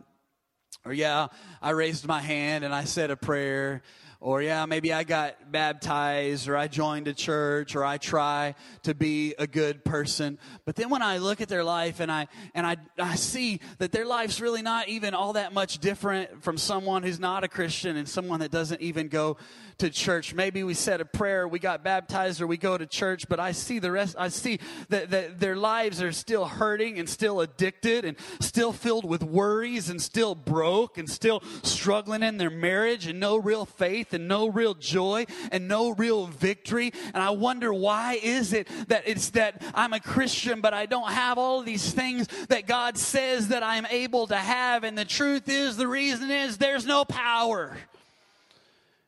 Or 0.85 0.93
yeah, 0.93 1.29
I 1.63 1.71
raised 1.71 2.07
my 2.07 2.21
hand 2.21 2.63
and 2.63 2.75
I 2.75 2.85
said 2.85 3.11
a 3.11 3.17
prayer 3.17 3.81
or 4.21 4.43
yeah, 4.43 4.67
maybe 4.67 4.93
I 4.93 5.05
got 5.05 5.53
baptized 5.53 6.49
or 6.49 6.57
I 6.57 6.69
joined 6.69 7.09
a 7.09 7.15
church 7.15 7.77
or 7.77 7.85
I 7.85 7.99
try 7.99 8.55
to 8.83 8.95
be 8.95 9.35
a 9.39 9.47
good 9.47 9.85
person. 9.85 10.39
But 10.65 10.77
then 10.77 10.91
when 10.91 11.03
I 11.03 11.19
look 11.19 11.41
at 11.41 11.49
their 11.49 11.65
life 11.65 12.01
and 12.01 12.11
I 12.11 12.29
and 12.55 12.67
I, 12.67 12.77
I 12.99 13.17
see 13.17 13.61
that 13.79 13.93
their 13.93 14.07
life's 14.07 14.41
really 14.41 14.63
not 14.63 14.89
even 14.89 15.15
all 15.15 15.35
that 15.35 15.53
much 15.53 15.79
different 15.79 16.43
from 16.43 16.59
someone 16.59 17.03
who's 17.03 17.21
not 17.21 17.45
a 17.45 17.49
Christian 17.49 17.97
and 17.97 18.09
someone 18.09 18.41
that 18.41 18.51
doesn't 18.51 18.81
even 18.81 19.09
go 19.09 19.37
to 19.79 19.91
church. 19.91 20.35
Maybe 20.35 20.63
we 20.63 20.75
said 20.75 21.01
a 21.01 21.05
prayer, 21.05 21.49
we 21.49 21.59
got 21.59 21.83
baptized 21.83 22.41
or 22.41 22.47
we 22.47 22.57
go 22.57 22.79
to 22.79 22.87
church, 22.87 23.29
but 23.29 23.41
I 23.41 23.53
see 23.53 23.79
the 23.79 23.91
rest 23.91 24.17
I 24.19 24.29
see 24.29 24.61
that, 24.89 25.11
that 25.11 25.41
their 25.41 25.57
lives 25.57 26.01
are 26.01 26.13
still 26.13 26.45
hurting 26.47 26.99
and 26.99 27.09
still 27.09 27.41
addicted 27.41 28.05
and 28.05 28.17
still 28.41 28.73
filled 28.73 29.05
with 29.05 29.23
worries 29.23 29.89
and 29.89 30.01
still 30.01 30.35
broke 30.35 30.99
and 30.99 31.11
still 31.11 31.43
struggling 31.63 32.23
in 32.23 32.39
their 32.39 32.51
marriage 32.51 33.07
and 33.07 33.19
no 33.19 33.37
real 33.37 33.67
faith 33.67 34.04
and 34.13 34.29
no 34.29 34.49
real 34.49 34.75
joy 34.75 35.27
and 35.51 35.69
no 35.69 35.91
real 35.91 36.27
victory. 36.27 36.93
And 37.15 37.23
I 37.23 37.31
wonder 37.31 37.73
why 37.73 38.19
is 38.23 38.53
it 38.53 38.69
that 38.89 39.05
it's 39.07 39.31
that 39.31 39.63
I'm 39.75 39.93
a 39.93 40.01
Christian, 40.01 40.61
but 40.61 40.75
I 40.75 40.87
don't 40.87 41.11
have 41.11 41.39
all 41.39 41.63
these 41.63 41.93
things 41.93 42.27
that 42.49 42.67
God 42.67 42.99
says 42.99 43.49
that 43.49 43.63
I'm 43.63 43.87
able 43.87 44.27
to 44.27 44.37
have. 44.37 44.85
And 44.85 44.99
the 44.99 45.05
truth 45.05 45.49
is, 45.49 45.77
the 45.77 45.89
reason 45.89 46.31
is 46.31 46.59
there's 46.59 46.85
no 46.85 47.05
power. 47.05 47.77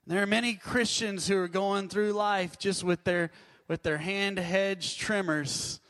There 0.07 0.23
are 0.23 0.27
many 0.27 0.55
Christians 0.55 1.27
who 1.27 1.37
are 1.37 1.49
going 1.49 1.89
through 1.89 2.13
life 2.13 2.59
just 2.59 2.85
with 2.85 3.03
their 3.05 3.33
with 3.69 3.83
their 3.83 3.99
hand 3.99 4.39
hedge 4.39 4.97
trimmers. 4.97 5.81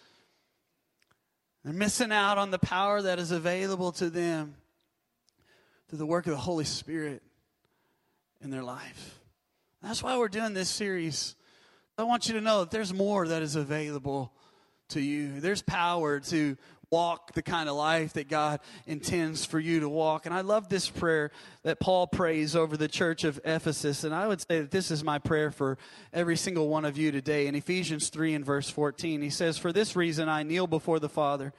They're 1.65 1.75
missing 1.75 2.13
out 2.13 2.39
on 2.39 2.51
the 2.51 2.59
power 2.59 3.03
that 3.03 3.19
is 3.19 3.31
available 3.31 3.93
to 3.93 4.09
them 4.09 4.55
through 5.89 5.99
the 5.99 6.07
work 6.07 6.27
of 6.27 6.31
the 6.31 6.39
Holy 6.39 6.65
Spirit 6.65 7.23
in 8.43 8.51
their 8.51 8.63
life. 8.63 9.19
That's 9.83 10.03
why 10.03 10.19
we're 10.19 10.29
doing 10.29 10.55
this 10.55 10.69
series. 10.69 11.37
I 11.99 12.05
want 12.05 12.29
you 12.29 12.35
to 12.35 12.41
know 12.41 12.61
that 12.61 12.71
there's 12.71 12.93
more 12.93 13.27
that 13.29 13.43
is 13.43 13.57
available 13.57 14.33
to 14.91 15.01
you. 15.01 15.41
There's 15.41 15.63
power 15.63 16.21
to 16.21 16.57
walk 16.91 17.33
the 17.33 17.43
kind 17.43 17.69
of 17.69 17.77
life 17.77 18.13
that 18.13 18.29
God 18.29 18.61
intends 18.87 19.45
for 19.45 19.59
you 19.59 19.81
to 19.81 19.89
walk. 19.89 20.27
And 20.27 20.35
I 20.35 20.43
love 20.43 20.69
this 20.69 20.89
prayer 20.89 21.33
that 21.65 21.81
Paul 21.81 22.07
prays 22.07 22.55
over 22.55 22.77
the 22.77 22.89
church 22.89 23.25
of 23.25 23.41
Ephesus. 23.45 24.05
And 24.05 24.15
I 24.15 24.29
would 24.29 24.41
say 24.41 24.61
that 24.61 24.71
this 24.71 24.91
is 24.91 25.03
my 25.03 25.19
prayer 25.19 25.51
for 25.51 25.79
every 26.13 26.37
single 26.37 26.69
one 26.69 26.85
of 26.85 26.97
you 26.97 27.11
today. 27.11 27.49
In 27.49 27.55
Ephesians 27.55 28.09
3 28.09 28.35
and 28.35 28.45
verse 28.45 28.71
14, 28.71 29.21
he 29.21 29.31
says, 29.31 29.59
For 29.59 29.73
this 29.73 29.97
reason 29.97 30.29
I 30.29 30.45
kneel 30.45 30.67
before 30.67 31.01
the 31.01 31.09
Father, 31.09 31.53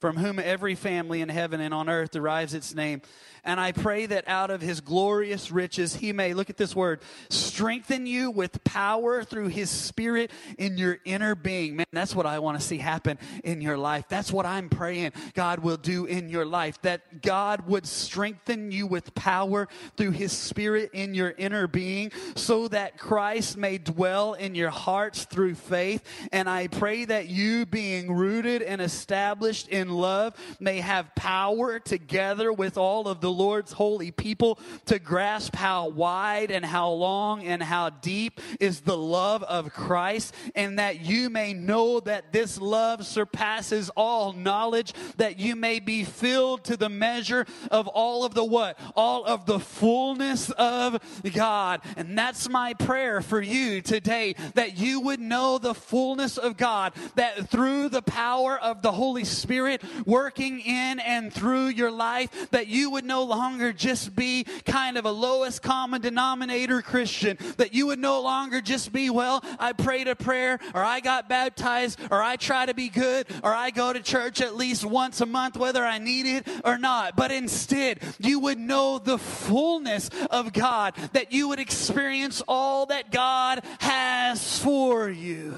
from 0.00 0.16
whom 0.16 0.40
every 0.40 0.74
family 0.74 1.20
in 1.20 1.28
heaven 1.28 1.60
and 1.60 1.72
on 1.72 1.88
earth 1.88 2.10
derives 2.10 2.54
its 2.54 2.74
name 2.74 3.02
and 3.44 3.58
I 3.58 3.72
pray 3.72 4.06
that 4.06 4.28
out 4.28 4.50
of 4.50 4.60
his 4.60 4.80
glorious 4.80 5.50
riches, 5.50 5.96
he 5.96 6.12
may, 6.12 6.32
look 6.32 6.48
at 6.48 6.56
this 6.56 6.76
word, 6.76 7.00
strengthen 7.28 8.06
you 8.06 8.30
with 8.30 8.62
power 8.62 9.24
through 9.24 9.48
his 9.48 9.68
spirit 9.68 10.30
in 10.58 10.78
your 10.78 10.98
inner 11.04 11.34
being. 11.34 11.74
Man, 11.74 11.86
that's 11.92 12.14
what 12.14 12.24
I 12.24 12.38
want 12.38 12.60
to 12.60 12.64
see 12.64 12.78
happen 12.78 13.18
in 13.42 13.60
your 13.60 13.76
life. 13.76 14.04
That's 14.08 14.32
what 14.32 14.46
I'm 14.46 14.68
praying 14.68 15.12
God 15.34 15.58
will 15.58 15.76
do 15.76 16.04
in 16.04 16.28
your 16.28 16.46
life. 16.46 16.80
That 16.82 17.20
God 17.20 17.66
would 17.66 17.86
strengthen 17.86 18.70
you 18.70 18.86
with 18.86 19.12
power 19.14 19.66
through 19.96 20.12
his 20.12 20.30
spirit 20.30 20.90
in 20.92 21.14
your 21.14 21.34
inner 21.36 21.66
being 21.66 22.12
so 22.36 22.68
that 22.68 22.96
Christ 22.96 23.56
may 23.56 23.78
dwell 23.78 24.34
in 24.34 24.54
your 24.54 24.70
hearts 24.70 25.24
through 25.24 25.56
faith. 25.56 26.04
And 26.30 26.48
I 26.48 26.68
pray 26.68 27.06
that 27.06 27.28
you, 27.28 27.66
being 27.66 28.12
rooted 28.12 28.62
and 28.62 28.80
established 28.80 29.68
in 29.68 29.88
love, 29.88 30.34
may 30.60 30.78
have 30.78 31.12
power 31.16 31.80
together 31.80 32.52
with 32.52 32.78
all 32.78 33.08
of 33.08 33.20
the 33.20 33.31
Lord's 33.32 33.72
holy 33.72 34.10
people 34.10 34.58
to 34.86 34.98
grasp 34.98 35.56
how 35.56 35.88
wide 35.88 36.50
and 36.50 36.64
how 36.64 36.90
long 36.90 37.42
and 37.44 37.62
how 37.62 37.90
deep 37.90 38.40
is 38.60 38.80
the 38.80 38.96
love 38.96 39.42
of 39.42 39.72
Christ, 39.72 40.34
and 40.54 40.78
that 40.78 41.00
you 41.00 41.30
may 41.30 41.54
know 41.54 42.00
that 42.00 42.32
this 42.32 42.60
love 42.60 43.06
surpasses 43.06 43.90
all 43.96 44.32
knowledge, 44.32 44.92
that 45.16 45.38
you 45.38 45.56
may 45.56 45.80
be 45.80 46.04
filled 46.04 46.64
to 46.64 46.76
the 46.76 46.88
measure 46.88 47.46
of 47.70 47.88
all 47.88 48.24
of 48.24 48.34
the 48.34 48.44
what? 48.44 48.78
All 48.94 49.24
of 49.24 49.46
the 49.46 49.58
fullness 49.58 50.50
of 50.50 51.00
God. 51.32 51.80
And 51.96 52.16
that's 52.16 52.48
my 52.48 52.74
prayer 52.74 53.20
for 53.20 53.40
you 53.40 53.80
today, 53.80 54.34
that 54.54 54.78
you 54.78 55.00
would 55.00 55.20
know 55.20 55.58
the 55.58 55.74
fullness 55.74 56.38
of 56.38 56.56
God, 56.56 56.92
that 57.14 57.48
through 57.48 57.88
the 57.88 58.02
power 58.02 58.58
of 58.58 58.82
the 58.82 58.92
Holy 58.92 59.24
Spirit 59.24 59.82
working 60.06 60.60
in 60.60 61.00
and 61.00 61.32
through 61.32 61.68
your 61.68 61.90
life, 61.90 62.50
that 62.50 62.66
you 62.66 62.90
would 62.90 63.04
know 63.04 63.21
longer 63.24 63.72
just 63.72 64.14
be 64.14 64.44
kind 64.64 64.96
of 64.96 65.04
a 65.04 65.10
lowest 65.10 65.62
common 65.62 66.00
denominator 66.00 66.82
Christian, 66.82 67.38
that 67.56 67.74
you 67.74 67.88
would 67.88 67.98
no 67.98 68.20
longer 68.22 68.60
just 68.60 68.92
be, 68.92 69.10
well, 69.10 69.44
I 69.58 69.72
prayed 69.72 70.08
a 70.08 70.16
prayer, 70.16 70.58
or 70.74 70.82
I 70.82 71.00
got 71.00 71.28
baptized, 71.28 71.98
or 72.10 72.22
I 72.22 72.36
try 72.36 72.66
to 72.66 72.74
be 72.74 72.88
good, 72.88 73.26
or 73.42 73.54
I 73.54 73.70
go 73.70 73.92
to 73.92 74.00
church 74.00 74.40
at 74.40 74.56
least 74.56 74.84
once 74.84 75.20
a 75.20 75.26
month, 75.26 75.56
whether 75.56 75.84
I 75.84 75.98
need 75.98 76.26
it 76.26 76.48
or 76.64 76.78
not. 76.78 77.16
But 77.16 77.32
instead, 77.32 78.00
you 78.18 78.40
would 78.40 78.58
know 78.58 78.98
the 78.98 79.18
fullness 79.18 80.10
of 80.30 80.52
God, 80.52 80.94
that 81.12 81.32
you 81.32 81.48
would 81.48 81.60
experience 81.60 82.42
all 82.48 82.86
that 82.86 83.10
God 83.10 83.64
has 83.80 84.58
for 84.58 85.08
you. 85.08 85.54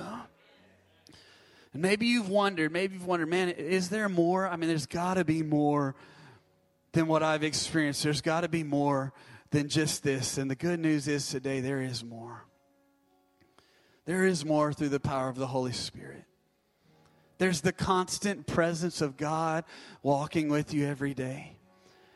And 1.72 1.82
maybe 1.82 2.06
you've 2.06 2.28
wondered, 2.28 2.72
maybe 2.72 2.94
you've 2.94 3.06
wondered, 3.06 3.28
man, 3.28 3.48
is 3.48 3.88
there 3.88 4.08
more? 4.08 4.48
I 4.48 4.56
mean, 4.56 4.68
there's 4.68 4.86
got 4.86 5.14
to 5.14 5.24
be 5.24 5.42
more 5.42 5.96
than 6.94 7.06
what 7.06 7.22
I've 7.22 7.44
experienced. 7.44 8.02
There's 8.02 8.22
got 8.22 8.40
to 8.40 8.48
be 8.48 8.62
more 8.62 9.12
than 9.50 9.68
just 9.68 10.02
this. 10.02 10.38
And 10.38 10.50
the 10.50 10.54
good 10.54 10.80
news 10.80 11.06
is 11.06 11.28
today 11.28 11.60
there 11.60 11.82
is 11.82 12.02
more. 12.02 12.46
There 14.06 14.24
is 14.24 14.44
more 14.44 14.72
through 14.72 14.88
the 14.90 15.00
power 15.00 15.28
of 15.28 15.36
the 15.36 15.46
Holy 15.46 15.72
Spirit. 15.72 16.24
There's 17.38 17.60
the 17.60 17.72
constant 17.72 18.46
presence 18.46 19.00
of 19.00 19.16
God 19.16 19.64
walking 20.02 20.48
with 20.48 20.72
you 20.72 20.86
every 20.86 21.14
day. 21.14 21.58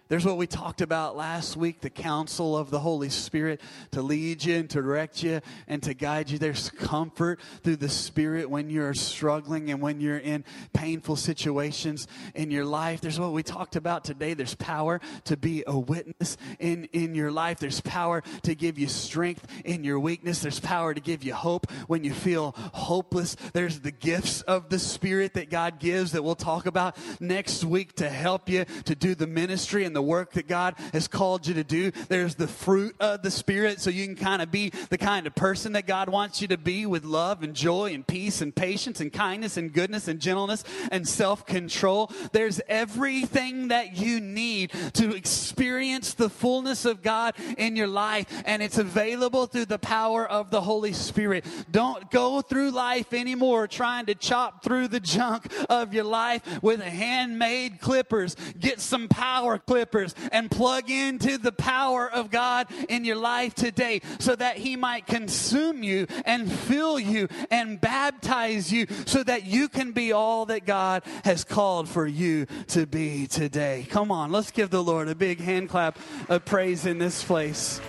There's 0.09 0.25
what 0.25 0.39
we 0.39 0.47
talked 0.47 0.81
about 0.81 1.19
last 1.19 1.55
week 1.55 1.83
the 1.83 1.91
counsel 1.91 2.57
of 2.57 2.71
the 2.71 2.81
Holy 2.81 3.11
Spirit 3.11 3.61
to 3.91 4.01
lead 4.01 4.43
you 4.43 4.57
and 4.57 4.71
to 4.71 4.81
direct 4.81 5.23
you 5.23 5.43
and 5.67 5.83
to 5.83 5.93
guide 5.93 6.31
you. 6.31 6.39
There's 6.39 6.71
comfort 6.71 7.41
through 7.63 7.77
the 7.77 7.91
Spirit 7.91 8.49
when 8.49 8.71
you're 8.71 8.95
struggling 8.95 9.71
and 9.71 9.83
when 9.83 10.01
you're 10.01 10.17
in 10.17 10.47
painful 10.73 11.17
situations 11.17 12.09
in 12.35 12.51
your 12.51 12.65
life. 12.65 13.03
There's 13.03 13.21
what 13.21 13.33
we 13.33 13.43
talked 13.43 13.77
about 13.77 14.03
today. 14.03 14.33
There's 14.33 14.55
power 14.55 15.03
to 15.25 15.37
be 15.37 15.63
a 15.67 15.79
witness 15.79 16.39
in, 16.59 16.85
in 16.95 17.15
your 17.15 17.31
life. 17.31 17.59
There's 17.59 17.83
power 17.83 18.23
to 18.45 18.55
give 18.55 18.79
you 18.79 18.89
strength 18.89 19.47
in 19.67 19.85
your 19.85 20.01
weakness. 20.01 20.41
There's 20.41 20.61
power 20.61 20.95
to 20.95 21.01
give 21.03 21.23
you 21.23 21.35
hope 21.35 21.71
when 21.87 22.03
you 22.03 22.15
feel 22.15 22.55
hopeless. 22.57 23.37
There's 23.53 23.81
the 23.81 23.93
gifts 23.93 24.41
of 24.41 24.71
the 24.71 24.79
Spirit 24.79 25.35
that 25.35 25.51
God 25.51 25.79
gives 25.79 26.13
that 26.13 26.25
we'll 26.25 26.35
talk 26.35 26.65
about 26.65 26.97
next 27.21 27.63
week 27.63 27.95
to 27.97 28.09
help 28.09 28.49
you 28.49 28.65
to 28.87 28.95
do 28.95 29.15
the 29.15 29.27
ministry 29.27 29.85
and 29.85 29.95
the 29.95 29.98
work 30.03 30.33
that 30.33 30.49
God 30.49 30.75
has 30.93 31.09
called 31.09 31.47
you 31.47 31.55
to 31.55 31.65
do. 31.65 31.91
There's 32.09 32.35
the 32.35 32.49
fruit 32.49 32.95
of 33.01 33.23
the 33.23 33.31
Spirit, 33.31 33.81
so 33.81 33.91
you 33.91 34.05
can 34.05 34.17
kind 34.17 34.43
of 34.43 34.51
be 34.51 34.71
the 34.91 34.99
kind 34.99 35.27
of 35.27 35.35
person 35.35 35.73
that 35.73 35.87
God 35.87 36.09
wants 36.09 36.41
you 36.41 36.49
to 36.49 36.57
be 36.57 36.87
with 36.87 37.05
love 37.05 37.43
and 37.43 37.55
joy 37.55 37.93
and 37.93 38.07
peace 38.07 38.41
and 38.41 38.55
patience 38.55 39.01
and 39.01 39.13
kindness 39.13 39.57
and 39.57 39.73
goodness 39.73 40.09
and 40.09 40.21
gentleness 40.21 40.65
and 40.91 41.09
self 41.09 41.47
control. 41.47 42.13
There's 42.33 42.61
everything 42.69 43.69
that 43.69 43.97
you 43.97 44.21
need 44.21 44.73
to 44.95 45.15
experience 45.15 46.15
the 46.15 46.29
fullness 46.29 46.85
of 46.85 47.03
God 47.03 47.35
in 47.57 47.77
your 47.77 47.87
life, 47.87 48.27
and 48.47 48.63
it's 48.63 48.79
available 48.79 49.47
through 49.47 49.67
the 49.67 49.79
power 49.79 50.27
of 50.27 50.51
the 50.51 50.61
Holy 50.61 50.93
Spirit. 50.93 51.45
Don't 51.71 52.11
go 52.11 52.41
through 52.41 52.71
life 52.71 53.13
anymore 53.13 53.67
trying 53.67 54.07
to 54.07 54.15
chop 54.15 54.63
through 54.63 54.89
the 54.89 55.01
junk 55.01 55.53
of 55.69 55.95
your 55.95 56.05
life 56.05 56.63
with 56.63 56.81
handmade 56.81 57.81
clippers. 57.81 58.37
Get 58.59 58.81
some 58.81 59.09
power 59.09 59.59
clippers 59.59 59.88
and 60.33 60.51
plug 60.51 60.91
into 60.91 61.39
the 61.39 61.53
power 61.53 62.11
of 62.11 62.31
God 62.31 62.69
in 62.89 63.05
your 63.05 63.17
life 63.17 63.55
today 63.55 64.01
so 64.19 64.35
that 64.37 64.59
He 64.59 64.77
might 64.77 65.07
consume 65.07 65.83
you 65.83 66.07
and 66.25 66.51
fill 66.51 66.99
you 66.99 67.29
and 67.51 67.81
baptize 67.81 68.73
you 68.73 68.87
so 69.07 69.23
that 69.23 69.47
you 69.47 69.69
can 69.69 69.93
be 69.93 70.13
all 70.13 70.47
that 70.47 70.67
God 70.67 71.03
has 71.25 71.45
called 71.45 71.89
for 71.89 72.07
you 72.07 72.47
to 72.69 72.87
be 72.87 73.27
today. 73.27 73.87
Come 73.89 74.11
on, 74.11 74.31
let's 74.31 74.51
give 74.51 74.71
the 74.71 74.83
Lord 74.83 75.09
a 75.09 75.15
big 75.15 75.41
hand 75.41 75.69
clap 75.69 75.99
of 76.29 76.45
praise 76.45 76.87
in 76.87 76.99
this 76.99 77.23
place. 77.25 77.81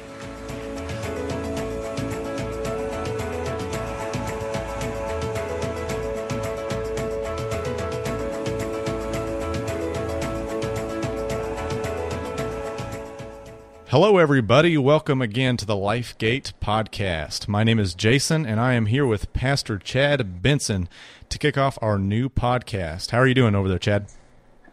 Hello, 13.90 14.20
everybody. 14.20 14.78
Welcome 14.78 15.20
again 15.20 15.58
to 15.58 15.66
the 15.66 15.74
LifeGate 15.74 16.54
podcast. 16.62 17.48
My 17.48 17.64
name 17.64 17.80
is 17.80 17.96
Jason, 17.96 18.46
and 18.46 18.60
I 18.60 18.74
am 18.74 18.86
here 18.86 19.08
with 19.08 19.34
Pastor 19.34 19.80
Chad 19.80 20.44
Benson 20.44 20.88
to 21.30 21.40
kick 21.40 21.58
off 21.58 21.80
our 21.82 21.98
new 21.98 22.30
podcast. 22.30 23.10
How 23.10 23.18
are 23.18 23.26
you 23.26 23.34
doing 23.34 23.56
over 23.56 23.68
there, 23.68 23.80
Chad? 23.80 24.06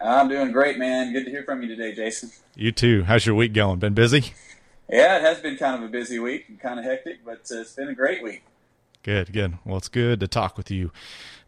I'm 0.03 0.29
doing 0.29 0.53
great, 0.53 0.77
man. 0.77 1.15
Good 1.15 1.25
to 1.25 1.31
hear 1.31 1.45
from 1.45 1.63
you 1.63 1.69
today, 1.69 1.95
Jason. 1.95 2.31
You 2.57 2.73
too. 2.73 3.05
How's 3.05 3.25
your 3.25 3.35
week 3.35 3.55
going? 3.55 3.79
Been 3.79 3.95
busy? 3.95 4.35
Yeah, 4.91 5.17
it 5.17 5.23
has 5.23 5.41
been 5.41 5.57
kind 5.57 5.83
of 5.83 5.89
a 5.89 5.91
busy 5.91 6.19
week, 6.19 6.51
and 6.51 6.61
kind 6.61 6.79
of 6.79 6.85
hectic, 6.85 7.25
but 7.25 7.51
uh, 7.51 7.61
it's 7.61 7.73
been 7.73 7.89
a 7.89 7.95
great 7.95 8.23
week. 8.23 8.45
Good, 9.03 9.33
good. 9.33 9.57
Well, 9.65 9.79
it's 9.79 9.89
good 9.89 10.21
to 10.21 10.29
talk 10.29 10.59
with 10.59 10.71
you 10.71 10.93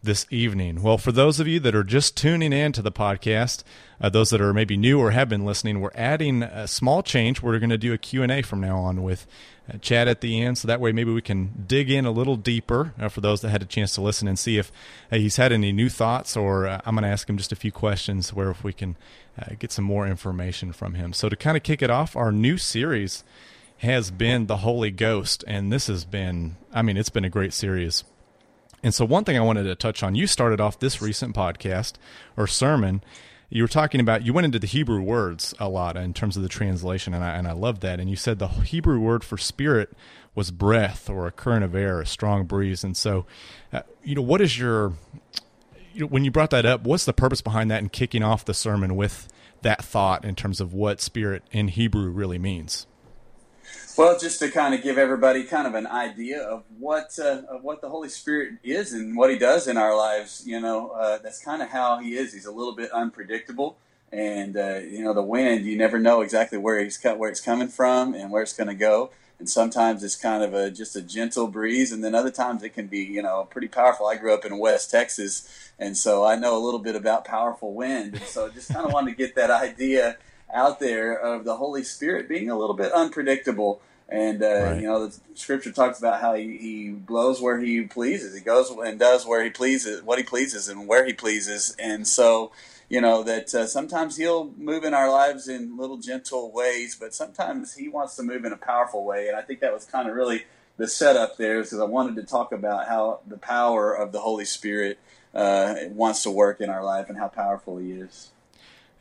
this 0.08 0.26
evening. 0.30 0.80
Well, 0.80 0.96
for 0.96 1.12
those 1.12 1.38
of 1.38 1.46
you 1.46 1.60
that 1.60 1.74
are 1.74 1.84
just 1.84 2.16
tuning 2.16 2.50
in 2.50 2.72
to 2.72 2.80
the 2.80 2.90
podcast, 2.90 3.62
uh, 4.00 4.08
those 4.08 4.30
that 4.30 4.40
are 4.40 4.54
maybe 4.54 4.74
new 4.74 4.98
or 4.98 5.10
have 5.10 5.28
been 5.28 5.44
listening, 5.44 5.80
we're 5.80 5.90
adding 5.94 6.42
a 6.42 6.66
small 6.66 7.02
change. 7.02 7.42
We're 7.42 7.58
going 7.58 7.68
to 7.68 7.76
do 7.76 7.92
a 7.92 7.98
Q&A 7.98 8.40
from 8.40 8.62
now 8.62 8.78
on 8.78 9.02
with 9.02 9.26
uh, 9.70 9.76
Chad 9.82 10.08
at 10.08 10.22
the 10.22 10.40
end, 10.40 10.56
so 10.56 10.66
that 10.66 10.80
way 10.80 10.92
maybe 10.92 11.12
we 11.12 11.20
can 11.20 11.62
dig 11.66 11.90
in 11.90 12.06
a 12.06 12.10
little 12.10 12.36
deeper 12.36 12.94
uh, 12.98 13.10
for 13.10 13.20
those 13.20 13.42
that 13.42 13.50
had 13.50 13.60
a 13.60 13.66
chance 13.66 13.94
to 13.96 14.00
listen 14.00 14.26
and 14.26 14.38
see 14.38 14.56
if 14.56 14.72
uh, 15.12 15.16
he's 15.16 15.36
had 15.36 15.52
any 15.52 15.72
new 15.72 15.90
thoughts, 15.90 16.38
or 16.38 16.66
uh, 16.66 16.80
I'm 16.86 16.94
going 16.94 17.02
to 17.02 17.10
ask 17.10 17.28
him 17.28 17.36
just 17.36 17.52
a 17.52 17.56
few 17.56 17.70
questions 17.70 18.32
where 18.32 18.50
if 18.50 18.64
we 18.64 18.72
can 18.72 18.96
uh, 19.38 19.56
get 19.58 19.72
some 19.72 19.84
more 19.84 20.08
information 20.08 20.72
from 20.72 20.94
him. 20.94 21.12
So 21.12 21.28
to 21.28 21.36
kind 21.36 21.58
of 21.58 21.62
kick 21.62 21.82
it 21.82 21.90
off, 21.90 22.16
our 22.16 22.32
new 22.32 22.56
series 22.56 23.24
has 23.78 24.10
been 24.10 24.46
the 24.46 24.58
Holy 24.58 24.90
Ghost, 24.90 25.44
and 25.46 25.70
this 25.70 25.86
has 25.88 26.06
been, 26.06 26.56
I 26.72 26.80
mean, 26.80 26.96
it's 26.96 27.10
been 27.10 27.26
a 27.26 27.30
great 27.30 27.52
series. 27.52 28.04
And 28.82 28.94
so, 28.94 29.04
one 29.04 29.24
thing 29.24 29.36
I 29.36 29.40
wanted 29.40 29.64
to 29.64 29.74
touch 29.74 30.02
on, 30.02 30.14
you 30.14 30.26
started 30.26 30.60
off 30.60 30.78
this 30.78 31.02
recent 31.02 31.34
podcast 31.34 31.94
or 32.36 32.46
sermon. 32.46 33.02
You 33.50 33.62
were 33.62 33.68
talking 33.68 34.00
about 34.00 34.26
you 34.26 34.32
went 34.32 34.44
into 34.44 34.58
the 34.58 34.66
Hebrew 34.66 35.00
words 35.00 35.54
a 35.58 35.68
lot 35.68 35.96
in 35.96 36.12
terms 36.12 36.36
of 36.36 36.42
the 36.42 36.48
translation, 36.48 37.14
and 37.14 37.24
I 37.24 37.30
and 37.30 37.48
I 37.48 37.52
love 37.52 37.80
that. 37.80 37.98
And 37.98 38.10
you 38.10 38.16
said 38.16 38.38
the 38.38 38.48
Hebrew 38.48 39.00
word 39.00 39.24
for 39.24 39.38
spirit 39.38 39.96
was 40.34 40.50
breath 40.50 41.10
or 41.10 41.26
a 41.26 41.32
current 41.32 41.64
of 41.64 41.74
air, 41.74 42.00
a 42.00 42.06
strong 42.06 42.44
breeze. 42.44 42.84
And 42.84 42.96
so, 42.96 43.26
uh, 43.72 43.82
you 44.04 44.14
know, 44.14 44.22
what 44.22 44.40
is 44.40 44.58
your 44.58 44.92
you 45.94 46.02
know, 46.02 46.06
when 46.06 46.24
you 46.24 46.30
brought 46.30 46.50
that 46.50 46.66
up? 46.66 46.84
What's 46.84 47.04
the 47.04 47.12
purpose 47.12 47.40
behind 47.40 47.70
that 47.70 47.78
and 47.78 47.92
kicking 47.92 48.22
off 48.22 48.44
the 48.44 48.54
sermon 48.54 48.94
with 48.94 49.28
that 49.62 49.84
thought 49.84 50.24
in 50.24 50.36
terms 50.36 50.60
of 50.60 50.72
what 50.72 51.00
spirit 51.00 51.42
in 51.50 51.68
Hebrew 51.68 52.08
really 52.10 52.38
means? 52.38 52.86
Well, 53.98 54.16
just 54.16 54.38
to 54.38 54.48
kind 54.48 54.74
of 54.74 54.84
give 54.84 54.96
everybody 54.96 55.42
kind 55.42 55.66
of 55.66 55.74
an 55.74 55.88
idea 55.88 56.40
of 56.40 56.62
what 56.78 57.18
uh, 57.18 57.42
of 57.48 57.64
what 57.64 57.80
the 57.80 57.88
Holy 57.88 58.08
Spirit 58.08 58.52
is 58.62 58.92
and 58.92 59.16
what 59.16 59.28
He 59.28 59.36
does 59.36 59.66
in 59.66 59.76
our 59.76 59.96
lives. 59.96 60.44
You 60.46 60.60
know, 60.60 60.90
uh, 60.90 61.18
that's 61.18 61.42
kind 61.42 61.62
of 61.62 61.70
how 61.70 61.98
He 61.98 62.16
is. 62.16 62.32
He's 62.32 62.46
a 62.46 62.52
little 62.52 62.76
bit 62.76 62.92
unpredictable, 62.92 63.76
and 64.12 64.56
uh, 64.56 64.76
you 64.76 65.02
know, 65.02 65.14
the 65.14 65.22
wind 65.24 65.64
you 65.66 65.76
never 65.76 65.98
know 65.98 66.20
exactly 66.20 66.58
where 66.58 66.78
he's 66.78 67.02
where 67.02 67.28
it's 67.28 67.40
coming 67.40 67.66
from 67.66 68.14
and 68.14 68.30
where 68.30 68.40
it's 68.40 68.52
going 68.52 68.68
to 68.68 68.74
go. 68.76 69.10
And 69.40 69.50
sometimes 69.50 70.04
it's 70.04 70.14
kind 70.14 70.44
of 70.44 70.54
a 70.54 70.70
just 70.70 70.94
a 70.94 71.02
gentle 71.02 71.48
breeze, 71.48 71.90
and 71.90 72.04
then 72.04 72.14
other 72.14 72.30
times 72.30 72.62
it 72.62 72.74
can 72.74 72.86
be 72.86 73.00
you 73.00 73.22
know 73.22 73.48
pretty 73.50 73.66
powerful. 73.66 74.06
I 74.06 74.14
grew 74.14 74.32
up 74.32 74.44
in 74.44 74.58
West 74.58 74.92
Texas, 74.92 75.72
and 75.76 75.96
so 75.96 76.24
I 76.24 76.36
know 76.36 76.56
a 76.56 76.62
little 76.64 76.78
bit 76.78 76.94
about 76.94 77.24
powerful 77.24 77.74
wind, 77.74 78.22
so 78.26 78.48
just 78.48 78.72
kind 78.72 78.86
of 78.86 78.92
wanted 78.92 79.10
to 79.10 79.16
get 79.16 79.34
that 79.34 79.50
idea 79.50 80.18
out 80.52 80.80
there 80.80 81.14
of 81.14 81.44
the 81.44 81.56
Holy 81.56 81.84
Spirit 81.84 82.28
being 82.28 82.50
a 82.50 82.58
little 82.58 82.76
bit 82.76 82.92
unpredictable 82.92 83.80
and 84.08 84.42
uh, 84.42 84.46
right. 84.46 84.80
you 84.80 84.86
know, 84.86 85.06
the 85.06 85.20
scripture 85.34 85.70
talks 85.70 85.98
about 85.98 86.20
how 86.20 86.34
he, 86.34 86.56
he 86.56 86.90
blows 86.90 87.42
where 87.42 87.60
he 87.60 87.82
pleases. 87.82 88.34
He 88.34 88.40
goes 88.40 88.70
and 88.70 88.98
does 88.98 89.26
where 89.26 89.44
he 89.44 89.50
pleases, 89.50 90.02
what 90.02 90.18
he 90.18 90.24
pleases, 90.24 90.68
and 90.68 90.88
where 90.88 91.04
he 91.04 91.12
pleases. 91.12 91.76
And 91.78 92.08
so, 92.08 92.50
you 92.88 93.02
know, 93.02 93.22
that 93.24 93.54
uh, 93.54 93.66
sometimes 93.66 94.16
he'll 94.16 94.50
move 94.56 94.84
in 94.84 94.94
our 94.94 95.10
lives 95.10 95.46
in 95.46 95.76
little 95.76 95.98
gentle 95.98 96.50
ways, 96.50 96.96
but 96.98 97.14
sometimes 97.14 97.74
he 97.74 97.88
wants 97.88 98.16
to 98.16 98.22
move 98.22 98.46
in 98.46 98.52
a 98.52 98.56
powerful 98.56 99.04
way. 99.04 99.28
And 99.28 99.36
I 99.36 99.42
think 99.42 99.60
that 99.60 99.74
was 99.74 99.84
kind 99.84 100.08
of 100.08 100.14
really 100.14 100.44
the 100.78 100.88
setup 100.88 101.36
there, 101.36 101.60
because 101.62 101.78
I 101.78 101.84
wanted 101.84 102.16
to 102.16 102.22
talk 102.22 102.52
about 102.52 102.88
how 102.88 103.20
the 103.26 103.36
power 103.36 103.92
of 103.92 104.12
the 104.12 104.20
Holy 104.20 104.46
Spirit 104.46 104.98
uh, 105.34 105.74
wants 105.90 106.22
to 106.22 106.30
work 106.30 106.62
in 106.62 106.70
our 106.70 106.84
life 106.84 107.10
and 107.10 107.18
how 107.18 107.28
powerful 107.28 107.76
he 107.76 107.92
is. 107.92 108.30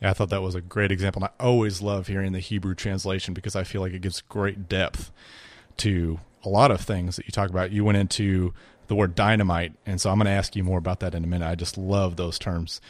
I 0.00 0.12
thought 0.12 0.30
that 0.30 0.42
was 0.42 0.54
a 0.54 0.60
great 0.60 0.92
example. 0.92 1.22
And 1.22 1.30
I 1.38 1.44
always 1.44 1.82
love 1.82 2.06
hearing 2.06 2.32
the 2.32 2.40
Hebrew 2.40 2.74
translation 2.74 3.34
because 3.34 3.56
I 3.56 3.64
feel 3.64 3.80
like 3.80 3.92
it 3.92 4.02
gives 4.02 4.20
great 4.22 4.68
depth 4.68 5.10
to 5.78 6.20
a 6.44 6.48
lot 6.48 6.70
of 6.70 6.80
things 6.80 7.16
that 7.16 7.26
you 7.26 7.32
talk 7.32 7.50
about. 7.50 7.72
You 7.72 7.84
went 7.84 7.98
into 7.98 8.54
the 8.86 8.94
word 8.94 9.14
dynamite, 9.14 9.72
and 9.84 10.00
so 10.00 10.10
I'm 10.10 10.16
going 10.18 10.26
to 10.26 10.30
ask 10.30 10.56
you 10.56 10.64
more 10.64 10.78
about 10.78 11.00
that 11.00 11.14
in 11.14 11.24
a 11.24 11.26
minute. 11.26 11.46
I 11.46 11.54
just 11.54 11.76
love 11.76 12.16
those 12.16 12.38
terms. 12.38 12.80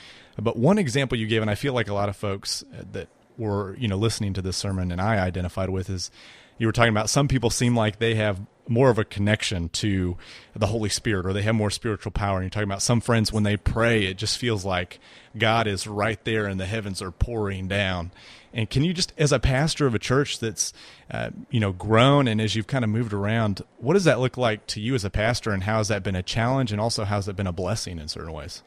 But 0.41 0.57
one 0.57 0.79
example 0.79 1.19
you 1.19 1.27
gave, 1.27 1.43
and 1.43 1.51
I 1.51 1.57
feel 1.57 1.73
like 1.73 1.89
a 1.89 1.95
lot 1.95 2.09
of 2.09 2.17
folks 2.17 2.65
that 2.93 3.09
were 3.39 3.77
you 3.77 3.89
know 3.89 3.97
listening 3.97 4.35
to 4.35 4.43
this 4.43 4.57
sermon 4.57 4.91
and 4.91 5.01
I 5.01 5.19
identified 5.19 5.71
with 5.71 5.89
is 5.89 6.11
you 6.59 6.67
were 6.67 6.73
talking 6.73 6.91
about 6.91 7.09
some 7.09 7.29
people 7.29 7.51
seem 7.51 7.77
like 7.77 7.99
they 7.99 8.17
have 8.17 8.41
more 8.69 8.91
of 8.91 8.99
a 8.99 9.05
connection 9.05 9.69
to 9.71 10.17
the 10.55 10.67
Holy 10.67 10.89
Spirit 10.89 11.27
or 11.27 11.33
they 11.33 11.43
have 11.43 11.55
more 11.55 11.71
spiritual 11.71 12.13
power. 12.13 12.37
And 12.37 12.45
you're 12.45 12.51
talking 12.51 12.69
about 12.69 12.83
some 12.83 13.01
friends 13.01 13.33
when 13.33 13.43
they 13.43 13.57
pray, 13.57 14.05
it 14.05 14.17
just 14.17 14.39
feels 14.39 14.65
like 14.65 14.99
God 15.37 15.67
is 15.67 15.87
right 15.87 16.23
there 16.25 16.47
and 16.47 16.59
the 16.61 16.67
heavens 16.67 17.01
are 17.01 17.11
pouring 17.11 17.69
down. 17.69 18.13
And 18.53 18.69
can 18.69 18.83
you 18.83 18.95
just, 18.95 19.13
as 19.19 19.31
a 19.31 19.39
pastor 19.39 19.87
of 19.87 19.95
a 19.95 19.99
church 19.99 20.39
that's, 20.39 20.73
uh, 21.11 21.31
you 21.51 21.61
know, 21.61 21.73
grown 21.73 22.27
and 22.27 22.41
as 22.41 22.57
you've 22.57 22.67
kind 22.67 22.85
of 22.85 22.91
moved 22.91 23.13
around, 23.13 23.63
what 23.79 23.95
does 23.95 24.05
that 24.05 24.21
look 24.21 24.37
like 24.37 24.67
to 24.69 24.81
you 24.81 24.95
as 24.95 25.05
a 25.05 25.11
pastor 25.11 25.51
and 25.51 25.65
how 25.65 25.79
has 25.79 25.89
that 25.89 26.03
been 26.03 26.17
a 26.17 26.23
challenge 26.23 26.73
and 26.73 26.81
also 26.81 27.05
how 27.05 27.17
has 27.17 27.29
it 27.29 27.37
been 27.37 27.47
a 27.47 27.53
blessing 27.53 27.99
in 27.99 28.09
certain 28.09 28.33
ways? 28.33 28.63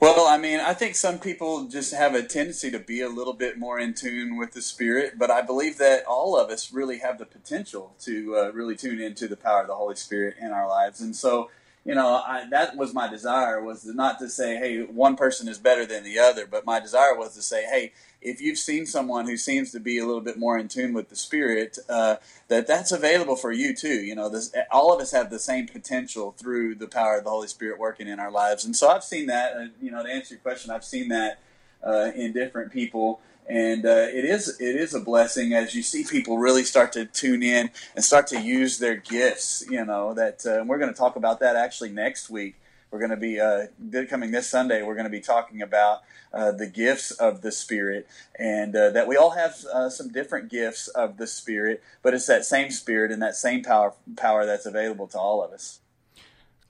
Well, 0.00 0.26
I 0.26 0.36
mean, 0.36 0.60
I 0.60 0.74
think 0.74 0.96
some 0.96 1.18
people 1.18 1.64
just 1.64 1.94
have 1.94 2.14
a 2.14 2.22
tendency 2.22 2.70
to 2.70 2.78
be 2.78 3.00
a 3.00 3.08
little 3.08 3.32
bit 3.32 3.58
more 3.58 3.78
in 3.78 3.94
tune 3.94 4.36
with 4.36 4.52
the 4.52 4.60
Spirit, 4.60 5.18
but 5.18 5.30
I 5.30 5.40
believe 5.40 5.78
that 5.78 6.04
all 6.04 6.38
of 6.38 6.50
us 6.50 6.72
really 6.72 6.98
have 6.98 7.18
the 7.18 7.24
potential 7.24 7.94
to 8.00 8.36
uh, 8.36 8.50
really 8.52 8.76
tune 8.76 9.00
into 9.00 9.28
the 9.28 9.36
power 9.36 9.62
of 9.62 9.68
the 9.68 9.74
Holy 9.74 9.96
Spirit 9.96 10.36
in 10.38 10.50
our 10.50 10.68
lives. 10.68 11.00
And 11.00 11.16
so, 11.16 11.50
you 11.84 11.94
know, 11.94 12.22
I, 12.26 12.46
that 12.50 12.76
was 12.76 12.94
my 12.94 13.08
desire 13.08 13.62
was 13.62 13.84
not 13.84 14.18
to 14.20 14.28
say, 14.28 14.56
hey, 14.56 14.82
one 14.82 15.16
person 15.16 15.48
is 15.48 15.58
better 15.58 15.84
than 15.84 16.02
the 16.02 16.18
other, 16.18 16.46
but 16.46 16.64
my 16.64 16.80
desire 16.80 17.14
was 17.14 17.34
to 17.34 17.42
say, 17.42 17.64
hey, 17.64 17.92
if 18.22 18.40
you've 18.40 18.56
seen 18.56 18.86
someone 18.86 19.26
who 19.26 19.36
seems 19.36 19.70
to 19.72 19.80
be 19.80 19.98
a 19.98 20.06
little 20.06 20.22
bit 20.22 20.38
more 20.38 20.58
in 20.58 20.66
tune 20.66 20.94
with 20.94 21.10
the 21.10 21.16
Spirit, 21.16 21.78
uh, 21.90 22.16
that 22.48 22.66
that's 22.66 22.90
available 22.90 23.36
for 23.36 23.52
you 23.52 23.74
too. 23.74 24.02
You 24.02 24.14
know, 24.14 24.30
this, 24.30 24.50
all 24.72 24.94
of 24.94 25.00
us 25.00 25.12
have 25.12 25.28
the 25.28 25.38
same 25.38 25.68
potential 25.68 26.34
through 26.38 26.76
the 26.76 26.88
power 26.88 27.18
of 27.18 27.24
the 27.24 27.30
Holy 27.30 27.48
Spirit 27.48 27.78
working 27.78 28.08
in 28.08 28.18
our 28.18 28.30
lives, 28.30 28.64
and 28.64 28.74
so 28.74 28.88
I've 28.88 29.04
seen 29.04 29.26
that. 29.26 29.52
Uh, 29.54 29.66
you 29.82 29.90
know, 29.90 30.02
to 30.02 30.08
answer 30.08 30.34
your 30.34 30.40
question, 30.40 30.70
I've 30.70 30.84
seen 30.84 31.08
that 31.10 31.38
uh, 31.86 32.12
in 32.16 32.32
different 32.32 32.72
people 32.72 33.20
and 33.48 33.84
uh, 33.84 34.06
it 34.10 34.24
is 34.24 34.60
it 34.60 34.76
is 34.76 34.94
a 34.94 35.00
blessing 35.00 35.52
as 35.52 35.74
you 35.74 35.82
see 35.82 36.04
people 36.04 36.38
really 36.38 36.64
start 36.64 36.92
to 36.92 37.04
tune 37.04 37.42
in 37.42 37.70
and 37.94 38.04
start 38.04 38.26
to 38.28 38.40
use 38.40 38.78
their 38.78 38.96
gifts. 38.96 39.64
You 39.68 39.84
know 39.84 40.14
that 40.14 40.46
uh, 40.46 40.64
we're 40.64 40.78
going 40.78 40.92
to 40.92 40.98
talk 40.98 41.16
about 41.16 41.40
that 41.40 41.56
actually 41.56 41.90
next 41.90 42.30
week. 42.30 42.56
We're 42.90 43.00
going 43.00 43.10
to 43.10 43.16
be 43.16 43.40
uh, 43.40 43.66
coming 44.08 44.30
this 44.30 44.48
Sunday. 44.48 44.82
We're 44.82 44.94
going 44.94 45.04
to 45.04 45.10
be 45.10 45.20
talking 45.20 45.62
about 45.62 46.02
uh, 46.32 46.52
the 46.52 46.66
gifts 46.66 47.10
of 47.10 47.42
the 47.42 47.50
Spirit, 47.52 48.06
and 48.38 48.74
uh, 48.74 48.90
that 48.90 49.08
we 49.08 49.16
all 49.16 49.30
have 49.30 49.56
uh, 49.72 49.90
some 49.90 50.10
different 50.10 50.48
gifts 50.48 50.88
of 50.88 51.16
the 51.16 51.26
Spirit, 51.26 51.82
but 52.02 52.14
it's 52.14 52.26
that 52.26 52.44
same 52.44 52.70
Spirit 52.70 53.10
and 53.10 53.20
that 53.20 53.34
same 53.34 53.62
power 53.62 53.94
power 54.16 54.46
that's 54.46 54.66
available 54.66 55.06
to 55.08 55.18
all 55.18 55.42
of 55.42 55.52
us. 55.52 55.80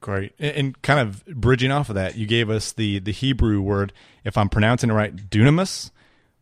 Great, 0.00 0.34
and 0.38 0.80
kind 0.82 1.00
of 1.00 1.24
bridging 1.26 1.70
off 1.70 1.88
of 1.88 1.94
that, 1.94 2.16
you 2.16 2.26
gave 2.26 2.50
us 2.50 2.72
the 2.72 2.98
the 2.98 3.12
Hebrew 3.12 3.60
word, 3.60 3.92
if 4.24 4.36
I'm 4.36 4.48
pronouncing 4.48 4.90
it 4.90 4.94
right, 4.94 5.14
dunamis 5.14 5.90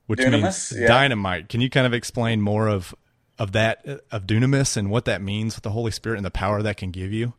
which 0.07 0.21
dunamis, 0.21 0.43
means 0.43 0.73
yeah. 0.77 0.87
dynamite. 0.87 1.49
Can 1.49 1.61
you 1.61 1.71
kind 1.71 1.87
of 1.87 1.95
explain 1.95 2.41
more 2.41 2.69
of 2.69 2.95
of 3.39 3.53
that 3.53 3.83
uh, 3.87 3.97
of 4.11 4.27
dunamis 4.27 4.77
and 4.77 4.91
what 4.91 5.05
that 5.07 5.23
means 5.23 5.57
with 5.57 5.65
the 5.65 5.71
Holy 5.71 5.91
Spirit 5.91 6.17
and 6.17 6.25
the 6.25 6.31
power 6.31 6.63
that 6.63 6.77
can 6.77 6.91
give 6.91 7.13
you? 7.13 7.35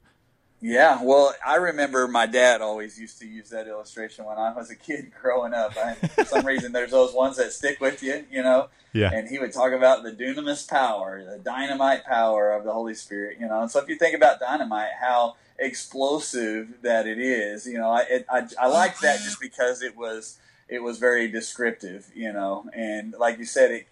Yeah, 0.65 1.03
well, 1.03 1.35
I 1.45 1.55
remember 1.55 2.07
my 2.07 2.25
dad 2.25 2.61
always 2.61 2.97
used 2.97 3.19
to 3.19 3.27
use 3.27 3.49
that 3.49 3.67
illustration 3.67 4.23
when 4.23 4.37
I 4.37 4.53
was 4.53 4.71
a 4.71 4.77
kid 4.77 5.11
growing 5.21 5.53
up. 5.53 5.75
I, 5.75 5.95
for 5.95 6.23
some 6.23 6.45
reason, 6.45 6.71
there's 6.71 6.91
those 6.91 7.13
ones 7.13 7.35
that 7.35 7.51
stick 7.51 7.81
with 7.81 8.01
you, 8.01 8.23
you 8.31 8.41
know. 8.41 8.69
Yeah. 8.93 9.11
And 9.11 9.27
he 9.27 9.39
would 9.39 9.51
talk 9.51 9.73
about 9.73 10.03
the 10.03 10.13
dunamis 10.13 10.69
power, 10.69 11.21
the 11.21 11.37
dynamite 11.37 12.05
power 12.05 12.53
of 12.53 12.63
the 12.63 12.71
Holy 12.71 12.93
Spirit, 12.93 13.39
you 13.41 13.47
know. 13.47 13.61
And 13.61 13.69
so, 13.69 13.81
if 13.81 13.89
you 13.89 13.97
think 13.97 14.15
about 14.15 14.39
dynamite, 14.39 14.91
how 15.01 15.35
explosive 15.59 16.81
that 16.81 17.07
it 17.07 17.19
is, 17.19 17.67
you 17.67 17.77
know, 17.77 17.89
I 17.89 18.05
it, 18.09 18.25
I, 18.29 18.47
I 18.57 18.67
like 18.67 18.99
that 18.99 19.19
just 19.19 19.41
because 19.41 19.81
it 19.81 19.97
was 19.97 20.39
it 20.67 20.81
was 20.81 20.97
very 20.97 21.27
descriptive, 21.27 22.09
you 22.15 22.31
know. 22.33 22.65
And 22.73 23.13
like 23.17 23.37
you 23.37 23.45
said, 23.45 23.71
it, 23.71 23.87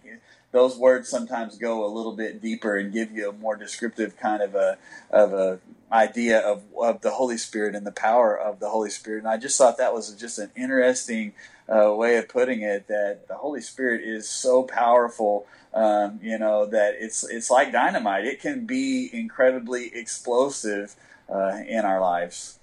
those 0.52 0.78
words 0.78 1.10
sometimes 1.10 1.58
go 1.58 1.86
a 1.86 1.88
little 1.88 2.16
bit 2.16 2.42
deeper 2.42 2.78
and 2.78 2.92
give 2.92 3.12
you 3.12 3.30
a 3.30 3.34
more 3.34 3.56
descriptive 3.56 4.18
kind 4.18 4.42
of 4.42 4.56
a 4.56 4.78
of 5.10 5.34
a 5.34 5.60
idea 5.92 6.40
of, 6.40 6.64
of 6.80 7.02
the 7.02 7.12
Holy 7.12 7.38
Spirit 7.38 7.76
and 7.76 7.86
the 7.86 7.92
power 7.92 8.38
of 8.38 8.60
the 8.60 8.70
Holy 8.70 8.90
Spirit. 8.90 9.20
And 9.20 9.28
I 9.28 9.38
just 9.38 9.58
thought 9.58 9.78
that 9.78 9.94
was 9.94 10.14
just 10.16 10.40
an 10.40 10.50
interesting 10.56 11.34
uh, 11.68 11.94
way 11.94 12.18
of 12.18 12.30
putting 12.30 12.62
it. 12.62 12.88
That 12.88 13.28
the 13.28 13.36
Holy 13.36 13.62
Spirit 13.62 14.02
is 14.04 14.30
so 14.30 14.64
powerful. 14.64 15.48
Um, 15.74 16.20
you 16.22 16.38
know 16.38 16.66
that 16.66 16.96
it's 17.00 17.24
it's 17.24 17.50
like 17.50 17.72
dynamite. 17.72 18.26
It 18.26 18.42
can 18.42 18.66
be 18.66 19.10
incredibly 19.14 19.96
explosive 19.96 20.96
uh, 21.30 21.60
in 21.68 21.86
our 21.86 22.02
lives. 22.02 22.60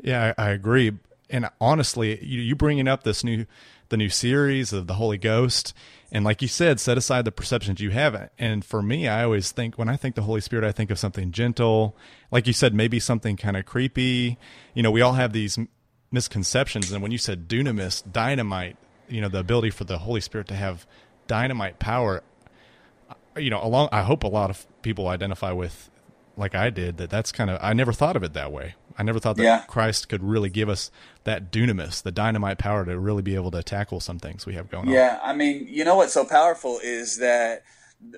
Yeah, 0.00 0.34
I, 0.36 0.48
I 0.48 0.50
agree 0.50 0.92
and 1.30 1.48
honestly, 1.60 2.22
you, 2.24 2.40
you 2.40 2.54
bringing 2.54 2.88
up 2.88 3.02
this 3.02 3.24
new 3.24 3.46
the 3.88 3.96
new 3.96 4.08
series 4.08 4.72
of 4.72 4.88
the 4.88 4.94
Holy 4.94 5.18
Ghost, 5.18 5.72
and 6.10 6.24
like 6.24 6.42
you 6.42 6.48
said, 6.48 6.80
set 6.80 6.98
aside 6.98 7.24
the 7.24 7.32
perceptions 7.32 7.80
you 7.80 7.90
have. 7.90 8.30
And 8.38 8.64
for 8.64 8.82
me, 8.82 9.06
I 9.06 9.22
always 9.22 9.52
think 9.52 9.76
when 9.78 9.88
I 9.88 9.96
think 9.96 10.16
the 10.16 10.22
Holy 10.22 10.40
Spirit, 10.40 10.64
I 10.64 10.72
think 10.72 10.90
of 10.90 10.98
something 10.98 11.30
gentle, 11.30 11.96
like 12.30 12.46
you 12.46 12.52
said, 12.52 12.74
maybe 12.74 12.98
something 12.98 13.36
kind 13.36 13.56
of 13.56 13.64
creepy. 13.64 14.38
You 14.74 14.82
know, 14.82 14.90
we 14.90 15.02
all 15.02 15.12
have 15.12 15.32
these 15.32 15.58
misconceptions, 16.10 16.90
and 16.90 17.02
when 17.02 17.12
you 17.12 17.18
said 17.18 17.48
dunamis, 17.48 18.02
dynamite, 18.10 18.76
you 19.08 19.20
know, 19.20 19.28
the 19.28 19.38
ability 19.38 19.70
for 19.70 19.84
the 19.84 19.98
Holy 19.98 20.20
Spirit 20.20 20.48
to 20.48 20.54
have 20.54 20.86
dynamite 21.26 21.78
power. 21.78 22.22
Uh, 23.08 23.40
you 23.40 23.50
know, 23.50 23.62
along 23.62 23.88
I 23.92 24.02
hope 24.02 24.24
a 24.24 24.28
lot 24.28 24.50
of 24.50 24.66
people 24.82 25.08
identify 25.08 25.52
with, 25.52 25.90
like 26.36 26.54
I 26.54 26.70
did, 26.70 26.96
that 26.96 27.10
that's 27.10 27.30
kind 27.30 27.50
of 27.50 27.58
I 27.62 27.72
never 27.72 27.92
thought 27.92 28.16
of 28.16 28.22
it 28.24 28.32
that 28.32 28.50
way. 28.50 28.74
I 28.98 29.02
never 29.02 29.18
thought 29.18 29.36
that 29.36 29.42
yeah. 29.42 29.64
Christ 29.66 30.08
could 30.08 30.22
really 30.22 30.50
give 30.50 30.68
us 30.68 30.90
that 31.24 31.52
dunamis, 31.52 32.02
the 32.02 32.12
dynamite 32.12 32.58
power 32.58 32.84
to 32.84 32.98
really 32.98 33.22
be 33.22 33.34
able 33.34 33.50
to 33.50 33.62
tackle 33.62 34.00
some 34.00 34.18
things 34.18 34.46
we 34.46 34.54
have 34.54 34.70
going 34.70 34.88
yeah, 34.88 34.90
on. 34.90 34.94
Yeah, 34.94 35.20
I 35.22 35.34
mean, 35.34 35.66
you 35.68 35.84
know 35.84 35.96
what's 35.96 36.14
so 36.14 36.24
powerful 36.24 36.78
is 36.82 37.18
that 37.18 37.64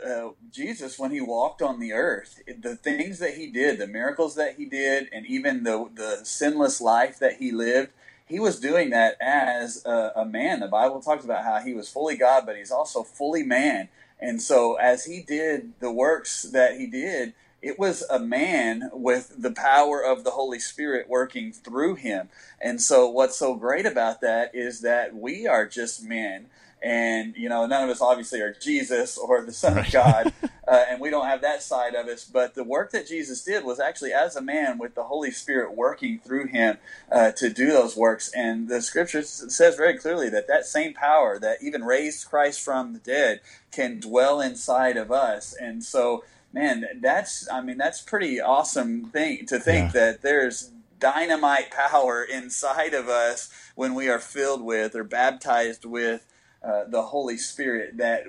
uh, 0.04 0.30
Jesus, 0.50 0.98
when 0.98 1.10
he 1.10 1.20
walked 1.20 1.62
on 1.62 1.80
the 1.80 1.92
earth, 1.92 2.40
the 2.60 2.76
things 2.76 3.18
that 3.18 3.34
he 3.34 3.46
did, 3.48 3.78
the 3.78 3.86
miracles 3.86 4.34
that 4.34 4.56
he 4.56 4.64
did, 4.64 5.08
and 5.12 5.26
even 5.26 5.62
the 5.64 5.88
the 5.94 6.20
sinless 6.24 6.80
life 6.80 7.18
that 7.18 7.34
he 7.34 7.52
lived, 7.52 7.90
he 8.26 8.38
was 8.38 8.60
doing 8.60 8.90
that 8.90 9.16
as 9.20 9.84
a, 9.86 10.12
a 10.16 10.24
man. 10.24 10.60
The 10.60 10.68
Bible 10.68 11.00
talks 11.00 11.24
about 11.24 11.44
how 11.44 11.60
he 11.60 11.74
was 11.74 11.88
fully 11.88 12.16
God, 12.16 12.44
but 12.44 12.56
he's 12.56 12.70
also 12.70 13.02
fully 13.02 13.42
man 13.42 13.88
And 14.20 14.42
so, 14.42 14.74
as 14.74 15.04
he 15.04 15.22
did 15.22 15.72
the 15.80 15.92
works 15.92 16.42
that 16.42 16.76
he 16.76 16.86
did, 16.86 17.34
it 17.61 17.78
was 17.78 18.04
a 18.09 18.18
man 18.18 18.90
with 18.92 19.34
the 19.36 19.50
power 19.50 20.02
of 20.02 20.24
the 20.24 20.30
Holy 20.30 20.59
Spirit 20.59 21.09
working 21.09 21.52
through 21.52 21.96
him. 21.96 22.28
And 22.61 22.80
so, 22.80 23.09
what's 23.09 23.36
so 23.36 23.54
great 23.54 23.86
about 23.86 24.20
that 24.20 24.54
is 24.54 24.80
that 24.82 25.14
we 25.14 25.46
are 25.46 25.66
just 25.66 26.04
men 26.04 26.46
and 26.82 27.34
you 27.36 27.48
know 27.48 27.66
none 27.66 27.82
of 27.82 27.90
us 27.90 28.00
obviously 28.00 28.40
are 28.40 28.54
jesus 28.61 29.18
or 29.18 29.44
the 29.44 29.52
son 29.52 29.74
right. 29.74 29.86
of 29.86 29.92
god 29.92 30.32
uh, 30.68 30.84
and 30.88 31.00
we 31.00 31.11
don't 31.11 31.26
have 31.26 31.40
that 31.40 31.62
side 31.62 31.94
of 31.94 32.06
us 32.06 32.24
but 32.24 32.54
the 32.54 32.62
work 32.62 32.92
that 32.92 33.06
jesus 33.06 33.42
did 33.42 33.64
was 33.64 33.80
actually 33.80 34.12
as 34.12 34.36
a 34.36 34.40
man 34.40 34.78
with 34.78 34.94
the 34.94 35.04
holy 35.04 35.30
spirit 35.30 35.76
working 35.76 36.18
through 36.18 36.46
him 36.46 36.76
uh, 37.11 37.32
to 37.32 37.50
do 37.50 37.66
those 37.66 37.96
works 37.96 38.30
and 38.34 38.68
the 38.68 38.80
scripture 38.80 39.22
says 39.22 39.76
very 39.76 39.98
clearly 39.98 40.28
that 40.28 40.46
that 40.46 40.64
same 40.64 40.94
power 40.94 41.38
that 41.38 41.59
even 41.62 41.82
raised 41.82 42.28
christ 42.28 42.61
from 42.61 42.92
the 42.92 43.00
dead 43.00 43.40
can 43.72 43.98
dwell 43.98 44.40
inside 44.40 44.96
of 44.96 45.11
us 45.11 45.54
and 45.61 45.82
so 45.82 46.22
man 46.53 46.84
that's 47.01 47.49
i 47.51 47.61
mean 47.61 47.76
that's 47.76 48.01
pretty 48.01 48.40
awesome 48.40 49.05
thing 49.07 49.44
to 49.46 49.59
think 49.59 49.94
yeah. 49.94 50.01
that 50.01 50.22
there's 50.22 50.70
dynamite 50.99 51.70
power 51.70 52.22
inside 52.24 52.94
of 52.94 53.09
us 53.09 53.51
when 53.74 53.94
we 53.94 54.09
are 54.09 54.18
filled 54.18 54.62
with 54.62 54.94
or 54.94 55.05
baptized 55.05 55.84
with 55.84 56.26
uh, 56.62 56.84
the 56.88 57.03
Holy 57.03 57.36
Spirit. 57.36 57.99
That 57.99 58.24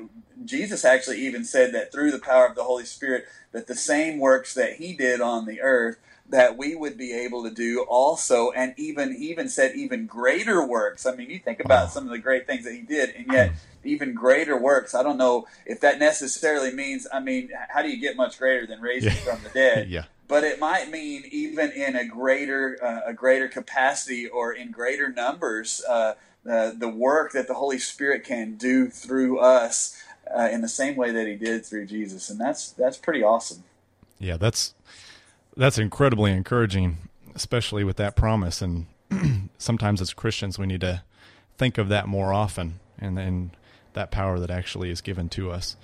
Jesus 0.46 0.86
actually 0.86 1.26
even 1.26 1.44
said 1.44 1.74
that 1.74 1.92
through 1.92 2.12
the 2.12 2.20
power 2.20 2.46
of 2.46 2.56
the 2.56 2.64
Holy 2.64 2.86
Spirit, 2.86 3.26
that 3.52 3.68
the 3.68 3.76
same 3.76 4.20
works 4.20 4.54
that 4.54 4.74
He 4.74 4.94
did 4.94 5.22
on 5.22 5.46
the 5.46 5.62
earth, 5.62 5.98
that 6.30 6.58
we 6.58 6.76
would 6.76 6.98
be 6.98 7.14
able 7.14 7.44
to 7.44 7.52
do 7.52 7.86
also, 7.88 8.52
and 8.52 8.74
even 8.78 9.16
even 9.18 9.50
said 9.50 9.76
even 9.76 10.06
greater 10.06 10.66
works. 10.66 11.06
I 11.06 11.16
mean, 11.16 11.30
you 11.30 11.40
think 11.40 11.60
about 11.60 11.92
some 11.92 12.06
of 12.06 12.12
the 12.12 12.20
great 12.20 12.48
things 12.48 12.66
that 12.66 12.74
He 12.74 12.82
did, 12.82 13.16
and 13.16 13.28
yet 13.32 13.54
even 13.84 14.14
greater 14.14 14.58
works. 14.58 14.94
I 14.94 15.04
don't 15.04 15.18
know 15.18 15.48
if 15.66 15.80
that 15.82 16.00
necessarily 16.00 16.74
means. 16.74 17.08
I 17.12 17.20
mean, 17.20 17.50
how 17.70 17.82
do 17.82 17.90
you 17.90 18.00
get 18.00 18.16
much 18.16 18.38
greater 18.38 18.66
than 18.66 18.82
raising 18.82 19.14
yeah. 19.14 19.20
from 19.34 19.44
the 19.44 19.50
dead? 19.50 19.90
yeah 19.90 20.06
but 20.28 20.44
it 20.44 20.60
might 20.60 20.92
mean 20.92 21.24
even 21.32 21.72
in 21.72 21.96
a 21.96 22.06
greater 22.06 22.78
uh, 22.84 23.02
a 23.08 23.14
greater 23.14 23.48
capacity 23.48 24.28
or 24.28 24.54
in 24.54 24.70
greater 24.70 25.12
numbers 25.12 25.84
uh, 25.90 26.14
uh, 26.50 26.72
the 26.78 26.88
work 26.88 27.34
that 27.34 27.48
the 27.48 27.54
Holy 27.56 27.80
Spirit 27.80 28.24
can 28.24 28.56
do 28.56 28.88
through 28.88 29.40
us 29.40 30.02
uh, 30.34 30.48
in 30.52 30.62
the 30.62 30.70
same 30.70 30.96
way 30.96 31.12
that 31.12 31.28
He 31.28 31.36
did 31.36 31.66
through 31.66 31.86
Jesus, 31.86 32.30
and 32.30 32.40
that's 32.40 32.72
that's 32.72 32.98
pretty 32.98 33.22
awesome. 33.22 33.64
Yeah, 34.20 34.38
that's 34.38 34.74
that's 35.60 35.78
incredibly 35.78 36.32
encouraging, 36.32 36.98
especially 37.36 37.84
with 37.84 37.98
that 37.98 38.16
promise. 38.16 38.62
And 38.62 38.88
sometimes 39.58 40.02
as 40.02 40.14
Christians, 40.14 40.58
we 40.58 40.66
need 40.66 40.82
to 40.82 41.04
think 41.58 41.78
of 41.78 41.90
that 41.90 42.08
more 42.08 42.34
often, 42.34 42.80
and 42.98 43.18
then 43.18 43.52
that 43.94 44.12
power 44.12 44.40
that 44.40 44.50
actually 44.50 44.90
is 44.90 45.02
given 45.02 45.30
to 45.30 45.52
us. 45.52 45.76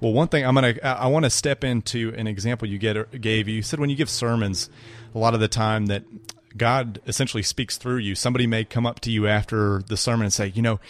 Well, 0.00 0.12
one 0.12 0.26
thing 0.26 0.44
I'm 0.44 0.54
gonna 0.54 0.74
I 0.82 1.06
want 1.06 1.24
to 1.24 1.30
step 1.30 1.62
into 1.62 2.12
an 2.16 2.26
example 2.26 2.66
you 2.66 2.78
get 2.78 3.20
gave. 3.20 3.46
You 3.46 3.62
said 3.62 3.78
when 3.78 3.88
you 3.88 3.94
give 3.94 4.10
sermons, 4.10 4.68
a 5.14 5.18
lot 5.18 5.34
of 5.34 5.40
the 5.40 5.46
time 5.46 5.86
that 5.86 6.02
God 6.56 7.00
essentially 7.06 7.44
speaks 7.44 7.76
through 7.76 7.98
you. 7.98 8.14
Somebody 8.16 8.46
may 8.46 8.64
come 8.64 8.84
up 8.84 9.00
to 9.00 9.10
you 9.10 9.26
after 9.26 9.82
the 9.82 9.96
sermon 9.96 10.24
and 10.24 10.32
say, 10.32 10.48
you 10.48 10.62
know, 10.62 10.80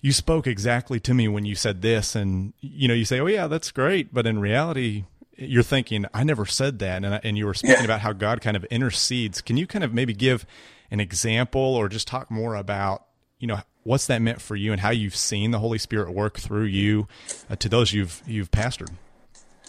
you 0.00 0.12
spoke 0.12 0.46
exactly 0.46 1.00
to 1.00 1.14
me 1.14 1.28
when 1.28 1.44
you 1.44 1.54
said 1.54 1.82
this. 1.82 2.14
And, 2.14 2.52
you 2.60 2.88
know, 2.88 2.94
you 2.94 3.04
say, 3.04 3.20
oh, 3.20 3.26
yeah, 3.26 3.46
that's 3.46 3.70
great. 3.70 4.12
But 4.12 4.26
in 4.26 4.38
reality, 4.38 5.04
you're 5.36 5.62
thinking, 5.62 6.06
I 6.14 6.24
never 6.24 6.46
said 6.46 6.78
that. 6.80 7.04
And, 7.04 7.20
and 7.22 7.38
you 7.38 7.46
were 7.46 7.54
speaking 7.54 7.78
yeah. 7.78 7.84
about 7.84 8.00
how 8.00 8.12
God 8.12 8.40
kind 8.40 8.56
of 8.56 8.64
intercedes. 8.64 9.40
Can 9.40 9.56
you 9.56 9.66
kind 9.66 9.84
of 9.84 9.92
maybe 9.92 10.12
give 10.12 10.46
an 10.90 11.00
example 11.00 11.60
or 11.60 11.88
just 11.88 12.08
talk 12.08 12.30
more 12.30 12.54
about, 12.54 13.04
you 13.38 13.46
know, 13.46 13.60
what's 13.82 14.06
that 14.06 14.20
meant 14.22 14.40
for 14.40 14.56
you 14.56 14.72
and 14.72 14.80
how 14.80 14.90
you've 14.90 15.16
seen 15.16 15.50
the 15.50 15.58
Holy 15.58 15.78
Spirit 15.78 16.12
work 16.12 16.38
through 16.38 16.64
you 16.64 17.06
uh, 17.50 17.56
to 17.56 17.68
those 17.68 17.92
you've, 17.92 18.22
you've 18.26 18.50
pastored? 18.50 18.92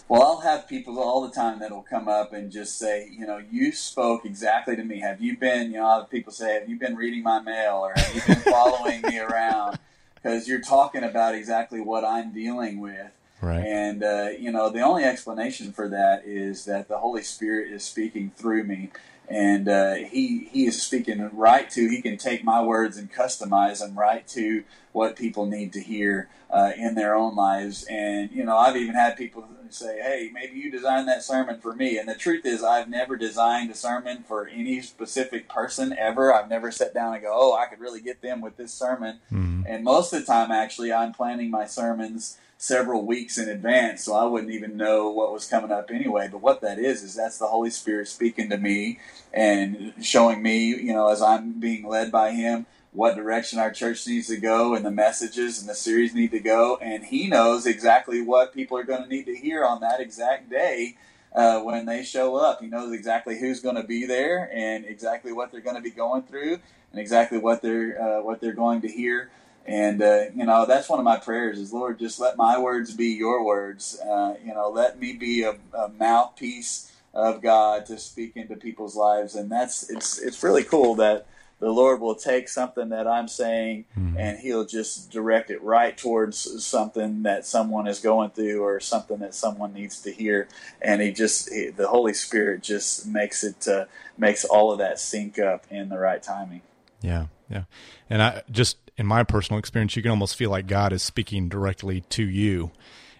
Well, 0.08 0.22
I'll 0.22 0.40
have 0.40 0.66
people 0.66 0.98
all 1.00 1.20
the 1.28 1.34
time 1.34 1.58
that'll 1.58 1.82
come 1.82 2.08
up 2.08 2.32
and 2.32 2.50
just 2.50 2.78
say, 2.78 3.10
you 3.12 3.26
know, 3.26 3.42
you 3.50 3.72
spoke 3.72 4.24
exactly 4.24 4.74
to 4.74 4.82
me. 4.82 5.00
Have 5.00 5.20
you 5.20 5.36
been, 5.36 5.70
you 5.70 5.76
know, 5.76 6.06
people 6.10 6.32
say, 6.32 6.54
have 6.54 6.66
you 6.66 6.78
been 6.78 6.96
reading 6.96 7.22
my 7.22 7.42
mail 7.42 7.76
or 7.76 7.92
have 7.94 8.14
you 8.14 8.22
been 8.26 8.42
following 8.50 9.02
me 9.02 9.18
around? 9.18 9.78
Because 10.14 10.48
you're 10.48 10.62
talking 10.62 11.04
about 11.04 11.34
exactly 11.34 11.80
what 11.80 12.04
I'm 12.04 12.32
dealing 12.32 12.80
with. 12.80 13.10
Right. 13.40 13.64
And, 13.64 14.02
uh, 14.02 14.28
you 14.38 14.50
know, 14.50 14.70
the 14.70 14.80
only 14.80 15.04
explanation 15.04 15.72
for 15.72 15.88
that 15.88 16.24
is 16.26 16.64
that 16.64 16.88
the 16.88 16.98
Holy 16.98 17.22
Spirit 17.22 17.72
is 17.72 17.84
speaking 17.84 18.32
through 18.36 18.64
me. 18.64 18.90
And 19.28 19.68
uh, 19.68 19.94
he, 19.94 20.48
he 20.50 20.66
is 20.66 20.80
speaking 20.80 21.28
right 21.34 21.68
to, 21.70 21.88
he 21.88 22.00
can 22.00 22.16
take 22.16 22.42
my 22.42 22.62
words 22.62 22.96
and 22.96 23.12
customize 23.12 23.80
them 23.80 23.98
right 23.98 24.26
to 24.28 24.64
what 24.92 25.16
people 25.16 25.44
need 25.44 25.72
to 25.74 25.80
hear 25.80 26.30
uh, 26.50 26.72
in 26.76 26.94
their 26.94 27.14
own 27.14 27.36
lives. 27.36 27.84
And, 27.90 28.30
you 28.32 28.42
know, 28.42 28.56
I've 28.56 28.76
even 28.76 28.94
had 28.94 29.16
people 29.16 29.46
say, 29.70 30.00
hey, 30.00 30.30
maybe 30.32 30.58
you 30.58 30.70
designed 30.70 31.06
that 31.08 31.22
sermon 31.22 31.60
for 31.60 31.74
me. 31.74 31.98
And 31.98 32.08
the 32.08 32.14
truth 32.14 32.46
is, 32.46 32.64
I've 32.64 32.88
never 32.88 33.16
designed 33.16 33.70
a 33.70 33.74
sermon 33.74 34.24
for 34.26 34.48
any 34.48 34.80
specific 34.80 35.46
person 35.46 35.94
ever. 35.98 36.32
I've 36.32 36.48
never 36.48 36.72
sat 36.72 36.94
down 36.94 37.12
and 37.12 37.22
go, 37.22 37.30
oh, 37.30 37.54
I 37.54 37.66
could 37.66 37.80
really 37.80 38.00
get 38.00 38.22
them 38.22 38.40
with 38.40 38.56
this 38.56 38.72
sermon. 38.72 39.18
Mm-hmm. 39.30 39.64
And 39.66 39.84
most 39.84 40.12
of 40.14 40.20
the 40.20 40.26
time, 40.26 40.50
actually, 40.50 40.90
I'm 40.90 41.12
planning 41.12 41.50
my 41.50 41.66
sermons 41.66 42.38
several 42.58 43.06
weeks 43.06 43.38
in 43.38 43.48
advance, 43.48 44.04
so 44.04 44.14
I 44.14 44.24
wouldn't 44.24 44.52
even 44.52 44.76
know 44.76 45.10
what 45.10 45.32
was 45.32 45.46
coming 45.46 45.70
up 45.70 45.90
anyway. 45.90 46.28
But 46.30 46.42
what 46.42 46.60
that 46.62 46.78
is, 46.78 47.02
is 47.04 47.14
that's 47.14 47.38
the 47.38 47.46
Holy 47.46 47.70
Spirit 47.70 48.08
speaking 48.08 48.50
to 48.50 48.58
me 48.58 48.98
and 49.32 49.94
showing 50.02 50.42
me, 50.42 50.66
you 50.66 50.92
know, 50.92 51.08
as 51.08 51.22
I'm 51.22 51.60
being 51.60 51.88
led 51.88 52.10
by 52.10 52.32
Him 52.32 52.66
what 52.92 53.14
direction 53.14 53.60
our 53.60 53.70
church 53.70 54.06
needs 54.06 54.26
to 54.26 54.36
go 54.38 54.74
and 54.74 54.84
the 54.84 54.90
messages 54.90 55.60
and 55.60 55.68
the 55.68 55.74
series 55.74 56.14
need 56.14 56.32
to 56.32 56.40
go. 56.40 56.78
And 56.82 57.04
he 57.04 57.28
knows 57.28 57.64
exactly 57.64 58.22
what 58.22 58.52
people 58.52 58.76
are 58.76 58.82
going 58.82 59.02
to 59.02 59.08
need 59.08 59.26
to 59.26 59.36
hear 59.36 59.64
on 59.64 59.80
that 59.82 60.00
exact 60.00 60.50
day 60.50 60.96
uh, 61.32 61.60
when 61.60 61.86
they 61.86 62.02
show 62.02 62.34
up. 62.36 62.60
He 62.60 62.66
knows 62.66 62.92
exactly 62.92 63.38
who's 63.38 63.60
going 63.60 63.76
to 63.76 63.84
be 63.84 64.06
there 64.06 64.50
and 64.52 64.84
exactly 64.84 65.32
what 65.32 65.52
they're 65.52 65.60
going 65.60 65.76
to 65.76 65.82
be 65.82 65.90
going 65.90 66.22
through 66.22 66.58
and 66.90 67.00
exactly 67.00 67.38
what 67.38 67.62
they're 67.62 68.02
uh, 68.02 68.22
what 68.22 68.40
they're 68.40 68.52
going 68.52 68.80
to 68.80 68.88
hear. 68.88 69.30
And 69.68 70.00
uh, 70.00 70.24
you 70.34 70.46
know 70.46 70.64
that's 70.64 70.88
one 70.88 70.98
of 70.98 71.04
my 71.04 71.18
prayers 71.18 71.58
is 71.58 71.74
Lord, 71.74 71.98
just 71.98 72.18
let 72.18 72.38
my 72.38 72.58
words 72.58 72.94
be 72.94 73.08
your 73.08 73.44
words. 73.44 74.00
Uh, 74.00 74.34
you 74.42 74.54
know, 74.54 74.70
let 74.70 74.98
me 74.98 75.12
be 75.12 75.42
a, 75.42 75.58
a 75.76 75.90
mouthpiece 75.90 76.90
of 77.12 77.42
God 77.42 77.84
to 77.86 77.98
speak 77.98 78.32
into 78.34 78.56
people's 78.56 78.96
lives. 78.96 79.34
And 79.34 79.52
that's 79.52 79.90
it's 79.90 80.18
it's 80.18 80.42
really 80.42 80.64
cool 80.64 80.94
that 80.96 81.26
the 81.60 81.70
Lord 81.70 82.00
will 82.00 82.14
take 82.14 82.48
something 82.48 82.90
that 82.90 83.06
I'm 83.06 83.28
saying 83.28 83.84
mm-hmm. 83.98 84.16
and 84.16 84.38
He'll 84.38 84.64
just 84.64 85.10
direct 85.10 85.50
it 85.50 85.62
right 85.62 85.98
towards 85.98 86.64
something 86.64 87.24
that 87.24 87.44
someone 87.44 87.86
is 87.86 88.00
going 88.00 88.30
through 88.30 88.62
or 88.62 88.80
something 88.80 89.18
that 89.18 89.34
someone 89.34 89.74
needs 89.74 90.00
to 90.02 90.12
hear. 90.12 90.48
And 90.80 91.02
He 91.02 91.12
just, 91.12 91.52
he, 91.52 91.68
the 91.68 91.88
Holy 91.88 92.14
Spirit 92.14 92.62
just 92.62 93.06
makes 93.06 93.42
it, 93.42 93.66
uh, 93.66 93.86
makes 94.16 94.44
all 94.44 94.72
of 94.72 94.78
that 94.78 95.00
sync 95.00 95.38
up 95.38 95.66
in 95.70 95.88
the 95.88 95.98
right 95.98 96.22
timing. 96.22 96.62
Yeah. 97.02 97.26
Yeah. 97.50 97.64
And 98.10 98.22
I 98.22 98.42
just, 98.50 98.76
in 98.96 99.06
my 99.06 99.24
personal 99.24 99.58
experience, 99.58 99.96
you 99.96 100.02
can 100.02 100.10
almost 100.10 100.36
feel 100.36 100.50
like 100.50 100.66
God 100.66 100.92
is 100.92 101.02
speaking 101.02 101.48
directly 101.48 102.02
to 102.10 102.22
you. 102.22 102.70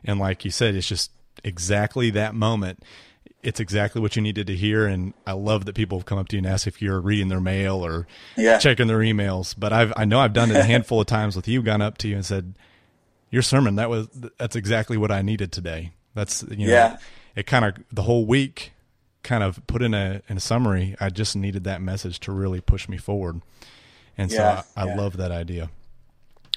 And 0.04 0.18
like 0.18 0.44
you 0.44 0.50
said, 0.50 0.74
it's 0.74 0.88
just 0.88 1.10
exactly 1.44 2.10
that 2.10 2.34
moment 2.34 2.82
it's 3.42 3.60
exactly 3.60 4.00
what 4.00 4.16
you 4.16 4.22
needed 4.22 4.46
to 4.48 4.56
hear. 4.56 4.86
And 4.86 5.14
I 5.26 5.32
love 5.32 5.64
that 5.66 5.74
people 5.74 5.98
have 5.98 6.06
come 6.06 6.18
up 6.18 6.28
to 6.28 6.36
you 6.36 6.38
and 6.38 6.46
ask 6.46 6.66
if 6.66 6.82
you're 6.82 7.00
reading 7.00 7.28
their 7.28 7.40
mail 7.40 7.84
or 7.84 8.06
yeah. 8.36 8.58
checking 8.58 8.88
their 8.88 8.98
emails. 8.98 9.54
But 9.56 9.72
I've, 9.72 9.92
I 9.96 10.04
know 10.04 10.20
I've 10.20 10.32
done 10.32 10.50
it 10.50 10.56
a 10.56 10.64
handful 10.64 11.00
of 11.00 11.06
times 11.06 11.36
with 11.36 11.46
you, 11.46 11.62
gone 11.62 11.82
up 11.82 11.98
to 11.98 12.08
you 12.08 12.16
and 12.16 12.26
said, 12.26 12.54
your 13.30 13.42
sermon, 13.42 13.76
that 13.76 13.90
was, 13.90 14.08
that's 14.38 14.56
exactly 14.56 14.96
what 14.96 15.12
I 15.12 15.22
needed 15.22 15.52
today. 15.52 15.92
That's, 16.14 16.42
you 16.50 16.66
know, 16.66 16.72
yeah. 16.72 16.96
it 17.36 17.46
kind 17.46 17.64
of, 17.64 17.76
the 17.92 18.02
whole 18.02 18.26
week 18.26 18.72
kind 19.22 19.44
of 19.44 19.64
put 19.66 19.82
in 19.82 19.94
a, 19.94 20.22
in 20.28 20.38
a 20.38 20.40
summary. 20.40 20.96
I 20.98 21.10
just 21.10 21.36
needed 21.36 21.64
that 21.64 21.80
message 21.80 22.20
to 22.20 22.32
really 22.32 22.60
push 22.60 22.88
me 22.88 22.96
forward. 22.96 23.42
And 24.18 24.30
so 24.30 24.38
yeah, 24.38 24.62
I, 24.76 24.82
I 24.82 24.86
yeah. 24.86 24.96
love 24.96 25.16
that 25.16 25.30
idea. 25.30 25.70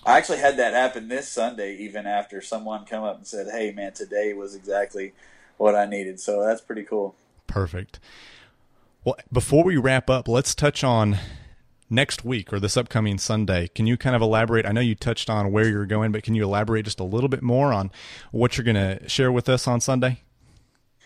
I 0.04 0.18
actually 0.18 0.40
had 0.40 0.58
that 0.58 0.74
happen 0.74 1.08
this 1.08 1.30
Sunday, 1.30 1.78
even 1.78 2.08
after 2.08 2.42
someone 2.42 2.86
come 2.86 3.04
up 3.04 3.18
and 3.18 3.28
said, 3.28 3.48
"Hey, 3.52 3.72
man, 3.72 3.94
today 3.94 4.34
was 4.34 4.56
exactly 4.56 5.14
what 5.62 5.76
I 5.76 5.86
needed. 5.86 6.20
So 6.20 6.44
that's 6.44 6.60
pretty 6.60 6.84
cool. 6.84 7.16
Perfect. 7.48 8.00
Well, 9.06 9.16
before 9.32 9.64
we 9.64 9.78
wrap 9.78 10.10
up, 10.10 10.28
let's 10.28 10.54
touch 10.56 10.84
on 10.84 11.18
next 11.90 12.26
week 12.26 12.52
or 12.52 12.60
this 12.60 12.76
upcoming 12.76 13.18
Sunday. 13.18 13.68
Can 13.68 13.86
you 13.86 13.96
kind 13.96 14.16
of 14.16 14.22
elaborate? 14.22 14.66
I 14.66 14.72
know 14.72 14.82
you 14.82 14.96
touched 14.96 15.30
on 15.30 15.52
where 15.52 15.68
you're 15.68 15.86
going, 15.86 16.12
but 16.12 16.24
can 16.24 16.36
you 16.36 16.44
elaborate 16.44 16.86
just 16.86 17.00
a 17.00 17.04
little 17.04 17.30
bit 17.30 17.42
more 17.42 17.74
on 17.74 17.92
what 18.32 18.58
you're 18.58 18.66
going 18.66 18.76
to 18.76 19.08
share 19.08 19.32
with 19.32 19.48
us 19.48 19.68
on 19.68 19.82
Sunday? 19.82 20.22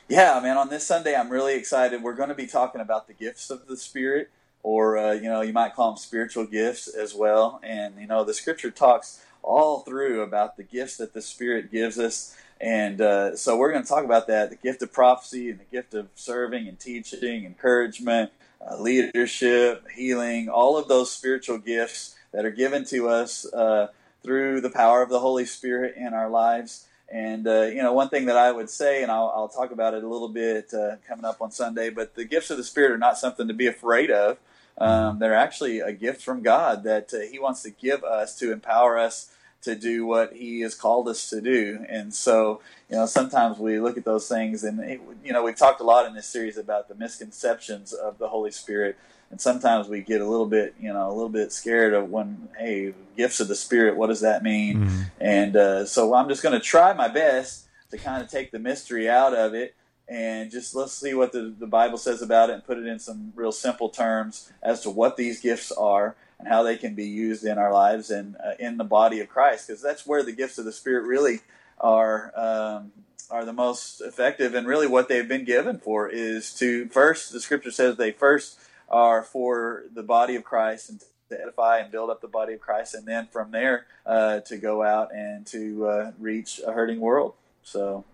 Yeah, 0.07 0.39
man. 0.41 0.57
On 0.57 0.69
this 0.69 0.85
Sunday, 0.85 1.15
I'm 1.15 1.29
really 1.29 1.55
excited. 1.55 2.03
We're 2.03 2.15
going 2.15 2.29
to 2.29 2.35
be 2.35 2.47
talking 2.47 2.79
about 2.79 3.07
the 3.07 3.13
gifts 3.13 3.49
of 3.49 3.67
the 3.67 3.75
Spirit, 3.75 4.29
or 4.65 4.97
uh, 4.97 5.11
you 5.11 5.29
know, 5.29 5.41
you 5.41 5.53
might 5.53 5.75
call 5.75 5.91
them 5.91 5.97
spiritual 5.97 6.43
gifts 6.43 6.87
as 6.87 7.13
well. 7.13 7.59
And 7.61 7.93
you 7.99 8.07
know, 8.07 8.23
the 8.23 8.33
Scripture 8.33 8.71
talks 8.71 9.23
all 9.43 9.81
through 9.81 10.23
about 10.23 10.57
the 10.57 10.63
gifts 10.63 10.97
that 10.97 11.13
the 11.13 11.21
Spirit 11.21 11.71
gives 11.71 11.99
us. 11.99 12.35
And 12.59 12.99
uh, 12.99 13.35
so 13.35 13.57
we're 13.57 13.71
going 13.71 13.83
to 13.83 13.87
talk 13.87 14.03
about 14.03 14.25
that 14.25 14.49
the 14.49 14.55
gift 14.55 14.81
of 14.81 14.91
prophecy 14.91 15.51
and 15.51 15.59
the 15.59 15.65
gift 15.65 15.93
of 15.93 16.07
serving 16.15 16.67
and 16.67 16.79
teaching, 16.79 17.45
encouragement, 17.45 18.31
uh, 18.59 18.81
leadership, 18.81 19.85
healing, 19.95 20.49
all 20.49 20.79
of 20.79 20.87
those 20.87 21.11
spiritual 21.11 21.59
gifts 21.59 22.15
that 22.31 22.43
are 22.43 22.51
given 22.51 22.83
to 22.85 23.07
us 23.07 23.45
uh, 23.53 23.89
through 24.23 24.61
the 24.61 24.71
power 24.71 25.03
of 25.03 25.09
the 25.09 25.19
Holy 25.19 25.45
Spirit 25.45 25.93
in 25.95 26.15
our 26.15 26.29
lives. 26.29 26.87
And 27.07 27.47
uh, 27.47 27.65
you 27.65 27.83
know, 27.83 27.93
one 27.93 28.09
thing 28.09 28.25
that 28.25 28.37
I 28.37 28.51
would 28.51 28.71
say, 28.71 29.03
and 29.03 29.11
I'll, 29.11 29.31
I'll 29.35 29.47
talk 29.47 29.69
about 29.69 29.93
it 29.93 30.03
a 30.03 30.07
little 30.07 30.29
bit 30.29 30.73
uh, 30.73 30.95
coming 31.07 31.23
up 31.23 31.39
on 31.39 31.51
Sunday, 31.51 31.91
but 31.91 32.15
the 32.15 32.25
gifts 32.25 32.49
of 32.49 32.57
the 32.57 32.63
Spirit 32.63 32.93
are 32.93 32.97
not 32.97 33.19
something 33.19 33.47
to 33.47 33.53
be 33.53 33.67
afraid 33.67 34.09
of. 34.09 34.39
Um, 34.77 35.19
they're 35.19 35.35
actually 35.35 35.79
a 35.79 35.93
gift 35.93 36.21
from 36.21 36.41
God 36.41 36.83
that 36.83 37.13
uh, 37.13 37.19
He 37.31 37.39
wants 37.39 37.63
to 37.63 37.69
give 37.69 38.03
us 38.03 38.37
to 38.39 38.51
empower 38.51 38.97
us 38.97 39.31
to 39.61 39.75
do 39.75 40.05
what 40.05 40.33
He 40.33 40.61
has 40.61 40.75
called 40.75 41.07
us 41.07 41.29
to 41.29 41.41
do. 41.41 41.85
And 41.87 42.13
so, 42.13 42.61
you 42.89 42.97
know, 42.97 43.05
sometimes 43.05 43.57
we 43.57 43.79
look 43.79 43.97
at 43.97 44.05
those 44.05 44.27
things, 44.27 44.63
and 44.63 44.79
it, 44.79 45.01
you 45.23 45.33
know, 45.33 45.43
we've 45.43 45.55
talked 45.55 45.81
a 45.81 45.85
lot 45.85 46.05
in 46.05 46.13
this 46.13 46.27
series 46.27 46.57
about 46.57 46.89
the 46.89 46.95
misconceptions 46.95 47.93
of 47.93 48.17
the 48.17 48.27
Holy 48.27 48.51
Spirit 48.51 48.97
and 49.31 49.41
sometimes 49.41 49.87
we 49.87 50.01
get 50.01 50.21
a 50.21 50.25
little 50.25 50.45
bit 50.45 50.75
you 50.79 50.91
know 50.91 51.09
a 51.09 51.13
little 51.13 51.29
bit 51.29 51.51
scared 51.51 51.93
of 51.93 52.09
when 52.09 52.47
hey 52.57 52.93
gifts 53.17 53.39
of 53.39 53.47
the 53.47 53.55
spirit 53.55 53.95
what 53.97 54.07
does 54.07 54.21
that 54.21 54.43
mean 54.43 54.77
mm-hmm. 54.77 55.01
and 55.19 55.55
uh, 55.55 55.85
so 55.85 56.13
i'm 56.13 56.29
just 56.29 56.43
going 56.43 56.53
to 56.53 56.65
try 56.65 56.93
my 56.93 57.07
best 57.07 57.67
to 57.91 57.97
kind 57.97 58.23
of 58.23 58.29
take 58.29 58.51
the 58.51 58.59
mystery 58.59 59.09
out 59.09 59.33
of 59.33 59.53
it 59.53 59.75
and 60.07 60.51
just 60.51 60.75
let's 60.75 60.93
see 60.93 61.13
what 61.13 61.31
the, 61.31 61.53
the 61.59 61.67
bible 61.67 61.97
says 61.97 62.21
about 62.21 62.49
it 62.49 62.53
and 62.53 62.65
put 62.65 62.77
it 62.77 62.85
in 62.85 62.99
some 62.99 63.31
real 63.35 63.51
simple 63.51 63.89
terms 63.89 64.51
as 64.61 64.81
to 64.81 64.89
what 64.89 65.17
these 65.17 65.39
gifts 65.41 65.71
are 65.71 66.15
and 66.37 66.47
how 66.47 66.63
they 66.63 66.77
can 66.77 66.93
be 66.93 67.05
used 67.05 67.43
in 67.43 67.57
our 67.57 67.71
lives 67.71 68.11
and 68.11 68.35
uh, 68.37 68.51
in 68.59 68.77
the 68.77 68.83
body 68.83 69.19
of 69.19 69.29
christ 69.29 69.67
because 69.67 69.81
that's 69.81 70.05
where 70.05 70.23
the 70.23 70.31
gifts 70.31 70.57
of 70.57 70.65
the 70.65 70.71
spirit 70.71 71.05
really 71.05 71.39
are 71.79 72.31
um, 72.37 72.91
are 73.31 73.45
the 73.45 73.53
most 73.53 74.01
effective 74.01 74.53
and 74.53 74.67
really 74.67 74.87
what 74.87 75.09
they've 75.09 75.27
been 75.27 75.45
given 75.45 75.79
for 75.79 76.07
is 76.07 76.53
to 76.53 76.87
first 76.89 77.31
the 77.31 77.39
scripture 77.39 77.71
says 77.71 77.97
they 77.97 78.11
first 78.11 78.59
are 78.89 79.23
for 79.23 79.83
the 79.93 80.03
body 80.03 80.35
of 80.35 80.43
Christ 80.43 80.89
and 80.89 81.03
to 81.29 81.41
edify 81.41 81.79
and 81.79 81.91
build 81.91 82.09
up 82.09 82.21
the 82.21 82.27
body 82.27 82.53
of 82.53 82.61
Christ, 82.61 82.93
and 82.93 83.05
then 83.05 83.27
from 83.31 83.51
there 83.51 83.85
uh, 84.05 84.41
to 84.41 84.57
go 84.57 84.83
out 84.83 85.13
and 85.13 85.45
to 85.47 85.87
uh, 85.87 86.11
reach 86.19 86.61
a 86.65 86.71
hurting 86.71 86.99
world. 86.99 87.33
So 87.63 88.05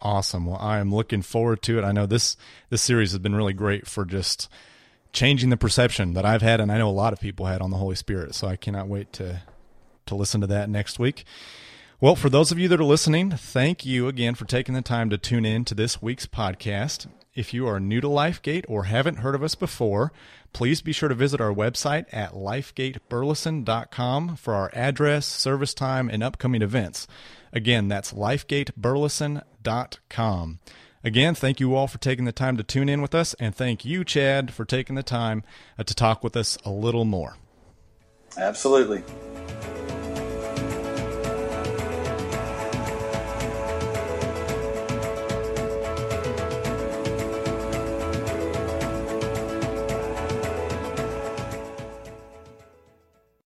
awesome! 0.00 0.46
Well, 0.46 0.58
I 0.60 0.78
am 0.78 0.94
looking 0.94 1.22
forward 1.22 1.62
to 1.62 1.78
it. 1.78 1.84
I 1.84 1.92
know 1.92 2.06
this 2.06 2.36
this 2.70 2.82
series 2.82 3.12
has 3.12 3.18
been 3.18 3.34
really 3.34 3.52
great 3.52 3.86
for 3.86 4.04
just 4.04 4.48
changing 5.12 5.50
the 5.50 5.56
perception 5.56 6.14
that 6.14 6.24
I've 6.24 6.42
had, 6.42 6.60
and 6.60 6.72
I 6.72 6.78
know 6.78 6.88
a 6.88 6.90
lot 6.90 7.12
of 7.12 7.20
people 7.20 7.46
had 7.46 7.60
on 7.60 7.70
the 7.70 7.76
Holy 7.76 7.96
Spirit. 7.96 8.34
So 8.34 8.48
I 8.48 8.56
cannot 8.56 8.88
wait 8.88 9.12
to 9.14 9.42
to 10.06 10.14
listen 10.14 10.40
to 10.40 10.46
that 10.48 10.68
next 10.68 10.98
week. 10.98 11.24
Well, 12.00 12.16
for 12.16 12.28
those 12.28 12.50
of 12.50 12.58
you 12.58 12.66
that 12.68 12.80
are 12.80 12.84
listening, 12.84 13.30
thank 13.30 13.86
you 13.86 14.08
again 14.08 14.34
for 14.34 14.44
taking 14.44 14.74
the 14.74 14.82
time 14.82 15.08
to 15.10 15.18
tune 15.18 15.44
in 15.44 15.64
to 15.66 15.74
this 15.74 16.02
week's 16.02 16.26
podcast. 16.26 17.06
If 17.34 17.54
you 17.54 17.68
are 17.68 17.78
new 17.78 18.00
to 18.00 18.08
LifeGate 18.08 18.64
or 18.68 18.84
haven't 18.84 19.20
heard 19.20 19.36
of 19.36 19.42
us 19.42 19.54
before, 19.54 20.12
please 20.52 20.82
be 20.82 20.92
sure 20.92 21.08
to 21.08 21.14
visit 21.14 21.40
our 21.40 21.54
website 21.54 22.06
at 22.12 22.32
lifegateburleson.com 22.32 24.36
for 24.36 24.52
our 24.52 24.70
address, 24.74 25.26
service 25.26 25.72
time, 25.72 26.10
and 26.10 26.24
upcoming 26.24 26.60
events. 26.60 27.06
Again, 27.52 27.88
that's 27.88 28.12
lifegateburleson.com. 28.12 30.58
Again, 31.04 31.34
thank 31.34 31.58
you 31.58 31.74
all 31.74 31.88
for 31.88 31.98
taking 31.98 32.24
the 32.24 32.32
time 32.32 32.56
to 32.56 32.62
tune 32.62 32.88
in 32.88 33.02
with 33.02 33.14
us, 33.14 33.34
and 33.34 33.54
thank 33.54 33.84
you, 33.84 34.04
Chad, 34.04 34.54
for 34.54 34.64
taking 34.64 34.94
the 34.94 35.02
time 35.02 35.42
uh, 35.78 35.82
to 35.82 35.94
talk 35.94 36.22
with 36.22 36.36
us 36.36 36.56
a 36.64 36.70
little 36.70 37.04
more. 37.04 37.36
Absolutely. 38.36 39.02